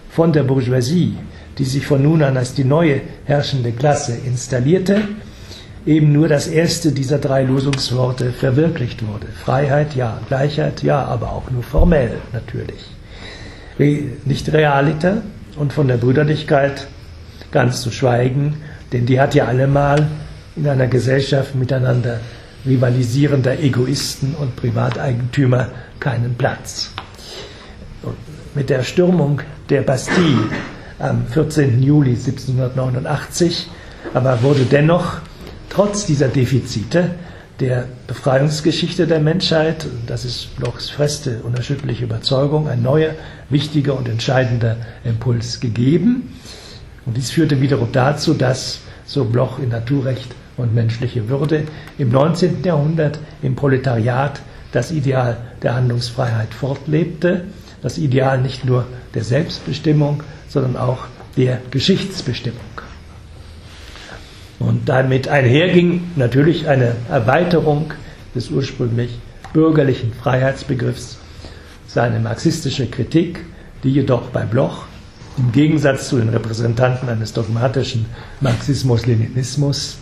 von 0.10 0.32
der 0.32 0.44
Bourgeoisie, 0.44 1.18
die 1.58 1.66
sich 1.66 1.86
von 1.86 2.02
nun 2.02 2.24
an 2.24 2.38
als 2.38 2.54
die 2.54 2.64
neue 2.64 3.02
herrschende 3.26 3.74
Klasse 3.74 4.18
installierte, 4.26 5.02
eben 5.86 6.14
nur 6.14 6.30
das 6.30 6.48
erste 6.48 6.92
dieser 6.94 7.20
drei 7.20 7.44
Losungsworte 7.44 8.32
verwirklicht 8.32 9.06
wurde. 9.06 9.28
Freiheit, 9.28 9.96
ja, 9.96 10.20
Gleichheit, 10.28 10.84
ja, 10.84 11.04
aber 11.04 11.34
auch 11.34 11.52
nur 11.52 11.64
formell 11.64 12.18
natürlich. 12.32 12.86
Nicht 14.26 14.52
realiter 14.52 15.22
und 15.58 15.74
von 15.74 15.88
der 15.88 15.98
Brüderlichkeit 15.98 16.88
ganz 17.52 17.82
zu 17.82 17.92
schweigen, 17.92 18.58
denn 18.94 19.06
die 19.06 19.20
hat 19.20 19.36
ja 19.36 19.46
allemal 19.46 20.08
in 20.56 20.68
einer 20.68 20.88
Gesellschaft 20.88 21.56
miteinander 21.56 22.20
rivalisierender 22.66 23.60
Egoisten 23.60 24.36
und 24.36 24.56
Privateigentümer 24.56 25.70
keinen 26.00 26.36
Platz. 26.36 26.92
Mit 28.56 28.70
der 28.70 28.84
Stürmung 28.84 29.42
der 29.70 29.82
Bastille 29.82 30.50
am 31.00 31.28
14. 31.28 31.82
Juli 31.82 32.12
1789 32.12 33.70
aber 34.14 34.42
wurde 34.42 34.66
dennoch 34.66 35.20
trotz 35.70 36.06
dieser 36.06 36.28
Defizite 36.28 37.12
der 37.60 37.86
Befreiungsgeschichte 38.08 39.06
der 39.06 39.20
Menschheit, 39.20 39.86
das 40.08 40.24
ist 40.24 40.56
Blochs 40.56 40.90
feste, 40.90 41.42
unerschütterliche 41.44 42.06
Überzeugung, 42.06 42.70
ein 42.70 42.82
neuer, 42.82 43.12
wichtiger 43.50 43.98
und 43.98 44.08
entscheidender 44.08 44.78
Impuls 45.04 45.60
gegeben. 45.60 46.34
Und 47.06 47.18
dies 47.18 47.32
führte 47.32 47.60
wiederum 47.60 47.92
dazu, 47.92 48.34
dass, 48.34 48.80
so 49.06 49.26
Bloch 49.26 49.60
in 49.60 49.70
Naturrecht 49.70 50.34
und 50.60 50.76
menschliche 50.76 51.30
Würde 51.30 51.64
im 51.98 52.10
19. 52.10 52.64
Jahrhundert 52.64 53.20
im 53.42 53.56
Proletariat 53.56 54.42
das 54.72 54.92
Ideal 54.92 55.38
der 55.64 55.76
Handlungsfreiheit 55.76 56.54
fortlebte, 56.54 57.46
das 57.82 57.98
Ideal 57.98 58.42
nicht 58.42 58.66
nur 58.66 58.86
der 59.16 59.24
Selbstbestimmung, 59.24 60.22
sondern 60.48 60.78
auch 60.78 61.08
der 61.38 61.60
Geschichtsbestimmung. 61.72 62.60
Und 64.60 64.90
damit 64.90 65.30
einherging 65.30 66.12
natürlich 66.16 66.68
eine 66.68 66.96
Erweiterung 67.10 67.94
des 68.36 68.50
ursprünglich 68.50 69.18
bürgerlichen 69.54 70.14
Freiheitsbegriffs, 70.14 71.18
seine 71.88 72.20
marxistische 72.20 72.88
Kritik, 72.88 73.46
die 73.84 73.90
jedoch 73.92 74.30
bei 74.30 74.44
Bloch 74.44 74.86
im 75.38 75.52
Gegensatz 75.54 76.10
zu 76.10 76.18
den 76.18 76.30
Repräsentanten 76.30 77.08
eines 77.08 77.32
dogmatischen 77.34 78.06
Marxismus-Leninismus 78.42 79.98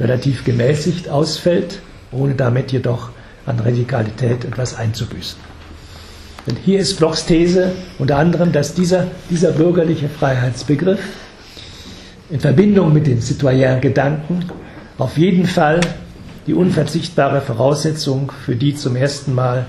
relativ 0.00 0.44
gemäßigt 0.44 1.08
ausfällt, 1.08 1.80
ohne 2.12 2.34
damit 2.34 2.72
jedoch 2.72 3.10
an 3.46 3.58
Radikalität 3.60 4.44
etwas 4.44 4.76
einzubüßen. 4.76 5.38
Denn 6.46 6.56
hier 6.56 6.80
ist 6.80 6.98
Blochs 6.98 7.24
These 7.24 7.72
unter 7.98 8.18
anderem, 8.18 8.52
dass 8.52 8.74
dieser, 8.74 9.06
dieser 9.30 9.52
bürgerliche 9.52 10.08
Freiheitsbegriff 10.08 11.00
in 12.30 12.40
Verbindung 12.40 12.92
mit 12.92 13.06
den 13.06 13.20
Citoyen-Gedanken 13.20 14.44
auf 14.98 15.16
jeden 15.16 15.46
Fall 15.46 15.80
die 16.46 16.54
unverzichtbare 16.54 17.40
Voraussetzung 17.40 18.32
für 18.44 18.56
die 18.56 18.74
zum 18.74 18.96
ersten 18.96 19.34
Mal 19.34 19.66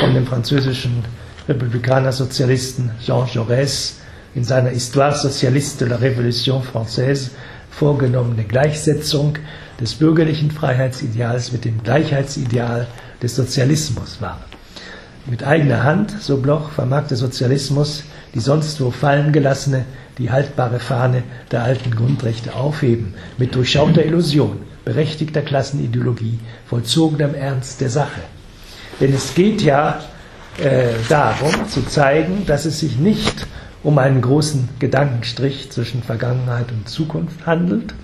von 0.00 0.14
dem 0.14 0.26
französischen 0.26 1.04
Republikaner-Sozialisten 1.48 2.92
Jean 3.04 3.26
Jaurès 3.26 3.94
in 4.34 4.44
seiner 4.44 4.70
Histoire 4.70 5.14
socialiste 5.14 5.84
de 5.84 5.88
la 5.88 5.96
Révolution 5.96 6.62
française 6.62 7.30
vorgenommene 7.72 8.44
Gleichsetzung 8.44 9.38
des 9.80 9.94
bürgerlichen 9.94 10.50
Freiheitsideals 10.50 11.52
mit 11.52 11.64
dem 11.64 11.82
Gleichheitsideal 11.82 12.86
des 13.22 13.34
Sozialismus 13.34 14.20
war. 14.20 14.40
Mit 15.26 15.44
eigener 15.44 15.82
Hand, 15.82 16.12
so 16.20 16.36
Bloch, 16.38 16.70
vermag 16.70 17.08
der 17.08 17.16
Sozialismus 17.16 18.04
die 18.34 18.40
sonst 18.40 18.80
wo 18.80 18.90
fallen 18.90 19.32
gelassene, 19.32 19.84
die 20.18 20.30
haltbare 20.30 20.80
Fahne 20.80 21.22
der 21.50 21.62
alten 21.62 21.94
Grundrechte 21.94 22.54
aufheben, 22.54 23.14
mit 23.38 23.54
durchschauter 23.54 24.04
Illusion, 24.04 24.58
berechtigter 24.84 25.42
Klassenideologie, 25.42 26.38
vollzogenem 26.66 27.34
Ernst 27.34 27.80
der 27.80 27.90
Sache. 27.90 28.20
Denn 29.00 29.14
es 29.14 29.34
geht 29.34 29.62
ja 29.62 30.00
äh, 30.58 30.88
darum 31.08 31.68
zu 31.68 31.84
zeigen, 31.86 32.44
dass 32.46 32.64
es 32.64 32.80
sich 32.80 32.96
nicht 32.96 33.46
um 33.82 33.98
einen 33.98 34.20
großen 34.20 34.68
Gedankenstrich 34.78 35.70
zwischen 35.70 36.02
Vergangenheit 36.02 36.70
und 36.70 36.88
Zukunft 36.88 37.46
handelt, 37.46 37.94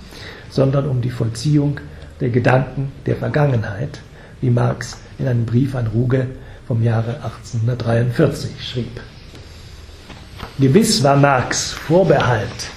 sondern 0.51 0.89
um 0.89 1.01
die 1.01 1.11
Vollziehung 1.11 1.81
der 2.21 2.31
Gedanken 2.31 2.93
der 3.07 3.17
Vergangenheit, 3.17 4.01
wie 4.41 4.51
Marx 4.51 4.99
in 5.19 5.29
einem 5.29 5.47
Brief 5.47 5.75
an 5.75 5.87
Ruge 5.89 6.27
vom 6.67 6.83
Jahre 6.83 7.17
1843 7.23 8.51
schrieb. 8.61 9.01
Gewiss 10.59 11.03
war 11.03 11.17
Marx 11.17 11.73
Vorbehalt, 11.73 12.71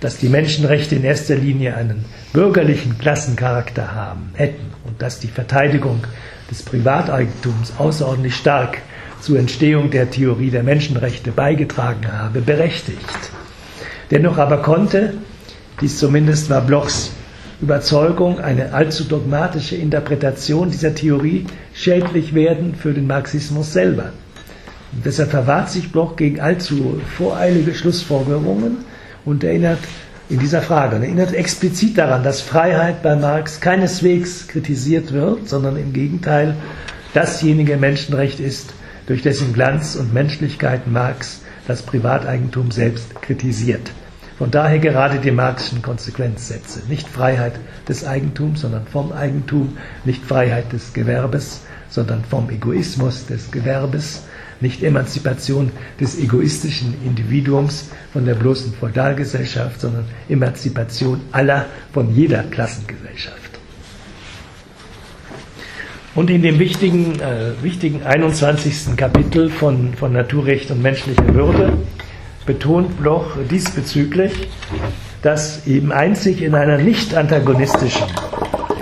dass 0.00 0.18
die 0.18 0.28
Menschenrechte 0.28 0.94
in 0.94 1.04
erster 1.04 1.34
Linie 1.34 1.76
einen 1.76 2.04
bürgerlichen 2.32 2.98
Klassencharakter 2.98 3.94
haben 3.94 4.30
hätten 4.34 4.72
und 4.84 5.02
dass 5.02 5.18
die 5.18 5.28
Verteidigung 5.28 6.04
des 6.50 6.62
Privateigentums 6.62 7.72
außerordentlich 7.78 8.36
stark 8.36 8.78
zur 9.20 9.38
Entstehung 9.38 9.90
der 9.90 10.10
Theorie 10.10 10.50
der 10.50 10.62
Menschenrechte 10.62 11.32
beigetragen 11.32 12.12
habe, 12.12 12.40
berechtigt. 12.40 13.30
Dennoch 14.10 14.38
aber 14.38 14.58
konnte, 14.58 15.14
dies 15.80 15.98
zumindest 15.98 16.48
war 16.50 16.60
Blochs 16.60 17.10
Überzeugung, 17.60 18.38
eine 18.38 18.74
allzu 18.74 19.04
dogmatische 19.04 19.76
Interpretation 19.76 20.70
dieser 20.70 20.94
Theorie 20.94 21.46
schädlich 21.72 22.34
werden 22.34 22.74
für 22.74 22.92
den 22.92 23.06
Marxismus 23.06 23.72
selber. 23.72 24.12
Und 24.92 25.06
deshalb 25.06 25.30
verwahrt 25.30 25.70
sich 25.70 25.90
Bloch 25.90 26.16
gegen 26.16 26.40
allzu 26.40 27.00
voreilige 27.16 27.74
Schlussfolgerungen 27.74 28.78
und 29.24 29.42
erinnert 29.42 29.78
in 30.28 30.38
dieser 30.38 30.60
Frage, 30.60 30.96
erinnert 30.96 31.32
explizit 31.32 31.96
daran, 31.96 32.24
dass 32.24 32.40
Freiheit 32.40 33.02
bei 33.02 33.16
Marx 33.16 33.60
keineswegs 33.60 34.48
kritisiert 34.48 35.12
wird, 35.12 35.48
sondern 35.48 35.76
im 35.76 35.92
Gegenteil 35.92 36.56
dasjenige 37.14 37.76
Menschenrecht 37.76 38.38
ist, 38.38 38.74
durch 39.06 39.22
dessen 39.22 39.52
Glanz 39.52 39.96
und 39.96 40.12
Menschlichkeit 40.12 40.86
Marx 40.86 41.42
das 41.66 41.82
Privateigentum 41.82 42.70
selbst 42.70 43.14
kritisiert. 43.22 43.90
Von 44.38 44.50
daher 44.50 44.78
gerade 44.78 45.18
die 45.18 45.30
marxischen 45.30 45.80
Konsequenzsätze. 45.80 46.82
Nicht 46.88 47.08
Freiheit 47.08 47.54
des 47.88 48.04
Eigentums, 48.04 48.60
sondern 48.60 48.86
vom 48.86 49.12
Eigentum, 49.12 49.78
nicht 50.04 50.24
Freiheit 50.24 50.72
des 50.72 50.92
Gewerbes, 50.92 51.62
sondern 51.88 52.22
vom 52.24 52.50
Egoismus 52.50 53.26
des 53.26 53.50
Gewerbes, 53.50 54.24
nicht 54.60 54.82
Emanzipation 54.82 55.70
des 56.00 56.18
egoistischen 56.18 56.94
Individuums 57.04 57.88
von 58.12 58.26
der 58.26 58.34
bloßen 58.34 58.74
Feudalgesellschaft, 58.74 59.80
sondern 59.80 60.04
Emanzipation 60.28 61.20
aller 61.32 61.66
von 61.92 62.14
jeder 62.14 62.42
Klassengesellschaft. 62.42 63.45
Und 66.16 66.30
in 66.30 66.40
dem 66.40 66.58
wichtigen, 66.58 67.20
äh, 67.20 67.62
wichtigen 67.62 68.02
21. 68.02 68.96
Kapitel 68.96 69.50
von, 69.50 69.92
von 69.92 70.14
Naturrecht 70.14 70.70
und 70.70 70.80
menschlicher 70.80 71.34
Würde 71.34 71.74
betont 72.46 72.96
Bloch 72.98 73.36
diesbezüglich, 73.50 74.32
dass 75.20 75.66
eben 75.66 75.92
einzig 75.92 76.40
in 76.40 76.54
einer 76.54 76.78
nicht 76.78 77.14
antagonistischen, 77.14 78.06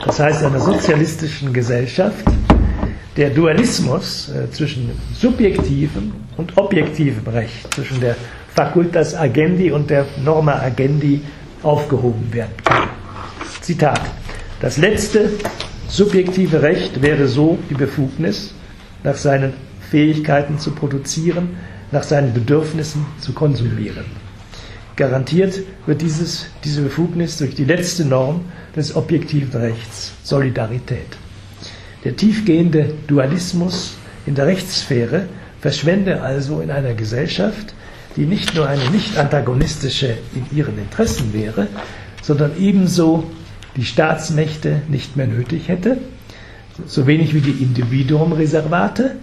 das 0.05 0.21
heißt 0.21 0.45
einer 0.45 0.61
sozialistischen 0.61 1.53
Gesellschaft, 1.53 2.25
der 3.17 3.31
Dualismus 3.31 4.29
äh, 4.29 4.49
zwischen 4.53 4.93
subjektivem 5.13 6.13
und 6.37 6.57
objektivem 6.57 7.27
Recht, 7.27 7.75
zwischen 7.75 8.01
der 8.01 8.15
Facultas 8.55 9.17
agendi 9.17 9.73
und 9.73 9.91
der 9.91 10.07
Norma 10.25 10.61
agendi 10.61 11.21
aufgehoben 11.65 12.33
werden 12.33 12.53
kann. 12.63 12.89
Zitat. 13.61 14.01
Das 14.61 14.77
letzte 14.77 15.31
subjektive 15.89 16.63
Recht 16.63 17.03
wäre 17.03 17.29
so 17.29 17.59
die 17.71 17.75
Befugnis, 17.75 18.55
nach 19.03 19.17
seinen 19.17 19.53
Fähigkeiten 19.91 20.59
zu 20.59 20.73
produzieren, 20.73 21.57
nach 21.93 22.03
seinen 22.03 22.33
Bedürfnissen 22.33 23.07
zu 23.21 23.33
konsumieren. 23.33 24.05
Garantiert 24.97 25.61
wird 25.87 26.03
dieses, 26.03 26.47
diese 26.65 26.83
Befugnis 26.83 27.39
durch 27.39 27.55
die 27.55 27.65
letzte 27.65 28.05
Norm 28.05 28.43
des 28.77 28.95
objektiven 28.95 29.61
Rechts, 29.61 30.13
Solidarität. 30.23 31.19
Der 32.05 32.17
tiefgehende 32.17 32.95
Dualismus 33.07 33.95
in 34.27 34.35
der 34.35 34.47
Rechtssphäre 34.47 35.27
verschwende 35.61 36.23
also 36.23 36.61
in 36.61 36.71
einer 36.71 36.95
Gesellschaft, 36.95 37.75
die 38.17 38.27
nicht 38.27 38.55
nur 38.55 38.69
eine 38.69 38.89
nicht 38.91 39.19
antagonistische 39.19 40.17
in 40.35 40.57
ihren 40.57 40.79
Interessen 40.79 41.33
wäre, 41.33 41.67
sondern 42.23 42.53
ebenso 42.59 43.25
die 43.77 43.85
Staatsmächte 43.85 44.83
nicht 44.89 45.17
mehr 45.17 45.27
nötig 45.27 45.69
hätte, 45.69 45.99
so 46.87 47.07
wenig 47.07 47.35
wie 47.35 47.41
die 47.41 47.63
Individuumreservate, 47.63 49.17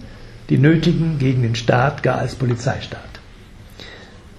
die 0.50 0.58
nötigen 0.58 1.20
gegen 1.20 1.42
den 1.44 1.56
Staat 1.56 2.04
gar 2.04 2.18
als 2.18 2.36
Polizeistaat. 2.36 3.02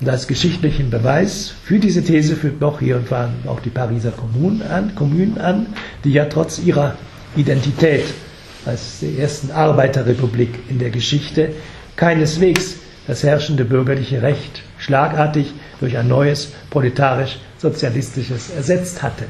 Und 0.00 0.08
als 0.08 0.26
geschichtlichen 0.26 0.90
Beweis 0.90 1.52
für 1.64 1.78
diese 1.78 2.02
These 2.02 2.34
führt 2.36 2.58
Bloch 2.58 2.80
hier 2.80 2.96
und 2.96 3.08
vor 3.08 3.28
auch 3.46 3.60
die 3.60 3.70
Pariser 3.70 4.10
Kommunen 4.10 4.62
an, 4.62 4.94
Kommunen 4.94 5.38
an, 5.38 5.66
die 6.04 6.12
ja 6.12 6.24
trotz 6.24 6.58
ihrer 6.58 6.96
Identität 7.36 8.04
als 8.64 9.00
der 9.00 9.18
ersten 9.18 9.50
Arbeiterrepublik 9.50 10.50
in 10.68 10.78
der 10.78 10.90
Geschichte 10.90 11.50
keineswegs 11.96 12.76
das 13.06 13.22
herrschende 13.22 13.64
bürgerliche 13.64 14.22
Recht 14.22 14.62
schlagartig 14.78 15.52
durch 15.80 15.96
ein 15.96 16.08
neues 16.08 16.52
proletarisch-sozialistisches 16.70 18.50
ersetzt 18.50 19.02
hatte. 19.02 19.24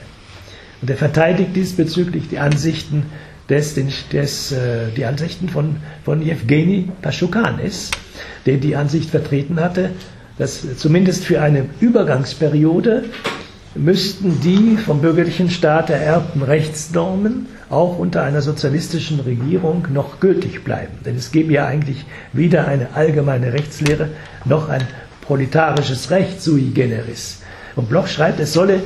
Und 0.82 0.90
er 0.90 0.96
verteidigt 0.96 1.54
diesbezüglich 1.56 2.28
die 2.28 2.38
Ansichten 2.38 3.06
des, 3.48 3.74
des, 4.12 4.52
äh, 4.52 4.90
die 4.96 5.04
Ansichten 5.04 5.48
von, 5.48 5.76
von 6.04 6.20
Jewgeni 6.20 6.90
Paschukanis, 7.00 7.90
der 8.46 8.56
die 8.56 8.76
Ansicht 8.76 9.10
vertreten 9.10 9.60
hatte, 9.60 9.90
dass 10.38 10.76
zumindest 10.76 11.24
für 11.24 11.40
eine 11.40 11.66
Übergangsperiode 11.80 13.04
müssten 13.74 14.40
die 14.40 14.76
vom 14.76 15.00
bürgerlichen 15.00 15.50
Staat 15.50 15.88
ererbten 15.88 16.42
Rechtsnormen 16.42 17.46
auch 17.70 17.98
unter 17.98 18.22
einer 18.22 18.42
sozialistischen 18.42 19.20
Regierung 19.20 19.86
noch 19.92 20.20
gültig 20.20 20.62
bleiben. 20.62 20.98
Denn 21.06 21.16
es 21.16 21.32
gäbe 21.32 21.52
ja 21.52 21.66
eigentlich 21.66 22.04
weder 22.32 22.68
eine 22.68 22.94
allgemeine 22.94 23.52
Rechtslehre 23.52 24.10
noch 24.44 24.68
ein 24.68 24.82
proletarisches 25.22 26.10
Recht 26.10 26.42
sui 26.42 26.70
generis. 26.74 27.40
Und 27.74 27.88
Bloch 27.88 28.08
schreibt, 28.08 28.40
es 28.40 28.52
solle 28.52 28.82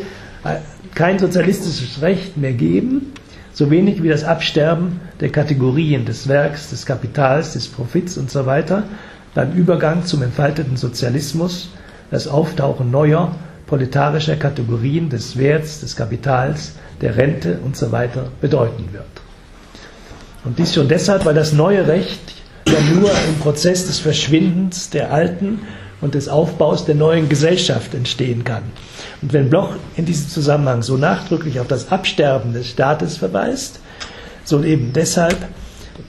kein 0.95 1.19
sozialistisches 1.19 2.03
Recht 2.03 2.37
mehr 2.37 2.53
geben, 2.53 3.13
so 3.53 3.71
wenig 3.71 4.03
wie 4.03 4.09
das 4.09 4.25
Absterben 4.25 5.01
der 5.21 5.31
Kategorien 5.31 6.05
des 6.05 6.29
Werks, 6.29 6.71
des 6.71 6.85
Kapitals, 6.85 7.55
des 7.55 7.69
Profits 7.69 8.19
und 8.19 8.31
so 8.31 8.47
weiter 8.47 8.85
beim 9.35 9.53
Übergang 9.53 10.05
zum 10.05 10.23
entfalteten 10.23 10.77
Sozialismus, 10.77 11.69
das 12.11 12.27
Auftauchen 12.27 12.91
neuer 12.91 13.35
proletarischer 13.67 14.37
Kategorien 14.37 15.11
des 15.11 15.37
Werts, 15.37 15.81
des 15.81 15.97
Kapitals, 15.97 16.73
der 17.01 17.17
Rente 17.17 17.59
und 17.65 17.77
so 17.77 17.91
bedeuten 18.41 18.89
wird. 18.93 19.05
Und 20.45 20.59
dies 20.59 20.75
schon 20.75 20.89
deshalb, 20.89 21.25
weil 21.25 21.35
das 21.35 21.53
neue 21.53 21.87
Recht 21.87 22.21
ja 22.69 22.81
nur 22.95 23.11
im 23.11 23.35
Prozess 23.41 23.87
des 23.87 23.99
Verschwindens 23.99 24.91
der 24.91 25.13
alten 25.13 25.61
und 26.01 26.15
des 26.15 26.29
Aufbaus 26.29 26.85
der 26.85 26.95
neuen 26.95 27.29
Gesellschaft 27.29 27.95
entstehen 27.95 28.45
kann. 28.45 28.63
Und 29.23 29.33
wenn 29.33 29.51
Bloch 29.51 29.77
in 29.97 30.05
diesem 30.05 30.29
Zusammenhang 30.29 30.83
so 30.83 30.97
nachdrücklich 30.97 31.61
auf 31.61 31.67
das 31.67 31.91
Absterben 31.91 32.53
des 32.53 32.67
Staates 32.69 33.17
verweist, 33.17 33.81
so 34.45 34.63
eben 34.63 34.93
deshalb 34.93 35.37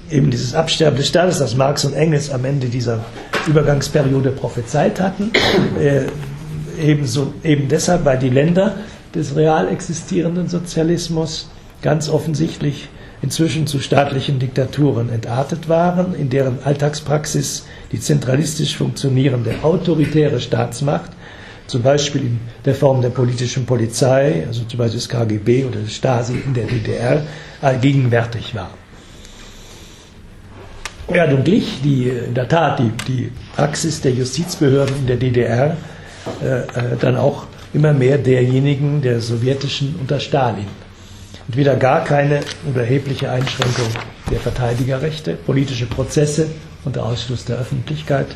eben 0.09 0.31
dieses 0.31 0.53
Absterben 0.53 0.97
des 0.97 1.07
Staates, 1.07 1.39
das 1.39 1.55
Marx 1.55 1.85
und 1.85 1.93
Engels 1.93 2.31
am 2.31 2.45
Ende 2.45 2.67
dieser 2.67 3.03
Übergangsperiode 3.47 4.31
prophezeit 4.31 4.99
hatten, 4.99 5.31
äh, 5.79 6.03
ebenso, 6.81 7.33
eben 7.43 7.67
deshalb, 7.67 8.05
weil 8.05 8.19
die 8.19 8.29
Länder 8.29 8.75
des 9.13 9.35
real 9.35 9.67
existierenden 9.69 10.47
Sozialismus 10.47 11.49
ganz 11.81 12.09
offensichtlich 12.09 12.89
inzwischen 13.21 13.65
zu 13.65 13.79
staatlichen 13.79 14.39
Diktaturen 14.39 15.09
entartet 15.09 15.69
waren, 15.69 16.13
in 16.13 16.29
deren 16.29 16.59
Alltagspraxis 16.63 17.65
die 17.91 17.99
zentralistisch 17.99 18.77
funktionierende 18.77 19.55
autoritäre 19.63 20.39
Staatsmacht, 20.39 21.11
zum 21.67 21.83
Beispiel 21.83 22.21
in 22.21 22.39
der 22.65 22.75
Form 22.75 23.01
der 23.01 23.09
politischen 23.09 23.65
Polizei, 23.65 24.45
also 24.47 24.63
zum 24.63 24.77
Beispiel 24.79 24.99
des 24.99 25.09
KGB 25.09 25.65
oder 25.65 25.79
des 25.79 25.93
Stasi 25.93 26.35
in 26.45 26.53
der 26.53 26.65
DDR, 26.65 27.21
allgegenwärtig 27.61 28.55
war. 28.55 28.71
Ja, 31.13 31.25
nun 31.25 31.43
glich 31.43 31.81
die, 31.83 32.09
in 32.09 32.33
der 32.33 32.47
Tat 32.47 32.79
die, 32.79 32.91
die 33.07 33.31
Praxis 33.55 34.01
der 34.01 34.11
Justizbehörden 34.11 34.95
in 34.97 35.07
der 35.07 35.15
DDR 35.15 35.77
äh, 36.43 36.59
äh, 36.59 36.97
dann 36.99 37.15
auch 37.15 37.45
immer 37.73 37.93
mehr 37.93 38.17
derjenigen 38.17 39.01
der 39.01 39.21
sowjetischen 39.21 39.95
unter 39.99 40.19
Stalin. 40.19 40.67
Und 41.47 41.55
wieder 41.55 41.75
gar 41.77 42.03
keine 42.03 42.41
erhebliche 42.75 43.31
Einschränkung 43.31 43.87
der 44.29 44.39
Verteidigerrechte, 44.39 45.33
politische 45.33 45.85
Prozesse 45.85 46.47
unter 46.83 47.05
Ausschluss 47.05 47.45
der 47.45 47.57
Öffentlichkeit, 47.57 48.27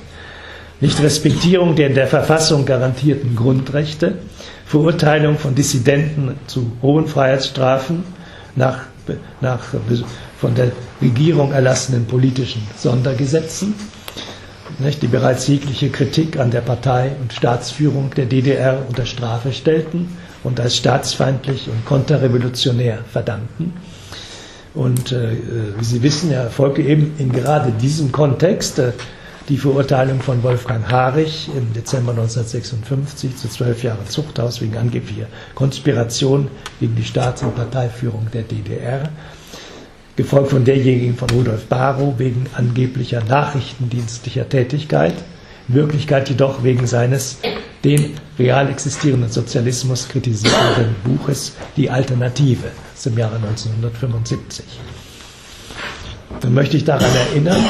nicht 0.82 1.02
Respektierung 1.02 1.76
der 1.76 1.88
in 1.88 1.96
der 1.96 2.08
Verfassung 2.08 2.66
garantierten 2.66 3.36
Grundrechte, 3.36 4.16
Verurteilung 4.66 5.38
von 5.38 5.54
Dissidenten 5.56 6.36
zu 6.48 6.72
hohen 6.82 7.08
Freiheitsstrafen 7.08 8.04
nach, 8.56 8.80
nach 9.42 9.60
von 10.38 10.56
der 10.56 10.72
Regierung 11.02 11.52
erlassenen 11.52 12.06
politischen 12.06 12.62
Sondergesetzen, 12.78 13.76
nicht, 14.80 15.02
die 15.04 15.08
bereits 15.08 15.48
jegliche 15.48 15.90
Kritik 15.90 16.40
an 16.40 16.50
der 16.50 16.62
Partei 16.62 17.12
und 17.22 17.34
Staatsführung 17.34 18.12
der 18.16 18.26
DDR 18.26 18.84
unter 18.88 19.06
Strafe 19.06 19.52
stellten 19.54 20.18
und 20.44 20.60
als 20.60 20.78
staatsfeindlich 20.78 21.68
und 21.70 21.86
konterrevolutionär 21.86 23.00
verdammten. 23.12 23.74
Und 24.74 25.12
äh, 25.12 25.36
wie 25.78 25.84
Sie 25.84 26.02
wissen, 26.02 26.32
erfolgte 26.32 26.82
eben 26.82 27.14
in 27.20 27.32
gerade 27.32 27.72
diesem 27.74 28.12
Kontext 28.12 28.80
äh, 28.80 28.94
die 29.50 29.58
Verurteilung 29.58 30.22
von 30.22 30.44
Wolfgang 30.44 30.90
Harich 30.90 31.50
im 31.56 31.74
Dezember 31.74 32.12
1956 32.12 33.36
zu 33.38 33.50
zwölf 33.50 33.84
Jahren 33.84 34.08
Zuchthaus 34.08 34.62
wegen 34.62 34.78
angeblicher 34.78 35.28
Konspiration 35.56 36.48
gegen 36.80 36.96
die 36.96 37.04
Staats- 37.04 37.42
und 37.44 37.56
Parteiführung 37.56 38.28
der 38.34 38.44
DDR 38.44 39.10
gefolgt 40.16 40.52
von 40.52 40.64
derjenigen 40.66 41.16
von 41.16 41.30
Rudolf 41.30 41.66
Barrow 41.66 42.20
wegen 42.20 42.46
angeblicher 42.54 43.24
nachrichtendienstlicher 43.24 44.48
Tätigkeit, 44.48 45.16
in 45.68 45.76
Wirklichkeit 45.76 46.30
jedoch 46.30 46.64
wegen 46.64 46.86
seines 46.86 47.38
den 47.84 48.16
real 48.38 48.70
existierenden 48.70 49.32
Sozialismus 49.32 50.08
kritisierenden 50.08 50.96
Buches 51.04 51.54
Die 51.78 51.90
Alternative 51.90 52.68
aus 52.94 53.04
dem 53.04 53.18
Jahre 53.18 53.38
1975. 53.38 54.66
Dann 56.42 56.54
möchte 56.54 56.78
ich 56.78 56.84
daran 56.84 57.12
erinnern, 57.16 57.64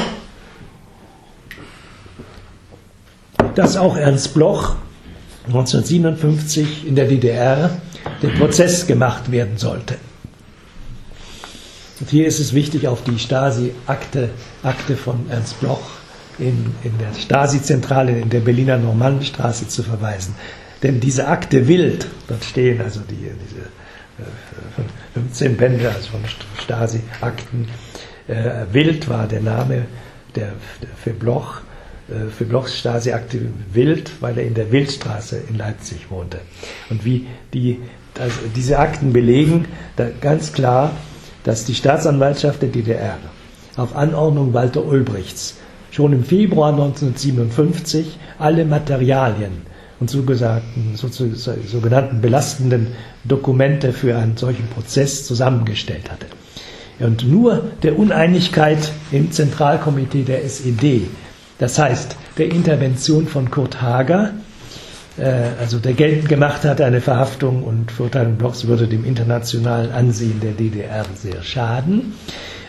dass 3.56 3.78
auch 3.78 3.96
Ernst 3.96 4.34
Bloch 4.34 4.76
1957 5.48 6.88
in 6.88 6.96
der 6.96 7.08
DDR 7.08 7.72
der 8.22 8.30
Prozess 8.30 8.88
gemacht 8.88 9.32
werden 9.32 9.58
sollte. 9.58 9.96
Und 12.00 12.10
hier 12.10 12.28
ist 12.28 12.40
es 12.40 12.54
wichtig, 12.54 12.88
auf 12.88 13.04
die 13.04 13.20
Stasi-Akte 13.20 14.30
Akte 14.64 14.98
von 14.98 15.30
Ernst 15.30 15.60
Bloch 15.60 15.82
in, 16.40 16.74
in 16.84 16.98
der 16.98 17.14
Stasi-Zentrale 17.14 18.20
in 18.20 18.30
der 18.30 18.40
Berliner 18.40 18.78
Normannenstraße 18.78 19.68
zu 19.68 19.84
verweisen. 19.84 20.36
Denn 20.82 21.00
diese 21.00 21.28
Akte 21.28 21.68
Wild, 21.68 22.08
dort 22.28 22.44
stehen 22.44 22.82
also 22.82 23.02
die, 23.02 23.16
diese 23.16 23.70
15 25.14 25.58
Bände 25.58 25.90
also 25.90 26.10
von 26.10 26.22
Stasi-Akten, 26.64 27.68
äh, 28.28 28.66
Wild 28.72 29.10
war 29.10 29.28
der 29.28 29.42
Name 29.42 29.86
der, 30.36 30.54
der 30.82 30.90
für 31.04 31.12
Bloch, 31.12 31.58
äh, 31.58 31.71
für 32.36 32.46
Blochs 32.46 32.78
Stasi-Akte 32.78 33.40
Wild, 33.74 34.12
weil 34.20 34.38
er 34.38 34.46
in 34.46 34.54
der 34.54 34.72
Wildstraße 34.72 35.42
in 35.50 35.58
Leipzig 35.58 36.10
wohnte. 36.10 36.40
Und 36.90 37.06
wie 37.06 37.28
die, 37.54 37.80
also 38.20 38.40
diese 38.56 38.80
Akten 38.80 39.14
belegen 39.14 39.66
ganz 40.20 40.54
klar, 40.54 40.92
dass 41.44 41.66
die 41.66 41.76
Staatsanwaltschaft 41.76 42.62
der 42.62 42.70
DDR 42.70 43.18
auf 43.78 43.96
Anordnung 43.96 44.54
Walter 44.54 44.86
Ulbrichts 44.86 45.58
schon 45.92 46.14
im 46.14 46.24
Februar 46.24 46.72
1957 46.72 48.18
alle 48.40 48.66
Materialien 48.66 49.52
und 50.00 50.10
sogenannten 50.10 52.22
belastenden 52.22 52.88
Dokumente 53.24 53.94
für 53.94 54.18
einen 54.18 54.36
solchen 54.36 54.68
Prozess 54.68 55.26
zusammengestellt 55.26 56.10
hatte. 56.10 56.26
Und 57.00 57.28
nur 57.28 57.64
der 57.84 57.98
Uneinigkeit 57.98 58.92
im 59.12 59.32
Zentralkomitee 59.32 60.24
der 60.24 60.44
SED, 60.44 61.08
das 61.62 61.78
heißt 61.78 62.16
der 62.40 62.52
Intervention 62.52 63.28
von 63.28 63.52
Kurt 63.52 63.84
Hager, 63.84 64.32
äh, 65.18 65.32
also 65.60 65.78
der 65.78 65.94
geltend 65.94 66.28
gemacht 66.28 66.64
hatte, 66.64 66.84
eine 66.86 67.02
Verhaftung 67.02 67.64
und 67.64 67.92
Verurteilung 67.92 68.36
Blocks 68.38 68.66
würde 68.66 68.88
dem 68.88 69.06
internationalen 69.06 69.92
Ansehen 69.92 70.40
der 70.40 70.54
DDR 70.54 71.06
sehr 71.16 71.44
schaden, 71.44 72.14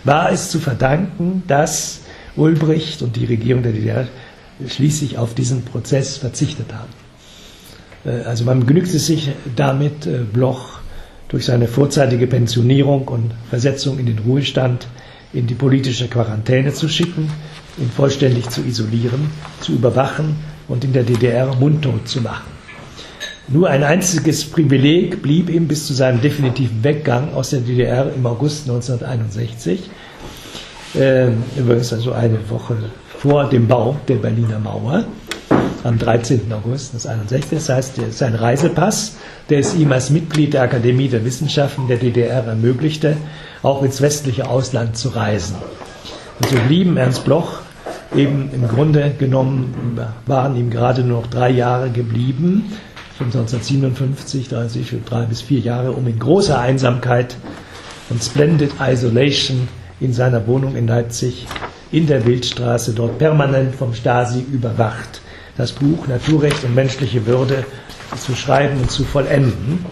war 0.04 0.30
es 0.30 0.50
zu 0.50 0.60
verdanken, 0.60 1.42
dass 1.46 2.00
Ulbricht 2.36 3.00
und 3.00 3.16
die 3.16 3.24
Regierung 3.24 3.62
der 3.62 3.72
DDR 3.72 4.08
schließlich 4.68 5.16
auf 5.16 5.32
diesen 5.32 5.64
Prozess 5.64 6.18
verzichtet 6.18 6.66
haben. 6.74 6.92
Äh, 8.04 8.24
also 8.24 8.44
man 8.44 8.66
genügt 8.66 8.92
es 8.92 9.06
sich 9.06 9.30
damit, 9.56 10.06
äh, 10.06 10.18
Bloch 10.18 10.80
durch 11.28 11.46
seine 11.46 11.66
vorzeitige 11.66 12.26
Pensionierung 12.26 13.08
und 13.08 13.30
Versetzung 13.48 13.98
in 13.98 14.04
den 14.04 14.18
Ruhestand 14.18 14.86
in 15.32 15.46
die 15.46 15.54
politische 15.54 16.08
Quarantäne 16.08 16.74
zu 16.74 16.90
schicken, 16.90 17.30
ihn 17.78 17.90
vollständig 17.90 18.48
zu 18.50 18.62
isolieren, 18.62 19.30
zu 19.60 19.72
überwachen 19.72 20.36
und 20.68 20.84
in 20.84 20.92
der 20.92 21.02
DDR 21.02 21.54
mundtot 21.54 22.06
zu 22.08 22.20
machen. 22.20 22.50
Nur 23.48 23.68
ein 23.68 23.82
einziges 23.82 24.44
Privileg 24.44 25.20
blieb 25.20 25.50
ihm 25.50 25.66
bis 25.66 25.86
zu 25.86 25.94
seinem 25.94 26.20
definitiven 26.20 26.82
Weggang 26.84 27.34
aus 27.34 27.50
der 27.50 27.60
DDR 27.60 28.12
im 28.14 28.24
August 28.24 28.68
1961, 28.68 29.90
äh, 30.94 31.28
übrigens 31.56 31.92
also 31.92 32.12
eine 32.12 32.38
Woche 32.48 32.76
vor 33.18 33.48
dem 33.48 33.66
Bau 33.66 33.96
der 34.08 34.16
Berliner 34.16 34.58
Mauer 34.58 35.04
am 35.84 35.98
13. 35.98 36.52
August 36.52 36.94
1961. 36.94 37.50
Das 37.50 37.68
heißt, 37.68 38.00
sein 38.12 38.34
Reisepass, 38.34 39.16
der 39.50 39.58
es 39.58 39.74
ihm 39.74 39.92
als 39.92 40.10
Mitglied 40.10 40.54
der 40.54 40.62
Akademie 40.62 41.08
der 41.08 41.24
Wissenschaften 41.24 41.88
der 41.88 41.96
DDR 41.96 42.44
ermöglichte, 42.44 43.16
auch 43.62 43.82
ins 43.82 44.00
westliche 44.00 44.48
Ausland 44.48 44.96
zu 44.96 45.08
reisen. 45.10 45.56
Und 46.40 46.48
so 46.48 46.56
blieben 46.66 46.96
Ernst 46.96 47.24
Bloch 47.24 47.61
eben 48.14 48.50
im 48.52 48.68
Grunde 48.68 49.12
genommen, 49.18 49.98
waren 50.26 50.56
ihm 50.56 50.70
gerade 50.70 51.02
nur 51.02 51.22
noch 51.22 51.26
drei 51.28 51.50
Jahre 51.50 51.90
geblieben, 51.90 52.72
von 53.16 53.26
1957, 53.26 54.54
also 54.54 54.80
drei 55.06 55.24
bis 55.24 55.42
vier 55.42 55.60
Jahre, 55.60 55.92
um 55.92 56.06
in 56.06 56.18
großer 56.18 56.58
Einsamkeit 56.58 57.36
und 58.10 58.22
Splendid 58.22 58.72
Isolation 58.80 59.68
in 60.00 60.12
seiner 60.12 60.46
Wohnung 60.46 60.76
in 60.76 60.88
Leipzig 60.88 61.46
in 61.92 62.06
der 62.06 62.24
Wildstraße, 62.24 62.94
dort 62.94 63.18
permanent 63.18 63.74
vom 63.74 63.94
Stasi 63.94 64.40
überwacht, 64.40 65.20
das 65.56 65.72
Buch 65.72 66.06
Naturrecht 66.08 66.64
und 66.64 66.74
menschliche 66.74 67.26
Würde 67.26 67.64
zu 68.16 68.34
schreiben 68.34 68.78
und 68.80 68.90
zu 68.90 69.04
vollenden. 69.04 69.84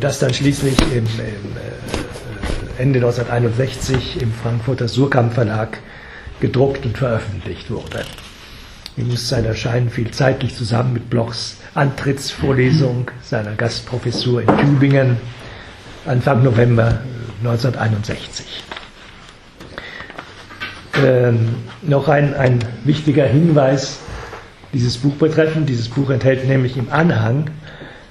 Das 0.00 0.18
dann 0.18 0.34
schließlich 0.34 0.76
im, 0.92 0.98
im 0.98 1.04
äh, 1.04 2.82
Ende 2.82 2.98
1961 2.98 4.20
im 4.20 4.32
Frankfurter 4.32 4.86
Surkamp 4.86 5.32
Verlag 5.32 5.78
gedruckt 6.40 6.84
und 6.84 6.98
veröffentlicht 6.98 7.70
wurde. 7.70 8.04
Übrigens 8.96 9.28
sein 9.28 9.44
Erscheinen 9.44 9.90
fiel 9.90 10.10
zeitlich 10.10 10.54
zusammen 10.54 10.94
mit 10.94 11.10
Blochs 11.10 11.58
Antrittsvorlesung 11.74 13.10
seiner 13.22 13.52
Gastprofessur 13.52 14.42
in 14.42 14.58
Tübingen 14.58 15.18
Anfang 16.06 16.42
November 16.42 17.00
1961. 17.40 18.46
Ähm, 21.04 21.56
noch 21.82 22.08
ein, 22.08 22.32
ein 22.34 22.60
wichtiger 22.84 23.26
Hinweis 23.26 23.98
dieses 24.72 24.96
Buch 24.98 25.14
betreffen. 25.16 25.66
Dieses 25.66 25.88
Buch 25.88 26.10
enthält 26.10 26.46
nämlich 26.48 26.76
im 26.76 26.90
Anhang 26.90 27.50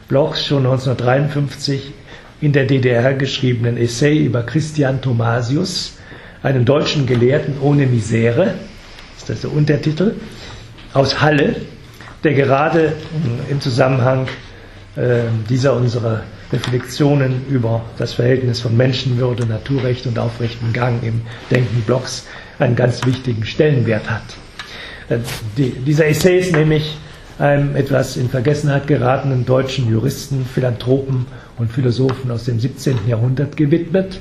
Blochs 0.07 0.45
schon 0.45 0.65
1953 0.65 1.93
in 2.41 2.53
der 2.53 2.65
DDR 2.65 3.13
geschriebenen 3.13 3.77
Essay 3.77 4.23
über 4.23 4.43
Christian 4.43 5.01
Thomasius, 5.01 5.97
einen 6.45 6.63
deutschen 6.63 7.07
Gelehrten 7.07 7.55
ohne 7.59 7.87
Misere, 7.87 8.53
ist 9.17 9.29
das 9.29 9.41
der 9.41 9.51
Untertitel, 9.51 10.13
aus 10.93 11.19
Halle, 11.19 11.55
der 12.23 12.35
gerade 12.35 12.93
im 13.49 13.59
Zusammenhang 13.59 14.27
äh, 14.95 15.21
dieser 15.49 15.75
unserer 15.75 16.21
Reflexionen 16.53 17.47
über 17.49 17.81
das 17.97 18.13
Verhältnis 18.13 18.61
von 18.61 18.77
Menschenwürde, 18.77 19.47
Naturrecht 19.47 20.05
und 20.05 20.19
aufrechten 20.19 20.71
Gang 20.71 21.01
im 21.01 21.21
Denken 21.49 21.81
Blocks 21.81 22.27
einen 22.59 22.75
ganz 22.75 23.03
wichtigen 23.07 23.43
Stellenwert 23.43 24.07
hat. 24.07 24.23
Äh, 25.09 25.17
die, 25.57 25.71
dieser 25.71 26.05
Essay 26.05 26.37
ist 26.37 26.51
nämlich 26.51 26.95
einem 27.39 27.75
etwas 27.75 28.17
in 28.17 28.29
Vergessenheit 28.29 28.85
geratenen 28.85 29.47
deutschen 29.47 29.89
Juristen, 29.89 30.45
Philanthropen 30.45 31.25
und 31.57 31.71
Philosophen 31.71 32.29
aus 32.29 32.43
dem 32.43 32.59
17. 32.59 33.07
Jahrhundert 33.07 33.57
gewidmet, 33.57 34.19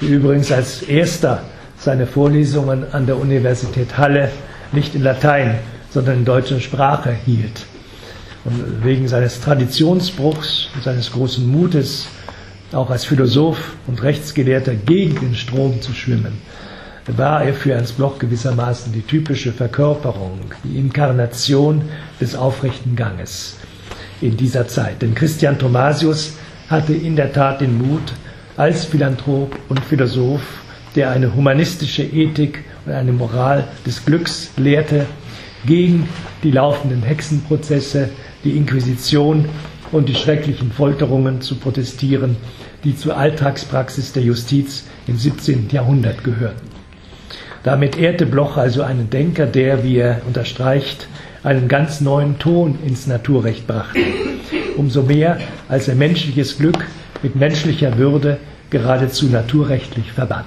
der 0.00 0.08
übrigens 0.08 0.50
als 0.50 0.82
erster 0.82 1.42
seine 1.78 2.06
Vorlesungen 2.06 2.84
an 2.92 3.06
der 3.06 3.16
Universität 3.16 3.96
Halle 3.96 4.30
nicht 4.72 4.94
in 4.94 5.02
Latein, 5.02 5.58
sondern 5.90 6.18
in 6.18 6.24
deutscher 6.24 6.60
Sprache 6.60 7.12
hielt. 7.24 7.66
Und 8.44 8.84
wegen 8.84 9.08
seines 9.08 9.40
Traditionsbruchs 9.40 10.68
und 10.74 10.84
seines 10.84 11.12
großen 11.12 11.46
Mutes, 11.46 12.06
auch 12.72 12.90
als 12.90 13.04
Philosoph 13.04 13.74
und 13.86 14.02
Rechtsgelehrter 14.02 14.74
gegen 14.74 15.18
den 15.20 15.34
Strom 15.34 15.80
zu 15.82 15.92
schwimmen, 15.92 16.38
war 17.06 17.42
er 17.42 17.54
für 17.54 17.72
Ernst 17.72 17.96
Bloch 17.96 18.18
gewissermaßen 18.18 18.92
die 18.92 19.02
typische 19.02 19.52
Verkörperung, 19.52 20.38
die 20.64 20.78
Inkarnation 20.78 21.82
des 22.20 22.34
aufrechten 22.34 22.94
Ganges 22.94 23.56
in 24.20 24.36
dieser 24.36 24.68
Zeit. 24.68 25.02
Denn 25.02 25.14
Christian 25.14 25.58
Thomasius 25.58 26.34
hatte 26.68 26.92
in 26.94 27.16
der 27.16 27.32
Tat 27.32 27.60
den 27.60 27.78
Mut, 27.78 28.12
als 28.60 28.84
Philanthrop 28.84 29.56
und 29.70 29.80
Philosoph, 29.80 30.42
der 30.94 31.10
eine 31.12 31.34
humanistische 31.34 32.02
Ethik 32.02 32.62
und 32.84 32.92
eine 32.92 33.10
Moral 33.10 33.66
des 33.86 34.04
Glücks 34.04 34.50
lehrte, 34.58 35.06
gegen 35.64 36.06
die 36.42 36.50
laufenden 36.50 37.02
Hexenprozesse, 37.02 38.10
die 38.44 38.58
Inquisition 38.58 39.46
und 39.92 40.10
die 40.10 40.14
schrecklichen 40.14 40.72
Folterungen 40.72 41.40
zu 41.40 41.54
protestieren, 41.54 42.36
die 42.84 42.94
zur 42.94 43.16
Alltagspraxis 43.16 44.12
der 44.12 44.24
Justiz 44.24 44.84
im 45.06 45.16
17. 45.16 45.70
Jahrhundert 45.72 46.22
gehörten. 46.22 46.68
Damit 47.62 47.96
ehrte 47.96 48.26
Bloch 48.26 48.58
also 48.58 48.82
einen 48.82 49.08
Denker, 49.08 49.46
der, 49.46 49.84
wie 49.84 49.96
er 49.96 50.20
unterstreicht, 50.26 51.08
einen 51.42 51.66
ganz 51.66 52.02
neuen 52.02 52.38
Ton 52.38 52.78
ins 52.86 53.06
Naturrecht 53.06 53.66
brachte. 53.66 54.00
Umso 54.76 55.02
mehr, 55.02 55.38
als 55.70 55.88
er 55.88 55.94
menschliches 55.94 56.58
Glück 56.58 56.84
mit 57.22 57.36
menschlicher 57.36 57.96
Würde 57.96 58.36
geradezu 58.70 59.26
naturrechtlich 59.26 60.12
verband. 60.12 60.46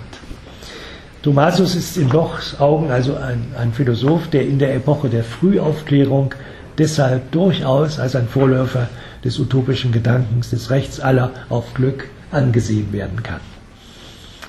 Thomasius 1.22 1.76
ist 1.76 1.98
in 1.98 2.10
Blochs 2.10 2.60
Augen 2.60 2.92
also 2.92 3.16
ein, 3.16 3.46
ein 3.58 3.72
Philosoph, 3.72 4.28
der 4.30 4.46
in 4.46 4.60
der 4.60 4.76
Epoche 4.76 5.10
der 5.10 5.24
Frühaufklärung 5.24 6.34
deshalb 6.78 7.32
durchaus 7.32 8.00
als 8.00 8.16
ein 8.16 8.28
Vorläufer 8.28 8.90
des 9.24 9.40
utopischen 9.40 9.92
Gedankens 9.92 10.50
des 10.50 10.70
Rechts 10.70 11.00
aller 11.00 11.32
auf 11.50 11.74
Glück 11.74 12.10
angesehen 12.32 12.92
werden 12.92 13.24
kann. 13.24 13.40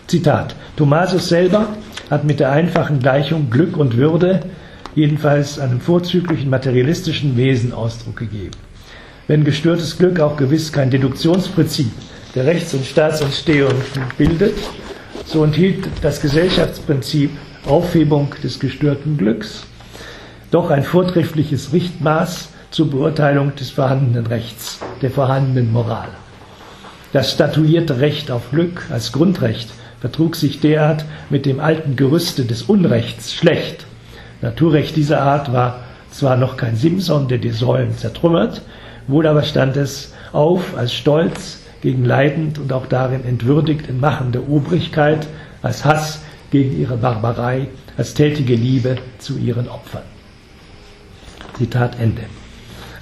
Zitat. 0.07 0.55
Thomasius 0.77 1.29
selber 1.29 1.69
hat 2.11 2.25
mit 2.25 2.41
der 2.41 2.51
einfachen 2.51 2.99
Gleichung 2.99 3.51
Glück 3.51 3.77
und 3.77 3.97
Würde 3.97 4.41
jedenfalls 4.95 5.59
einem 5.59 5.81
vorzüglichen 5.81 6.51
materialistischen 6.51 7.37
Wesen 7.37 7.73
Ausdruck 7.73 8.17
gegeben. 8.17 8.57
Wenn 9.27 9.45
gestörtes 9.45 9.97
Glück 9.97 10.21
auch 10.21 10.37
gewiss 10.37 10.73
kein 10.73 10.91
Deduktionsprinzip 10.91 11.91
der 12.35 12.47
Rechts- 12.47 12.75
und 12.75 12.85
Staatsentstehung 12.85 13.75
bildet, 14.19 14.57
so 15.25 15.45
enthielt 15.45 15.89
das 16.03 16.21
Gesellschaftsprinzip 16.21 17.31
Aufhebung 17.67 18.35
des 18.43 18.59
gestörten 18.61 19.17
Glücks 19.17 19.65
doch 20.51 20.71
ein 20.71 20.85
vortreffliches 20.85 21.73
Richtmaß 21.73 22.51
zur 22.71 22.91
Beurteilung 22.91 23.55
des 23.57 23.71
vorhandenen 23.71 24.27
Rechts, 24.27 24.79
der 25.03 25.11
vorhandenen 25.11 25.73
Moral. 25.73 26.09
Das 27.13 27.33
statuierte 27.33 28.01
Recht 28.01 28.31
auf 28.31 28.51
Glück 28.51 28.83
als 28.91 29.13
Grundrecht 29.13 29.71
vertrug 30.01 30.37
sich 30.37 30.61
derart 30.61 31.05
mit 31.31 31.47
dem 31.47 31.61
alten 31.61 31.97
Gerüste 31.97 32.45
des 32.45 32.63
Unrechts 32.63 33.33
schlecht, 33.33 33.87
Naturrecht 34.45 34.95
dieser 34.95 35.23
Art 35.23 35.55
war 35.55 35.81
zwar 36.11 36.37
noch 36.37 36.59
kein 36.59 36.77
Simson, 36.77 37.29
der 37.29 37.39
die 37.39 37.51
Säulen 37.51 37.97
zertrümmert, 37.97 38.61
wohl 39.09 39.27
aber 39.27 39.43
stand 39.43 39.79
es 39.79 40.13
auf 40.33 40.77
als 40.77 40.93
Stolz 40.93 41.64
gegen 41.85 42.07
leidend 42.07 42.59
und 42.59 42.73
auch 42.73 42.87
darin 42.87 43.27
entwürdigt 43.27 43.91
entmachende 43.91 44.41
Obrigkeit, 44.49 45.29
als 45.61 45.85
Hass 45.85 46.23
gegen 46.51 46.81
ihre 46.81 46.97
Barbarei, 46.97 47.69
als 47.99 48.15
tätige 48.15 48.55
Liebe 48.55 48.97
zu 49.19 49.37
ihren 49.37 49.69
Opfern. 49.69 50.03
Zitat 51.59 52.01
Ende. 52.01 52.23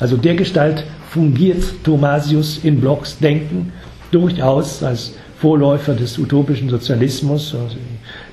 Also 0.01 0.17
dergestalt 0.17 0.85
fungiert 1.09 1.63
Thomasius 1.85 2.59
in 2.65 2.81
Blocks 2.81 3.19
Denken 3.19 3.73
durchaus 4.11 4.83
als 4.83 5.15
Vorläufer 5.39 5.95
des 5.95 6.19
utopischen 6.19 6.69
Sozialismus, 6.69 7.55
also 7.55 7.77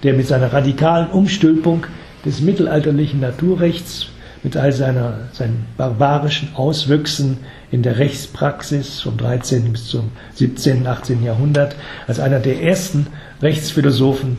der 0.01 0.13
mit 0.13 0.25
seiner 0.25 0.51
radikalen 0.51 1.11
Umstülpung 1.11 1.85
des 2.25 2.41
mittelalterlichen 2.41 3.19
Naturrechts, 3.19 4.07
mit 4.41 4.57
all 4.57 4.71
seiner, 4.71 5.13
seinen 5.31 5.67
barbarischen 5.77 6.55
Auswüchsen 6.55 7.37
in 7.71 7.83
der 7.83 7.97
Rechtspraxis 7.97 9.01
vom 9.01 9.17
13. 9.17 9.71
bis 9.71 9.87
zum 9.87 10.11
17., 10.35 10.87
18. 10.87 11.23
Jahrhundert, 11.23 11.75
als 12.07 12.19
einer 12.19 12.39
der 12.39 12.61
ersten 12.61 13.07
Rechtsphilosophen 13.41 14.37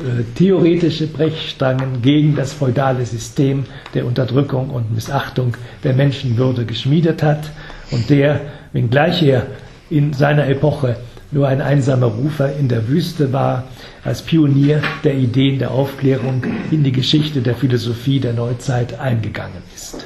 äh, 0.00 0.22
theoretische 0.36 1.06
Brechstangen 1.06 2.02
gegen 2.02 2.34
das 2.36 2.52
feudale 2.52 3.04
System 3.04 3.64
der 3.94 4.06
Unterdrückung 4.06 4.70
und 4.70 4.94
Missachtung 4.94 5.56
der 5.84 5.94
Menschenwürde 5.94 6.64
geschmiedet 6.64 7.22
hat 7.22 7.50
und 7.90 8.10
der, 8.10 8.40
wenngleich 8.72 9.22
er 9.22 9.46
in 9.90 10.12
seiner 10.12 10.48
Epoche 10.48 10.96
nur 11.30 11.48
ein 11.48 11.60
einsamer 11.60 12.06
Rufer 12.06 12.54
in 12.56 12.68
der 12.68 12.88
Wüste 12.88 13.32
war, 13.32 13.64
als 14.04 14.22
Pionier 14.22 14.82
der 15.02 15.14
Ideen 15.14 15.58
der 15.58 15.70
Aufklärung 15.70 16.44
in 16.70 16.84
die 16.84 16.92
Geschichte 16.92 17.40
der 17.40 17.54
Philosophie 17.54 18.20
der 18.20 18.34
Neuzeit 18.34 18.98
eingegangen 18.98 19.62
ist. 19.74 20.04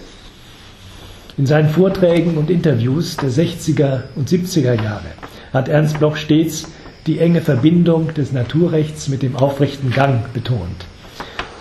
In 1.39 1.45
seinen 1.45 1.68
Vorträgen 1.68 2.39
und 2.39 2.49
Interviews 2.49 3.18
der 3.18 3.28
60er 3.28 4.05
und 4.14 4.26
70er 4.26 4.72
Jahre 4.72 5.11
hat 5.53 5.68
Ernst 5.68 5.99
Bloch 5.99 6.16
stets 6.16 6.66
die 7.07 7.18
enge 7.18 7.43
Verbindung 7.43 8.14
des 8.14 8.32
Naturrechts 8.32 9.09
mit 9.09 9.20
dem 9.20 9.37
aufrechten 9.37 9.91
Gang 9.91 10.32
betont. 10.32 10.87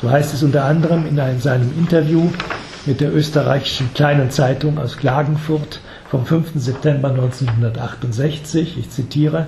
So 0.01 0.09
heißt 0.09 0.33
es 0.33 0.43
unter 0.43 0.63
anderem 0.63 1.05
in 1.05 1.19
einem, 1.19 1.41
seinem 1.41 1.73
Interview 1.77 2.29
mit 2.85 3.01
der 3.01 3.13
österreichischen 3.13 3.93
kleinen 3.93 4.31
Zeitung 4.31 4.77
aus 4.77 4.95
Klagenfurt 4.95 5.81
vom 6.09 6.25
5. 6.25 6.51
September 6.55 7.09
1968, 7.09 8.77
ich 8.77 8.89
zitiere, 8.91 9.47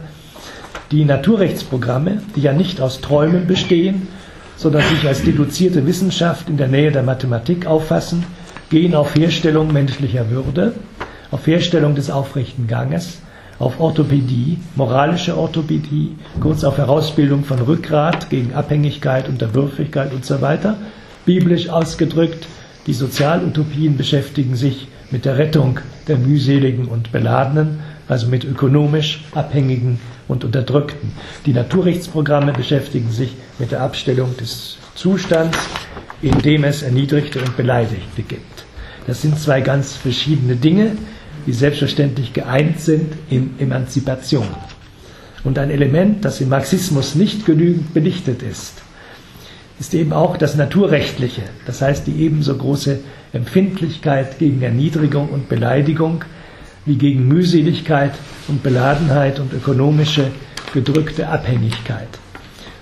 die 0.91 1.05
Naturrechtsprogramme, 1.05 2.21
die 2.35 2.41
ja 2.41 2.51
nicht 2.51 2.81
aus 2.81 2.99
Träumen 2.99 3.47
bestehen, 3.47 4.09
sondern 4.57 4.81
sich 4.81 5.07
als 5.07 5.23
deduzierte 5.23 5.85
Wissenschaft 5.85 6.49
in 6.49 6.57
der 6.57 6.67
Nähe 6.67 6.91
der 6.91 7.03
Mathematik 7.03 7.65
auffassen, 7.65 8.25
gehen 8.69 8.95
auf 8.95 9.15
Herstellung 9.15 9.71
menschlicher 9.71 10.29
Würde, 10.29 10.73
auf 11.31 11.47
Herstellung 11.47 11.95
des 11.95 12.09
aufrechten 12.09 12.67
Ganges, 12.67 13.21
auf 13.59 13.79
Orthopädie, 13.79 14.59
moralische 14.75 15.37
Orthopädie, 15.37 16.15
kurz 16.39 16.63
auf 16.63 16.77
Herausbildung 16.77 17.43
von 17.43 17.59
Rückgrat 17.59 18.29
gegen 18.29 18.53
Abhängigkeit, 18.53 19.27
Unterwürfigkeit 19.27 20.13
und 20.13 20.25
so 20.25 20.41
weiter. 20.41 20.77
Biblisch 21.25 21.69
ausgedrückt, 21.69 22.47
die 22.85 22.93
Sozialutopien 22.93 23.97
beschäftigen 23.97 24.55
sich 24.55 24.87
mit 25.11 25.25
der 25.25 25.37
Rettung 25.37 25.79
der 26.07 26.17
mühseligen 26.17 26.85
und 26.85 27.11
Beladenen, 27.11 27.79
also 28.07 28.27
mit 28.27 28.43
ökonomisch 28.45 29.25
Abhängigen 29.33 29.99
und 30.27 30.45
Unterdrückten. 30.45 31.11
Die 31.45 31.53
Naturrechtsprogramme 31.53 32.53
beschäftigen 32.53 33.11
sich 33.11 33.33
mit 33.59 33.71
der 33.71 33.81
Abstellung 33.81 34.37
des 34.37 34.77
Zustands, 34.95 35.57
in 36.21 36.37
dem 36.39 36.63
es 36.63 36.83
Erniedrigte 36.83 37.39
und 37.39 37.57
Beleidigte 37.57 38.23
gibt. 38.23 38.56
Das 39.07 39.21
sind 39.21 39.39
zwei 39.39 39.61
ganz 39.61 39.95
verschiedene 39.95 40.57
Dinge, 40.57 40.91
die 41.47 41.53
selbstverständlich 41.53 42.33
geeint 42.33 42.79
sind 42.81 43.13
in 43.29 43.51
Emanzipation. 43.57 44.47
Und 45.43 45.57
ein 45.57 45.71
Element, 45.71 46.25
das 46.25 46.41
im 46.41 46.49
Marxismus 46.49 47.15
nicht 47.15 47.45
genügend 47.45 47.93
belichtet 47.93 48.43
ist, 48.43 48.81
ist 49.79 49.93
eben 49.93 50.11
auch 50.11 50.37
das 50.37 50.55
Naturrechtliche, 50.55 51.43
das 51.65 51.81
heißt 51.81 52.07
die 52.07 52.21
ebenso 52.23 52.57
große 52.57 52.99
Empfindlichkeit 53.31 54.39
gegen 54.39 54.61
Erniedrigung 54.61 55.29
und 55.29 55.49
Beleidigung 55.49 56.25
wie 56.85 56.95
gegen 56.95 57.27
Mühseligkeit 57.27 58.13
und 58.47 58.63
Beladenheit 58.63 59.39
und 59.39 59.53
ökonomische 59.53 60.31
gedrückte 60.73 61.27
Abhängigkeit. 61.27 62.07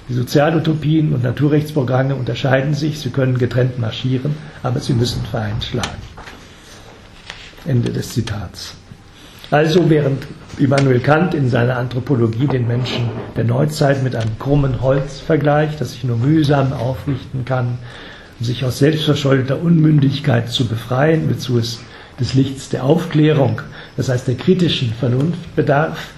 Die 0.07 0.13
Sozialutopien 0.13 1.13
und 1.13 1.23
Naturrechtsprogramme 1.23 2.15
unterscheiden 2.15 2.73
sich, 2.73 2.99
sie 2.99 3.09
können 3.09 3.38
getrennt 3.38 3.80
marschieren, 3.80 4.36
aber 4.61 4.80
sie 4.80 4.93
müssen 4.93 5.23
vereint 5.26 5.63
schlagen. 5.63 6.14
Ende 7.68 7.91
des 7.91 8.13
Zitats. 8.13 8.76
Also 9.51 9.89
während 9.89 10.24
Immanuel 10.57 10.99
Kant 10.99 11.34
in 11.34 11.49
seiner 11.49 11.78
Anthropologie 11.78 12.47
den 12.47 12.68
Menschen 12.68 13.09
der 13.36 13.43
Neuzeit 13.43 14.03
mit 14.03 14.16
einem 14.16 14.39
krummen 14.39 14.82
Holz 14.82 15.20
vergleicht, 15.20 15.82
das 15.82 15.91
sich 15.91 16.03
nur 16.03 16.18
mühsam 16.18 16.74
aufrichten 16.74 17.45
kann, 17.45 17.78
um 18.39 18.45
sich 18.45 18.66
aus 18.66 18.80
selbstverschuldeter 18.80 19.61
Unmündigkeit 19.61 20.49
zu 20.49 20.68
befreien, 20.68 21.30
wozu 21.30 21.57
es 21.57 21.80
des 22.20 22.34
Lichts 22.34 22.70
der 22.70 22.84
Aufklärung, 22.84 23.61
das 23.97 24.09
heißt 24.09 24.28
der 24.28 24.36
kritischen 24.36 24.93
Vernunft 24.93 25.55
bedarf, 25.55 26.09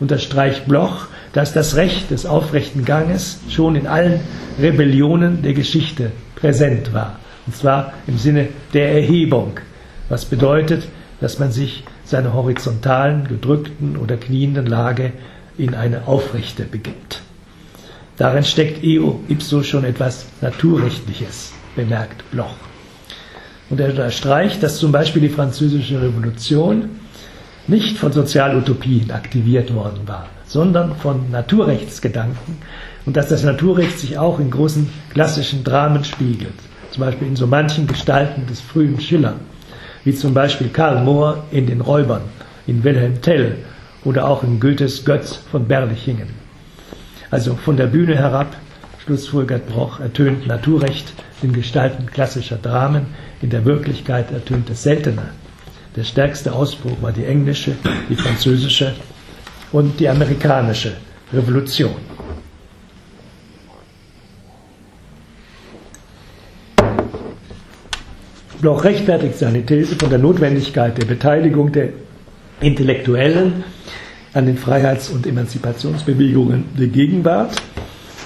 unterstreicht 0.00 0.66
Bloch, 0.66 1.06
dass 1.32 1.52
das 1.52 1.76
Recht 1.76 2.10
des 2.10 2.26
aufrechten 2.26 2.84
Ganges 2.84 3.40
schon 3.48 3.76
in 3.76 3.86
allen 3.86 4.20
Rebellionen 4.60 5.42
der 5.42 5.54
Geschichte 5.54 6.12
präsent 6.36 6.92
war. 6.92 7.18
Und 7.46 7.56
zwar 7.56 7.92
im 8.06 8.18
Sinne 8.18 8.48
der 8.72 8.92
Erhebung, 8.92 9.60
was 10.08 10.24
bedeutet, 10.24 10.88
dass 11.20 11.38
man 11.38 11.52
sich 11.52 11.84
seiner 12.04 12.34
horizontalen, 12.34 13.28
gedrückten 13.28 13.96
oder 13.96 14.16
knienden 14.16 14.66
Lage 14.66 15.12
in 15.56 15.74
eine 15.74 16.06
aufrechte 16.06 16.64
begibt. 16.64 17.22
Darin 18.16 18.44
steckt 18.44 18.84
eo 18.84 19.20
ipso 19.28 19.62
schon 19.62 19.84
etwas 19.84 20.26
Naturrechtliches, 20.40 21.52
bemerkt 21.74 22.30
Bloch. 22.30 22.54
Und 23.70 23.80
er 23.80 23.90
unterstreicht, 23.90 24.62
dass 24.62 24.78
zum 24.78 24.92
Beispiel 24.92 25.22
die 25.22 25.28
Französische 25.28 26.00
Revolution 26.00 26.90
nicht 27.66 27.96
von 27.96 28.12
Sozialutopien 28.12 29.10
aktiviert 29.10 29.74
worden 29.74 30.06
war, 30.06 30.28
sondern 30.46 30.96
von 30.96 31.30
Naturrechtsgedanken 31.30 32.58
und 33.06 33.16
dass 33.16 33.28
das 33.28 33.42
Naturrecht 33.42 33.98
sich 33.98 34.18
auch 34.18 34.38
in 34.38 34.50
großen 34.50 34.88
klassischen 35.10 35.64
Dramen 35.64 36.04
spiegelt, 36.04 36.54
zum 36.90 37.04
Beispiel 37.04 37.26
in 37.26 37.36
so 37.36 37.46
manchen 37.46 37.86
Gestalten 37.86 38.46
des 38.46 38.60
frühen 38.60 39.00
Schiller 39.00 39.36
wie 40.04 40.14
zum 40.14 40.34
Beispiel 40.34 40.68
Karl 40.68 41.02
Mohr 41.02 41.44
in 41.50 41.66
Den 41.66 41.80
Räubern, 41.80 42.22
in 42.66 42.84
Wilhelm 42.84 43.20
Tell 43.22 43.56
oder 44.04 44.28
auch 44.28 44.42
in 44.42 44.60
Goethes 44.60 45.04
Götz 45.04 45.36
von 45.50 45.66
Berlichingen. 45.66 46.28
Also 47.30 47.54
von 47.56 47.76
der 47.76 47.86
Bühne 47.86 48.16
herab, 48.16 48.54
schlussfolgert 49.04 49.66
Broch, 49.66 50.00
ertönt 50.00 50.46
Naturrecht 50.46 51.12
in 51.42 51.52
Gestalten 51.52 52.06
klassischer 52.06 52.56
Dramen, 52.56 53.06
in 53.42 53.50
der 53.50 53.64
Wirklichkeit 53.64 54.30
ertönt 54.30 54.70
es 54.70 54.82
seltener. 54.82 55.30
Der 55.96 56.04
stärkste 56.04 56.52
Ausbruch 56.52 57.00
war 57.00 57.12
die 57.12 57.24
englische, 57.24 57.72
die 58.08 58.16
französische 58.16 58.94
und 59.72 60.00
die 60.00 60.08
amerikanische 60.08 60.92
Revolution. 61.32 62.13
Bloch 68.64 68.82
rechtfertigt 68.82 69.38
seine 69.38 69.60
These 69.66 69.94
von 69.94 70.08
der 70.08 70.18
Notwendigkeit 70.18 70.96
der 70.96 71.04
Beteiligung 71.04 71.70
der 71.70 71.90
Intellektuellen 72.62 73.62
an 74.32 74.46
den 74.46 74.56
Freiheits- 74.56 75.10
und 75.10 75.26
Emanzipationsbewegungen 75.26 76.64
der 76.78 76.86
Gegenwart. 76.86 77.56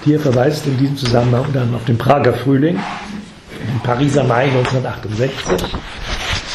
Hier 0.04 0.20
verweist 0.20 0.64
in 0.68 0.78
diesem 0.78 0.96
Zusammenhang 0.96 1.46
dann 1.52 1.74
auf 1.74 1.84
den 1.86 1.98
Prager 1.98 2.34
Frühling, 2.34 2.76
den 2.76 3.80
Pariser 3.82 4.22
Mai 4.22 4.44
1968. 4.44 5.58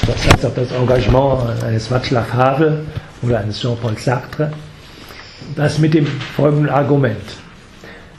Das 0.08 0.28
heißt 0.32 0.46
auf 0.46 0.56
das 0.56 0.72
Engagement 0.72 1.62
eines 1.66 1.92
Václav 1.92 2.32
Havel 2.32 2.86
oder 3.22 3.40
eines 3.40 3.60
Jean-Paul 3.60 3.98
Sartre. 3.98 4.54
Das 5.58 5.80
mit 5.80 5.94
dem 5.94 6.06
folgenden 6.06 6.70
Argument. 6.70 7.18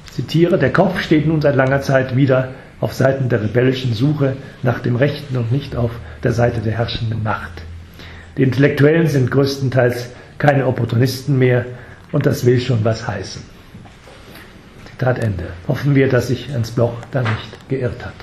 Ich 0.09 0.13
zitiere, 0.13 0.59
der 0.59 0.75
Kopf 0.75 1.01
steht 1.01 1.27
nun 1.27 1.41
seit 1.41 1.57
langer 1.57 1.81
Zeit 1.81 2.15
wieder 2.15 2.51
auf 2.81 2.93
Seiten 2.93 3.29
der 3.29 3.43
rebellischen 3.43 3.95
Suche 3.95 4.37
nach 4.63 4.81
dem 4.81 4.97
Rechten 4.97 5.37
und 5.37 5.53
nicht 5.53 5.77
auf 5.77 5.93
der 6.23 6.33
Seite 6.33 6.61
der 6.61 6.73
herrschenden 6.73 7.23
Macht. 7.23 7.63
Die 8.37 8.43
Intellektuellen 8.43 9.07
sind 9.07 9.31
größtenteils 9.31 10.11
keine 10.39 10.67
Opportunisten 10.67 11.39
mehr 11.39 11.65
und 12.13 12.27
das 12.27 12.45
will 12.45 12.61
schon 12.61 12.85
was 12.85 13.07
heißen. 13.07 13.43
Zitat 14.91 15.19
Ende. 15.19 15.45
Hoffen 15.69 15.95
wir, 15.95 16.09
dass 16.09 16.29
sich 16.29 16.51
Ernst 16.51 16.75
Bloch 16.75 16.95
da 17.11 17.21
nicht 17.21 17.69
geirrt 17.69 18.05
hat. 18.05 18.15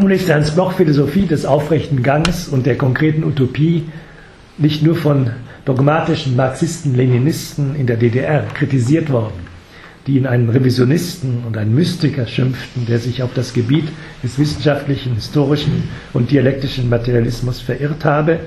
Nun 0.00 0.10
ist 0.10 0.28
Ernst 0.28 0.54
Bloch 0.54 0.72
Philosophie 0.72 1.26
des 1.26 1.44
aufrechten 1.44 2.02
Gangs 2.02 2.48
und 2.48 2.66
der 2.66 2.76
konkreten 2.76 3.24
Utopie 3.24 3.88
nicht 4.56 4.82
nur 4.82 4.96
von 4.96 5.30
dogmatischen 5.64 6.36
Marxisten-Leninisten 6.36 7.74
in 7.74 7.86
der 7.86 7.96
DDR 7.96 8.44
kritisiert 8.54 9.10
worden. 9.10 9.47
Die 10.08 10.16
ihn 10.16 10.26
einen 10.26 10.48
Revisionisten 10.48 11.44
und 11.46 11.58
einen 11.58 11.74
Mystiker 11.74 12.26
schimpften, 12.26 12.86
der 12.86 12.98
sich 12.98 13.22
auf 13.22 13.34
das 13.34 13.52
Gebiet 13.52 13.88
des 14.24 14.38
wissenschaftlichen, 14.38 15.14
historischen 15.14 15.84
und 16.14 16.30
dialektischen 16.30 16.88
Materialismus 16.88 17.60
verirrt 17.60 18.06
habe 18.06 18.40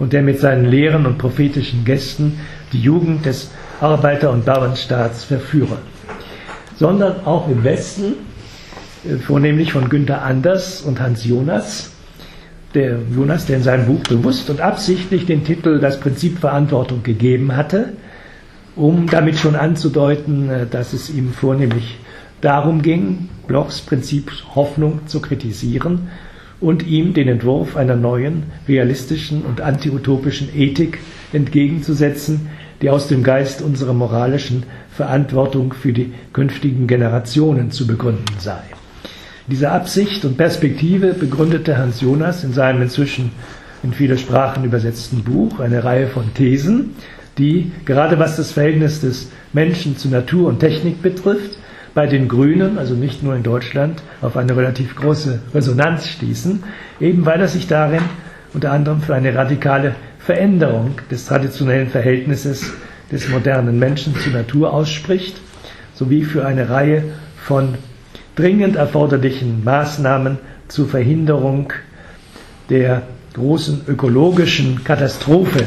und 0.00 0.12
der 0.12 0.22
mit 0.22 0.40
seinen 0.40 0.64
Lehren 0.64 1.06
und 1.06 1.18
prophetischen 1.18 1.84
Gästen 1.84 2.40
die 2.72 2.80
Jugend 2.80 3.26
des 3.26 3.52
Arbeiter- 3.80 4.32
und 4.32 4.44
Bauernstaats 4.44 5.22
verführe. 5.22 5.78
Sondern 6.76 7.24
auch 7.24 7.48
im 7.48 7.62
Westen, 7.62 8.14
äh, 9.04 9.14
vornehmlich 9.18 9.72
von 9.72 9.88
Günther 9.88 10.22
Anders 10.22 10.82
und 10.82 11.00
Hans 11.00 11.24
Jonas, 11.24 11.92
der 12.74 12.98
Jonas, 13.14 13.46
der 13.46 13.58
in 13.58 13.62
seinem 13.62 13.86
Buch 13.86 14.02
bewusst 14.02 14.50
und 14.50 14.60
absichtlich 14.60 15.26
den 15.26 15.44
Titel 15.44 15.78
Das 15.78 16.00
Prinzip 16.00 16.40
Verantwortung 16.40 17.04
gegeben 17.04 17.54
hatte, 17.54 17.92
um 18.76 19.06
damit 19.06 19.38
schon 19.38 19.56
anzudeuten, 19.56 20.50
äh, 20.50 20.66
dass 20.66 20.92
es 20.92 21.10
ihm 21.10 21.32
vornehmlich 21.32 21.98
darum 22.40 22.82
ging, 22.82 23.28
Blochs 23.46 23.80
Prinzip 23.80 24.30
Hoffnung 24.54 25.06
zu 25.06 25.20
kritisieren 25.20 26.08
und 26.60 26.86
ihm 26.86 27.14
den 27.14 27.28
Entwurf 27.28 27.76
einer 27.76 27.96
neuen, 27.96 28.44
realistischen 28.68 29.42
und 29.42 29.60
antiutopischen 29.60 30.48
Ethik 30.54 30.98
entgegenzusetzen, 31.32 32.48
die 32.82 32.90
aus 32.90 33.08
dem 33.08 33.22
Geist 33.22 33.62
unserer 33.62 33.94
moralischen 33.94 34.64
Verantwortung 34.90 35.72
für 35.72 35.92
die 35.92 36.12
künftigen 36.32 36.86
Generationen 36.86 37.70
zu 37.70 37.86
begründen 37.86 38.36
sei. 38.38 38.60
Diese 39.46 39.70
Absicht 39.70 40.24
und 40.24 40.36
Perspektive 40.36 41.12
begründete 41.12 41.76
Hans 41.76 42.00
Jonas 42.00 42.44
in 42.44 42.52
seinem 42.52 42.82
inzwischen 42.82 43.32
in 43.82 43.92
viele 43.92 44.16
Sprachen 44.16 44.64
übersetzten 44.64 45.22
Buch 45.22 45.60
eine 45.60 45.84
Reihe 45.84 46.08
von 46.08 46.32
Thesen, 46.32 46.94
die, 47.38 47.72
gerade 47.84 48.18
was 48.18 48.36
das 48.36 48.52
Verhältnis 48.52 49.00
des 49.00 49.30
Menschen 49.52 49.96
zu 49.96 50.08
Natur 50.08 50.48
und 50.48 50.60
Technik 50.60 51.02
betrifft, 51.02 51.58
bei 51.94 52.06
den 52.06 52.28
Grünen, 52.28 52.76
also 52.76 52.94
nicht 52.94 53.22
nur 53.22 53.36
in 53.36 53.44
Deutschland, 53.44 54.02
auf 54.20 54.36
eine 54.36 54.56
relativ 54.56 54.96
große 54.96 55.40
Resonanz 55.54 56.08
stießen, 56.08 56.62
eben 57.00 57.24
weil 57.24 57.40
er 57.40 57.48
sich 57.48 57.68
darin 57.68 58.02
unter 58.52 58.72
anderem 58.72 59.00
für 59.00 59.14
eine 59.14 59.34
radikale 59.34 59.94
Veränderung 60.18 60.96
des 61.10 61.26
traditionellen 61.26 61.88
Verhältnisses 61.88 62.72
des 63.12 63.28
modernen 63.28 63.78
Menschen 63.78 64.16
zur 64.16 64.32
Natur 64.32 64.72
ausspricht, 64.72 65.40
sowie 65.94 66.24
für 66.24 66.44
eine 66.44 66.68
Reihe 66.68 67.04
von 67.36 67.74
dringend 68.34 68.76
erforderlichen 68.76 69.62
Maßnahmen 69.62 70.38
zur 70.66 70.88
Verhinderung 70.88 71.72
der 72.70 73.02
großen 73.34 73.82
ökologischen 73.86 74.82
Katastrophe, 74.82 75.64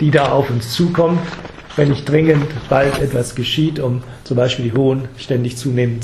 die 0.00 0.10
da 0.10 0.32
auf 0.32 0.50
uns 0.50 0.72
zukommt, 0.72 1.20
wenn 1.76 1.88
nicht 1.90 2.08
dringend 2.08 2.46
bald 2.68 2.98
etwas 3.00 3.34
geschieht, 3.34 3.78
um 3.78 4.02
zum 4.24 4.36
Beispiel 4.36 4.66
die 4.66 4.76
hohen, 4.76 5.08
ständig 5.18 5.56
zunehmenden 5.56 6.02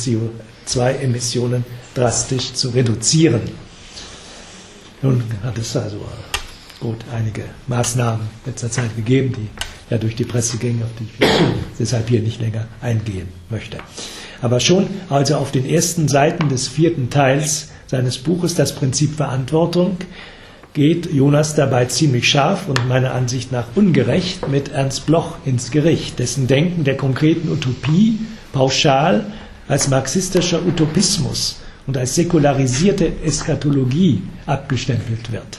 CO2-Emissionen 0.67 1.65
drastisch 1.95 2.53
zu 2.53 2.71
reduzieren. 2.71 3.43
Nun 5.01 5.23
hat 5.43 5.59
es 5.59 5.77
also 5.77 6.01
gut 6.81 6.99
einige 7.13 7.45
Maßnahmen 7.67 8.29
in 8.45 8.51
letzter 8.51 8.71
Zeit 8.71 8.95
gegeben, 8.97 9.35
die 9.37 9.49
ja 9.91 9.99
durch 9.99 10.17
die 10.17 10.25
Presse 10.25 10.59
gingen, 10.59 10.83
auf 10.83 10.91
die 10.99 11.05
ich 11.05 11.29
deshalb 11.79 12.09
hier 12.09 12.21
nicht 12.21 12.41
länger 12.41 12.67
eingehen 12.81 13.29
möchte. 13.51 13.79
Aber 14.41 14.61
schon 14.61 14.89
also 15.09 15.37
auf 15.37 15.53
den 15.53 15.65
ersten 15.65 16.09
Seiten 16.09 16.49
des 16.49 16.69
vierten 16.69 17.11
Teils 17.11 17.69
seines 17.87 18.19
Buches 18.19 18.55
Das 18.55 18.75
Prinzip 18.75 19.15
Verantwortung 19.15 19.99
geht 20.75 21.13
Jonas 21.13 21.55
dabei 21.55 21.85
ziemlich 21.87 22.29
scharf 22.29 22.69
und 22.69 22.89
meiner 22.89 23.13
Ansicht 23.13 23.53
nach 23.53 23.67
ungerecht 23.75 24.49
mit 24.49 24.69
Ernst 24.69 25.07
Bloch 25.07 25.37
ins 25.45 25.71
Gericht, 25.71 26.19
dessen 26.19 26.47
Denken 26.47 26.85
der 26.85 26.97
konkreten 26.97 27.51
Utopie 27.51 28.19
pauschal 28.53 29.27
als 29.69 29.89
marxistischer 29.89 30.65
Utopismus 30.65 31.61
und 31.87 31.99
als 31.99 32.15
säkularisierte 32.15 33.13
Eschatologie 33.25 34.23
abgestempelt 34.47 35.31
wird. 35.33 35.59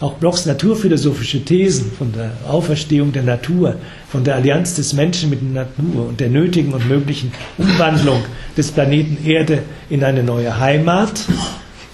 Auch 0.00 0.14
Blochs 0.14 0.46
naturphilosophische 0.46 1.44
Thesen 1.44 1.92
von 1.92 2.10
der 2.12 2.32
Auferstehung 2.48 3.12
der 3.12 3.22
Natur, 3.22 3.76
von 4.10 4.24
der 4.24 4.36
Allianz 4.36 4.74
des 4.74 4.94
Menschen 4.94 5.28
mit 5.28 5.40
der 5.42 5.66
Natur 5.66 6.08
und 6.08 6.20
der 6.20 6.30
nötigen 6.30 6.72
und 6.72 6.88
möglichen 6.88 7.32
Umwandlung 7.58 8.22
des 8.56 8.72
Planeten 8.72 9.24
Erde 9.26 9.62
in 9.90 10.02
eine 10.02 10.22
neue 10.22 10.58
Heimat, 10.58 11.26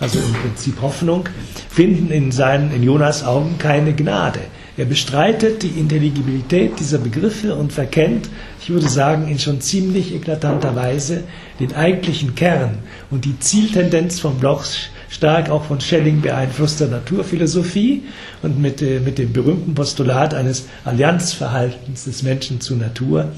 also 0.00 0.18
im 0.18 0.32
Prinzip 0.34 0.80
Hoffnung, 0.82 1.28
finden 1.68 2.10
in, 2.10 2.32
seinen, 2.32 2.72
in 2.74 2.82
Jonas 2.82 3.24
Augen 3.24 3.56
keine 3.58 3.94
Gnade. 3.94 4.40
Er 4.78 4.84
bestreitet 4.84 5.62
die 5.62 5.80
Intelligibilität 5.80 6.78
dieser 6.78 6.98
Begriffe 6.98 7.54
und 7.54 7.72
verkennt, 7.72 8.28
ich 8.60 8.68
würde 8.68 8.88
sagen, 8.88 9.26
in 9.28 9.38
schon 9.38 9.62
ziemlich 9.62 10.14
eklatanter 10.14 10.76
Weise 10.76 11.24
den 11.60 11.74
eigentlichen 11.74 12.34
Kern 12.34 12.78
und 13.10 13.24
die 13.24 13.38
Zieltendenz 13.38 14.20
von 14.20 14.38
Blochs 14.38 14.90
stark 15.08 15.48
auch 15.50 15.64
von 15.64 15.80
Schelling 15.80 16.20
beeinflusster 16.20 16.88
Naturphilosophie 16.88 18.02
und 18.42 18.60
mit, 18.60 18.82
äh, 18.82 19.00
mit 19.00 19.18
dem 19.18 19.32
berühmten 19.32 19.74
Postulat 19.74 20.34
eines 20.34 20.66
Allianzverhaltens 20.84 22.04
des 22.04 22.22
Menschen 22.22 22.60
zur 22.60 22.76
Natur 22.76 23.30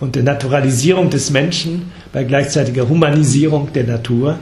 und 0.00 0.14
der 0.14 0.22
Naturalisierung 0.22 1.10
des 1.10 1.30
Menschen 1.30 1.92
bei 2.12 2.24
gleichzeitiger 2.24 2.88
Humanisierung 2.88 3.72
der 3.74 3.84
Natur. 3.84 4.38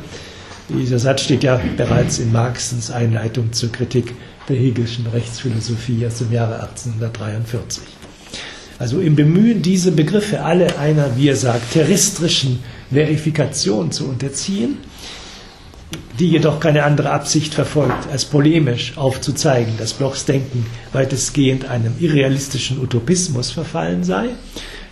Dieser 0.69 0.99
Satz 0.99 1.23
steht 1.23 1.45
ja 1.45 1.61
bereits 1.77 2.19
in 2.19 2.33
Marxens 2.33 2.91
Einleitung 2.91 3.53
zur 3.53 3.71
Kritik 3.71 4.15
der 4.49 4.57
Hegelschen 4.57 5.07
Rechtsphilosophie 5.07 6.05
aus 6.07 6.19
dem 6.19 6.33
Jahre 6.33 6.61
1843. 6.61 7.85
Also 8.79 9.01
im 9.01 9.15
Bemühen, 9.15 9.63
diese 9.63 9.93
Begriffe 9.93 10.43
alle 10.43 10.79
einer, 10.79 11.17
wie 11.17 11.29
er 11.29 11.37
sagt, 11.37 11.73
terrestrischen 11.73 12.59
Verifikation 12.91 13.93
zu 13.93 14.09
unterziehen, 14.09 14.79
die 16.19 16.31
jedoch 16.31 16.59
keine 16.59 16.83
andere 16.83 17.11
Absicht 17.11 17.55
verfolgt, 17.55 18.11
als 18.11 18.25
polemisch 18.25 18.99
aufzuzeigen, 18.99 19.75
dass 19.79 19.93
Blochs 19.93 20.25
Denken 20.25 20.67
weitestgehend 20.93 21.67
einem 21.67 21.95
irrealistischen 22.01 22.81
Utopismus 22.81 23.53
verfallen 23.53 24.03
sei, 24.03 24.31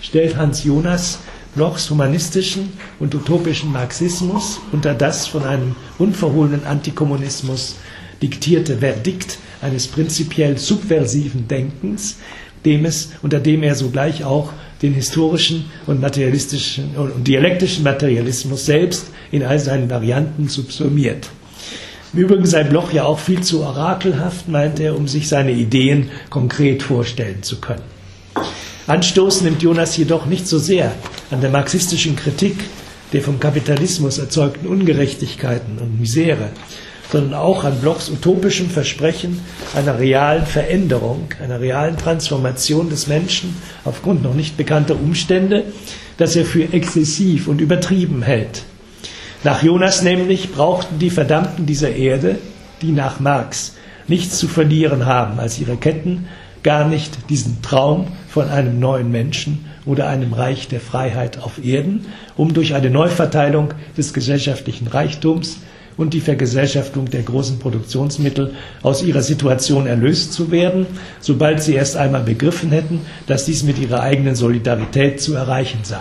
stellt 0.00 0.36
Hans 0.36 0.62
Jonas 0.62 1.18
Blochs 1.54 1.88
humanistischen 1.90 2.72
und 2.98 3.14
utopischen 3.14 3.72
Marxismus 3.72 4.60
unter 4.72 4.94
das 4.94 5.26
von 5.26 5.44
einem 5.44 5.76
unverhohlenen 5.98 6.64
Antikommunismus 6.64 7.76
diktierte 8.22 8.78
Verdikt 8.78 9.38
eines 9.62 9.86
prinzipiell 9.86 10.58
subversiven 10.58 11.46
Denkens, 11.48 12.16
dem 12.64 12.84
es, 12.84 13.10
unter 13.22 13.40
dem 13.40 13.62
er 13.62 13.74
sogleich 13.74 14.24
auch 14.24 14.52
den 14.82 14.94
historischen 14.94 15.66
und 15.86 16.00
materialistischen 16.00 16.96
und 16.96 17.26
dialektischen 17.26 17.84
Materialismus 17.84 18.66
selbst 18.66 19.06
in 19.30 19.42
all 19.42 19.58
seinen 19.58 19.88
Varianten 19.88 20.48
subsumiert. 20.48 21.28
Im 22.12 22.20
Übrigen 22.20 22.46
sei 22.46 22.64
Bloch 22.64 22.92
ja 22.92 23.04
auch 23.04 23.18
viel 23.18 23.40
zu 23.40 23.62
orakelhaft, 23.62 24.48
meint 24.48 24.78
er, 24.80 24.96
um 24.96 25.08
sich 25.08 25.28
seine 25.28 25.52
Ideen 25.52 26.10
konkret 26.30 26.82
vorstellen 26.82 27.42
zu 27.42 27.60
können. 27.60 27.82
Anstoß 28.86 29.42
nimmt 29.42 29.62
Jonas 29.62 29.96
jedoch 29.96 30.26
nicht 30.26 30.46
so 30.46 30.58
sehr 30.58 30.92
an 31.34 31.40
der 31.40 31.50
marxistischen 31.50 32.14
Kritik 32.14 32.54
der 33.12 33.20
vom 33.20 33.40
Kapitalismus 33.40 34.18
erzeugten 34.18 34.68
Ungerechtigkeiten 34.68 35.78
und 35.78 35.98
Misere, 35.98 36.50
sondern 37.10 37.34
auch 37.34 37.64
an 37.64 37.80
Blochs 37.80 38.08
utopischem 38.08 38.70
Versprechen 38.70 39.40
einer 39.74 39.98
realen 39.98 40.46
Veränderung, 40.46 41.26
einer 41.42 41.58
realen 41.58 41.96
Transformation 41.96 42.88
des 42.88 43.08
Menschen 43.08 43.56
aufgrund 43.84 44.22
noch 44.22 44.34
nicht 44.34 44.56
bekannter 44.56 44.94
Umstände, 44.94 45.64
das 46.18 46.36
er 46.36 46.44
für 46.44 46.72
exzessiv 46.72 47.48
und 47.48 47.60
übertrieben 47.60 48.22
hält. 48.22 48.62
Nach 49.42 49.60
Jonas 49.60 50.02
nämlich 50.02 50.52
brauchten 50.52 51.00
die 51.00 51.10
Verdammten 51.10 51.66
dieser 51.66 51.96
Erde, 51.96 52.38
die 52.80 52.92
nach 52.92 53.18
Marx 53.18 53.74
nichts 54.06 54.38
zu 54.38 54.46
verlieren 54.46 55.04
haben 55.04 55.40
als 55.40 55.58
ihre 55.58 55.76
Ketten, 55.76 56.28
gar 56.62 56.86
nicht 56.86 57.28
diesen 57.28 57.60
Traum 57.60 58.06
von 58.28 58.48
einem 58.48 58.78
neuen 58.78 59.10
Menschen 59.10 59.64
oder 59.86 60.08
einem 60.08 60.32
Reich 60.32 60.68
der 60.68 60.80
Freiheit 60.80 61.38
auf 61.42 61.64
Erden, 61.64 62.06
um 62.36 62.54
durch 62.54 62.74
eine 62.74 62.90
Neuverteilung 62.90 63.74
des 63.96 64.12
gesellschaftlichen 64.12 64.86
Reichtums 64.86 65.58
und 65.96 66.14
die 66.14 66.20
Vergesellschaftung 66.20 67.10
der 67.10 67.22
großen 67.22 67.58
Produktionsmittel 67.58 68.54
aus 68.82 69.02
ihrer 69.02 69.22
Situation 69.22 69.86
erlöst 69.86 70.32
zu 70.32 70.50
werden, 70.50 70.86
sobald 71.20 71.62
sie 71.62 71.74
erst 71.74 71.96
einmal 71.96 72.22
begriffen 72.22 72.70
hätten, 72.70 73.00
dass 73.26 73.44
dies 73.44 73.62
mit 73.62 73.78
ihrer 73.78 74.00
eigenen 74.00 74.34
Solidarität 74.34 75.20
zu 75.20 75.34
erreichen 75.34 75.80
sei. 75.82 76.00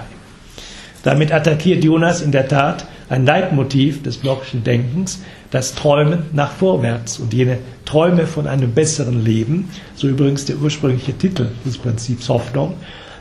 Damit 1.04 1.32
attackiert 1.34 1.84
Jonas 1.84 2.22
in 2.22 2.32
der 2.32 2.48
Tat 2.48 2.88
ein 3.10 3.26
Leitmotiv 3.26 4.02
des 4.02 4.18
Blochschen 4.18 4.64
Denkens, 4.64 5.22
das 5.52 5.76
Träumen 5.76 6.24
nach 6.32 6.54
vorwärts 6.54 7.20
und 7.20 7.34
jene 7.34 7.60
Träume 7.86 8.26
von 8.26 8.48
einem 8.48 8.72
besseren 8.72 9.24
Leben, 9.24 9.70
so 9.96 10.08
übrigens 10.08 10.46
der 10.46 10.58
ursprüngliche 10.58 11.14
Titel 11.14 11.50
des 11.66 11.78
Prinzips 11.78 12.30
Hoffnung, 12.30 12.76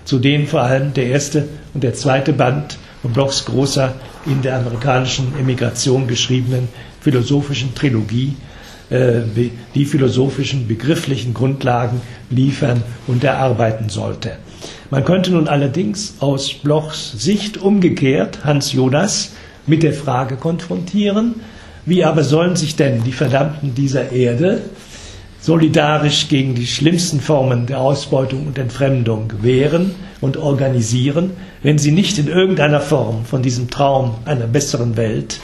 zu 0.05 0.19
denen 0.19 0.47
vor 0.47 0.63
allem 0.63 0.95
der 0.95 1.07
erste 1.07 1.49
und 1.75 1.83
der 1.83 1.95
zweite 1.95 2.33
Band 2.33 2.79
von 3.03 3.13
Blochs 3.13 3.45
großer 3.45 3.95
in 4.27 4.43
der 4.43 4.57
amerikanischen 4.57 5.33
Emigration 5.39 6.07
geschriebenen 6.07 6.69
philosophischen 7.01 7.75
Trilogie 7.75 8.37
äh, 8.91 9.23
die 9.75 9.85
philosophischen 9.85 10.69
begrifflichen 10.69 11.35
Grundlagen 11.35 12.01
liefern 12.31 12.83
und 13.07 13.25
erarbeiten 13.25 13.89
sollte. 13.89 14.33
Man 14.91 15.05
könnte 15.05 15.33
nun 15.33 15.49
allerdings 15.49 16.17
aus 16.21 16.53
Blochs 16.53 17.13
Sicht 17.13 17.57
umgekehrt 17.57 18.45
Hans 18.45 18.73
Jonas 18.73 19.33
mit 19.67 19.83
der 19.83 19.95
Frage 19.95 20.37
konfrontieren, 20.37 21.37
wie 21.87 22.05
aber 22.05 22.23
sollen 22.23 22.57
sich 22.57 22.77
denn 22.77 23.03
die 23.03 23.13
Verdammten 23.13 23.75
dieser 23.75 24.13
Erde 24.13 24.61
solidarisch 25.43 26.29
gegen 26.29 26.55
die 26.55 26.69
schlimmsten 26.69 27.21
Formen 27.21 27.67
der 27.67 27.81
Ausbeutung 27.81 28.47
und 28.47 28.59
Entfremdung 28.59 29.33
wehren 29.43 29.93
und 30.21 30.37
organisieren, 30.37 31.31
wenn 31.65 31.79
sie 31.79 31.91
nicht 31.91 32.17
in 32.19 32.29
irgendeiner 32.29 32.81
Form 32.81 33.25
von 33.25 33.43
diesem 33.43 33.69
Traum 33.69 34.15
einer 34.25 34.47
besseren 34.47 34.97
Welt 34.97 35.41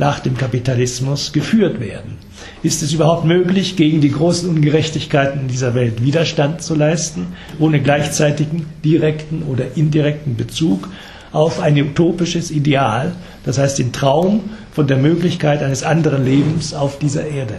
nach 0.00 0.18
dem 0.18 0.36
Kapitalismus 0.36 1.32
geführt 1.32 1.78
werden. 1.80 2.18
Ist 2.64 2.82
es 2.82 2.92
überhaupt 2.92 3.24
möglich, 3.24 3.76
gegen 3.76 4.00
die 4.00 4.10
großen 4.10 4.50
Ungerechtigkeiten 4.50 5.42
in 5.42 5.48
dieser 5.48 5.74
Welt 5.74 6.04
Widerstand 6.04 6.60
zu 6.60 6.74
leisten, 6.74 7.28
ohne 7.60 7.80
gleichzeitigen 7.80 8.66
direkten 8.84 9.44
oder 9.44 9.76
indirekten 9.76 10.36
Bezug 10.36 10.88
auf 11.30 11.60
ein 11.60 11.80
utopisches 11.80 12.50
Ideal, 12.50 13.12
das 13.44 13.58
heißt 13.58 13.78
den 13.78 13.92
Traum 13.92 14.50
von 14.72 14.88
der 14.88 14.96
Möglichkeit 14.96 15.62
eines 15.62 15.84
anderen 15.84 16.24
Lebens 16.24 16.74
auf 16.74 16.98
dieser 16.98 17.26
Erde? 17.26 17.54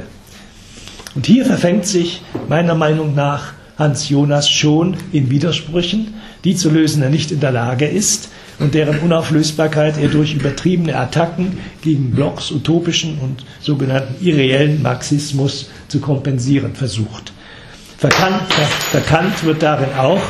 Und 1.20 1.28
hier 1.28 1.46
verfängt 1.46 1.86
sich 1.86 2.22
meiner 2.48 2.76
Meinung 2.76 3.14
nach 3.14 3.52
Hans 3.78 4.08
Jonas 4.08 4.50
schon 4.50 4.96
in 5.12 5.30
Widersprüchen, 5.30 6.14
die 6.46 6.56
zu 6.56 6.70
lösen 6.70 7.04
er 7.04 7.10
nicht 7.10 7.34
in 7.34 7.42
der 7.42 7.52
Lage 7.52 7.86
ist 7.86 8.30
und 8.58 8.74
deren 8.74 9.00
Unauflösbarkeit 9.00 9.98
er 9.98 10.08
durch 10.08 10.34
übertriebene 10.34 10.96
Attacken 10.96 11.58
gegen 11.82 12.12
Blocks 12.12 12.52
utopischen 12.52 13.18
und 13.20 13.44
sogenannten 13.60 14.26
irreellen 14.26 14.82
Marxismus 14.82 15.70
zu 15.90 16.00
kompensieren 16.00 16.74
versucht. 16.74 17.34
Verkannt, 17.98 18.54
verkannt 18.90 19.44
wird 19.44 19.62
darin 19.62 19.94
auch 19.98 20.22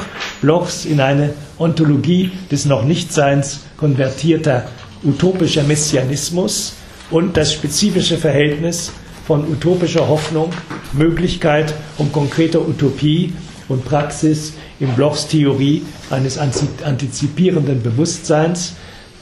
Blocks 0.42 0.86
in 0.86 1.02
eine 1.02 1.36
Ontologie 1.60 2.32
des 2.52 2.66
noch 2.66 2.84
Nichtseins 2.84 3.60
konvertierter 3.78 4.66
utopischer 5.04 5.62
Messianismus 5.62 6.74
und 7.12 7.38
das 7.38 7.54
spezifische 7.54 8.18
Verhältnis 8.18 8.92
von 9.30 9.48
utopischer 9.48 10.08
Hoffnung, 10.08 10.50
Möglichkeit 10.92 11.76
und 12.00 12.12
konkreter 12.12 12.68
Utopie 12.68 13.32
und 13.68 13.86
Praxis 13.86 14.54
in 14.80 14.92
Blochs 14.94 15.28
Theorie 15.28 15.84
eines 16.10 16.40
antizipierenden 16.40 17.84
Bewusstseins. 17.84 18.74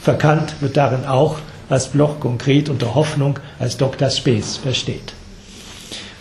Verkannt 0.01 0.53
wird 0.61 0.77
darin 0.77 1.03
auch, 1.05 1.39
was 1.67 1.89
Bloch 1.89 2.21
konkret 2.21 2.69
unter 2.69 2.95
Hoffnung 2.95 3.37
als 3.59 3.75
Dr. 3.75 4.09
Space 4.09 4.55
versteht. 4.55 5.11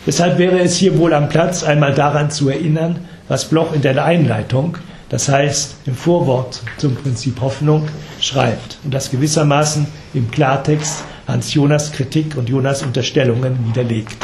Deshalb 0.05 0.39
wäre 0.39 0.59
es 0.59 0.77
hier 0.77 0.99
wohl 0.99 1.15
am 1.15 1.29
Platz, 1.29 1.63
einmal 1.63 1.95
daran 1.95 2.33
zu 2.33 2.49
erinnern, 2.49 3.05
was 3.29 3.45
Bloch 3.45 3.73
in 3.73 3.83
der 3.83 4.05
Einleitung, 4.05 4.79
das 5.11 5.29
heißt 5.29 5.77
im 5.87 5.95
Vorwort 5.95 6.61
zum 6.79 6.97
Prinzip 6.97 7.41
Hoffnung, 7.41 7.87
schreibt 8.21 8.79
und 8.83 8.93
das 8.93 9.13
gewissermaßen 9.13 9.87
im 10.13 10.29
Klartext 10.33 11.05
Hans 11.27 11.55
Jonas 11.55 11.93
Kritik 11.93 12.37
und 12.37 12.49
Jonas 12.49 12.83
Unterstellungen 12.83 13.69
widerlegt. 13.69 14.17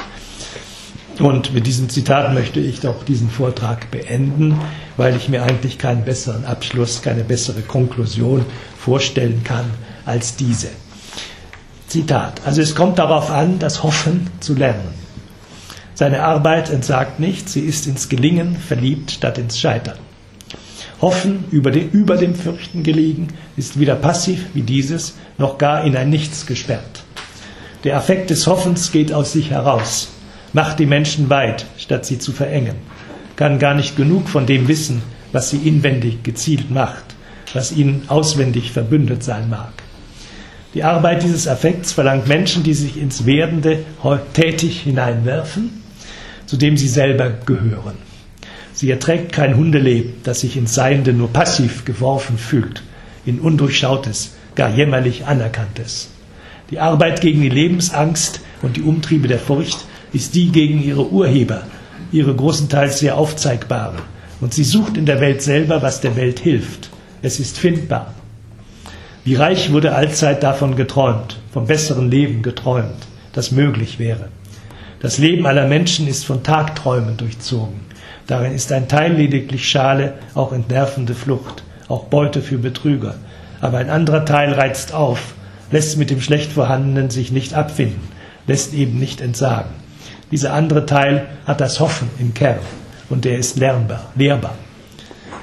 Und 1.18 1.52
mit 1.52 1.66
diesem 1.66 1.88
Zitat 1.88 2.32
möchte 2.32 2.60
ich 2.60 2.80
doch 2.80 3.04
diesen 3.04 3.28
Vortrag 3.30 3.90
beenden, 3.90 4.58
weil 4.96 5.14
ich 5.16 5.28
mir 5.28 5.42
eigentlich 5.42 5.78
keinen 5.78 6.04
besseren 6.04 6.44
Abschluss, 6.44 7.02
keine 7.02 7.24
bessere 7.24 7.62
Konklusion 7.62 8.44
vorstellen 8.78 9.42
kann 9.44 9.66
als 10.06 10.36
diese. 10.36 10.68
Zitat. 11.88 12.40
Also 12.46 12.62
es 12.62 12.74
kommt 12.74 12.98
darauf 12.98 13.30
an, 13.30 13.58
das 13.58 13.82
Hoffen 13.82 14.28
zu 14.40 14.54
lernen. 14.54 14.94
Seine 15.94 16.22
Arbeit 16.22 16.70
entsagt 16.70 17.20
nicht, 17.20 17.48
sie 17.48 17.60
ist 17.60 17.86
ins 17.86 18.08
Gelingen 18.08 18.56
verliebt 18.56 19.10
statt 19.10 19.36
ins 19.36 19.58
Scheitern. 19.58 19.98
Hoffen 21.02 21.44
über, 21.50 21.72
den, 21.72 21.90
über 21.90 22.16
dem 22.16 22.36
Fürchten 22.36 22.84
gelegen, 22.84 23.28
ist 23.56 23.78
weder 23.78 23.96
passiv 23.96 24.46
wie 24.54 24.62
dieses, 24.62 25.16
noch 25.36 25.58
gar 25.58 25.84
in 25.84 25.96
ein 25.96 26.10
Nichts 26.10 26.46
gesperrt. 26.46 27.02
Der 27.82 27.96
Affekt 27.96 28.30
des 28.30 28.46
Hoffens 28.46 28.92
geht 28.92 29.12
aus 29.12 29.32
sich 29.32 29.50
heraus, 29.50 30.10
macht 30.52 30.78
die 30.78 30.86
Menschen 30.86 31.28
weit, 31.28 31.66
statt 31.76 32.06
sie 32.06 32.20
zu 32.20 32.30
verengen, 32.30 32.76
kann 33.34 33.58
gar 33.58 33.74
nicht 33.74 33.96
genug 33.96 34.28
von 34.28 34.46
dem 34.46 34.68
wissen, 34.68 35.02
was 35.32 35.50
sie 35.50 35.56
inwendig 35.56 36.22
gezielt 36.22 36.70
macht, 36.70 37.04
was 37.52 37.72
ihnen 37.72 38.04
auswendig 38.06 38.70
verbündet 38.70 39.24
sein 39.24 39.50
mag. 39.50 39.72
Die 40.74 40.84
Arbeit 40.84 41.24
dieses 41.24 41.48
Affekts 41.48 41.92
verlangt 41.92 42.28
Menschen, 42.28 42.62
die 42.62 42.74
sich 42.74 42.96
ins 42.96 43.26
Werdende 43.26 43.80
tätig 44.34 44.80
hineinwerfen, 44.82 45.82
zu 46.46 46.56
dem 46.56 46.76
sie 46.76 46.88
selber 46.88 47.30
gehören. 47.44 48.11
Sie 48.74 48.90
erträgt 48.90 49.32
kein 49.32 49.56
Hundeleben, 49.56 50.14
das 50.22 50.40
sich 50.40 50.56
ins 50.56 50.74
Seiende 50.74 51.12
nur 51.12 51.32
passiv 51.32 51.84
geworfen 51.84 52.38
fühlt, 52.38 52.82
in 53.26 53.38
undurchschautes, 53.40 54.34
gar 54.54 54.70
jämmerlich 54.70 55.26
anerkanntes. 55.26 56.08
Die 56.70 56.78
Arbeit 56.78 57.20
gegen 57.20 57.42
die 57.42 57.50
Lebensangst 57.50 58.40
und 58.62 58.76
die 58.76 58.82
Umtriebe 58.82 59.28
der 59.28 59.38
Furcht 59.38 59.84
ist 60.12 60.34
die 60.34 60.50
gegen 60.50 60.82
ihre 60.82 61.10
Urheber, 61.10 61.62
ihre 62.12 62.34
großenteils 62.34 62.98
sehr 62.98 63.16
aufzeigbare. 63.16 63.98
Und 64.40 64.54
sie 64.54 64.64
sucht 64.64 64.96
in 64.96 65.06
der 65.06 65.20
Welt 65.20 65.42
selber, 65.42 65.82
was 65.82 66.00
der 66.00 66.16
Welt 66.16 66.40
hilft. 66.40 66.90
Es 67.20 67.38
ist 67.40 67.58
findbar. 67.58 68.14
Wie 69.24 69.34
reich 69.34 69.70
wurde 69.70 69.94
allzeit 69.94 70.42
davon 70.42 70.74
geträumt, 70.74 71.38
vom 71.52 71.66
besseren 71.66 72.10
Leben 72.10 72.42
geträumt, 72.42 73.06
das 73.32 73.52
möglich 73.52 73.98
wäre. 73.98 74.28
Das 75.00 75.18
Leben 75.18 75.46
aller 75.46 75.68
Menschen 75.68 76.08
ist 76.08 76.24
von 76.24 76.42
Tagträumen 76.42 77.16
durchzogen. 77.16 77.91
Darin 78.26 78.52
ist 78.52 78.72
ein 78.72 78.88
Teil 78.88 79.14
lediglich 79.14 79.68
Schale, 79.68 80.14
auch 80.34 80.52
entnervende 80.52 81.14
Flucht, 81.14 81.62
auch 81.88 82.04
Beute 82.04 82.40
für 82.40 82.58
Betrüger. 82.58 83.16
Aber 83.60 83.78
ein 83.78 83.90
anderer 83.90 84.24
Teil 84.24 84.52
reizt 84.52 84.94
auf, 84.94 85.34
lässt 85.70 85.98
mit 85.98 86.10
dem 86.10 86.20
schlecht 86.20 86.52
vorhandenen 86.52 87.10
sich 87.10 87.32
nicht 87.32 87.54
abfinden, 87.54 88.02
lässt 88.46 88.74
eben 88.74 88.98
nicht 88.98 89.20
entsagen. 89.20 89.70
Dieser 90.30 90.54
andere 90.54 90.86
Teil 90.86 91.26
hat 91.46 91.60
das 91.60 91.80
Hoffen 91.80 92.08
im 92.18 92.32
Kern 92.34 92.58
und 93.10 93.24
der 93.24 93.38
ist 93.38 93.58
lernbar, 93.58 94.10
lehrbar. 94.14 94.54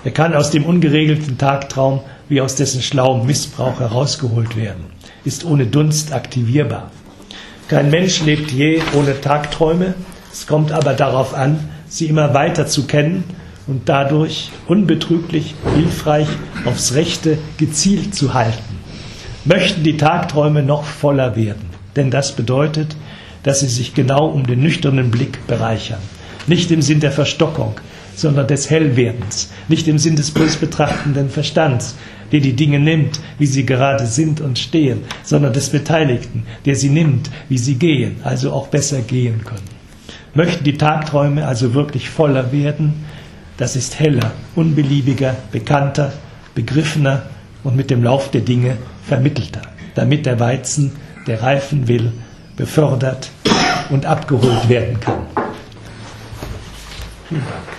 Er 0.04 0.12
kann 0.12 0.34
aus 0.34 0.50
dem 0.50 0.66
ungeregelten 0.66 1.38
Tagtraum 1.38 2.02
wie 2.30 2.42
aus 2.42 2.56
dessen 2.56 2.82
schlauem 2.82 3.26
Missbrauch 3.26 3.80
herausgeholt 3.80 4.56
werden, 4.56 4.86
ist 5.26 5.44
ohne 5.44 5.66
Dunst 5.66 6.14
aktivierbar. 6.14 6.92
Kein 7.68 7.90
Mensch 7.90 8.22
lebt 8.24 8.52
je 8.52 8.82
ohne 8.94 9.20
Tagträume, 9.20 9.94
es 10.32 10.48
kommt 10.48 10.72
aber 10.72 10.94
darauf 10.94 11.34
an, 11.34 11.70
sie 11.90 12.06
immer 12.06 12.34
weiter 12.34 12.68
zu 12.68 12.86
kennen 12.86 13.24
und 13.68 13.90
dadurch 13.90 14.52
unbetrüglich, 14.68 15.54
hilfreich 15.76 16.28
aufs 16.66 16.94
Rechte 16.94 17.38
gezielt 17.58 18.16
zu 18.16 18.34
halten. 18.34 18.80
Möchten 19.46 19.84
die 19.84 19.98
Tagträume 19.98 20.64
noch 20.64 20.84
voller 20.84 21.36
werden, 21.36 21.70
denn 21.96 22.12
das 22.12 22.36
bedeutet, 22.36 22.96
dass 23.44 23.62
sie 23.62 23.68
sich 23.68 23.94
genau 23.94 24.28
um 24.28 24.46
den 24.46 24.62
nüchternen 24.62 25.12
Blick 25.12 25.46
bereichern. 25.48 26.00
Nicht 26.48 26.72
im 26.72 26.82
Sinn 26.82 27.00
der 27.00 27.12
Verstockung, 27.12 27.76
sondern 28.16 28.48
des 28.48 28.70
Hellwerdens, 28.70 29.52
nicht 29.68 29.88
im 29.88 29.98
Sinn 29.98 30.16
des 30.16 30.32
bloß 30.32 30.58
betrachtenden 30.58 31.30
Verstands, 31.30 31.96
der 32.32 32.42
die 32.42 32.54
Dinge 32.54 32.80
nimmt, 32.80 33.20
wie 33.38 33.46
sie 33.46 33.66
gerade 33.66 34.06
sind 34.06 34.42
und 34.42 34.60
stehen, 34.60 35.02
sondern 35.24 35.54
des 35.54 35.70
Beteiligten, 35.70 36.44
der 36.66 36.76
sie 36.76 36.90
nimmt, 36.90 37.30
wie 37.48 37.58
sie 37.58 37.76
gehen, 37.76 38.18
also 38.24 38.52
auch 38.52 38.68
besser 38.68 39.02
gehen 39.02 39.44
können. 39.46 39.79
Möchten 40.34 40.64
die 40.64 40.78
Tagträume 40.78 41.48
also 41.48 41.74
wirklich 41.74 42.10
voller 42.10 42.52
werden, 42.52 43.06
das 43.58 43.76
ist 43.76 44.00
heller, 44.00 44.32
unbeliebiger, 44.56 45.36
bekannter, 45.52 46.14
begriffener 46.56 47.24
und 47.64 47.76
mit 47.76 47.90
dem 47.90 48.04
Lauf 48.04 48.32
der 48.32 48.42
Dinge 48.42 48.78
vermittelter, 49.04 49.62
damit 49.96 50.26
der 50.26 50.40
Weizen, 50.40 50.96
der 51.28 51.42
reifen 51.44 51.88
will, 51.88 52.12
befördert 52.56 53.32
und 53.90 54.06
abgeholt 54.06 54.70
werden 54.70 55.00
kann. 55.00 55.26
Vielen 57.28 57.42
Dank. 57.42 57.79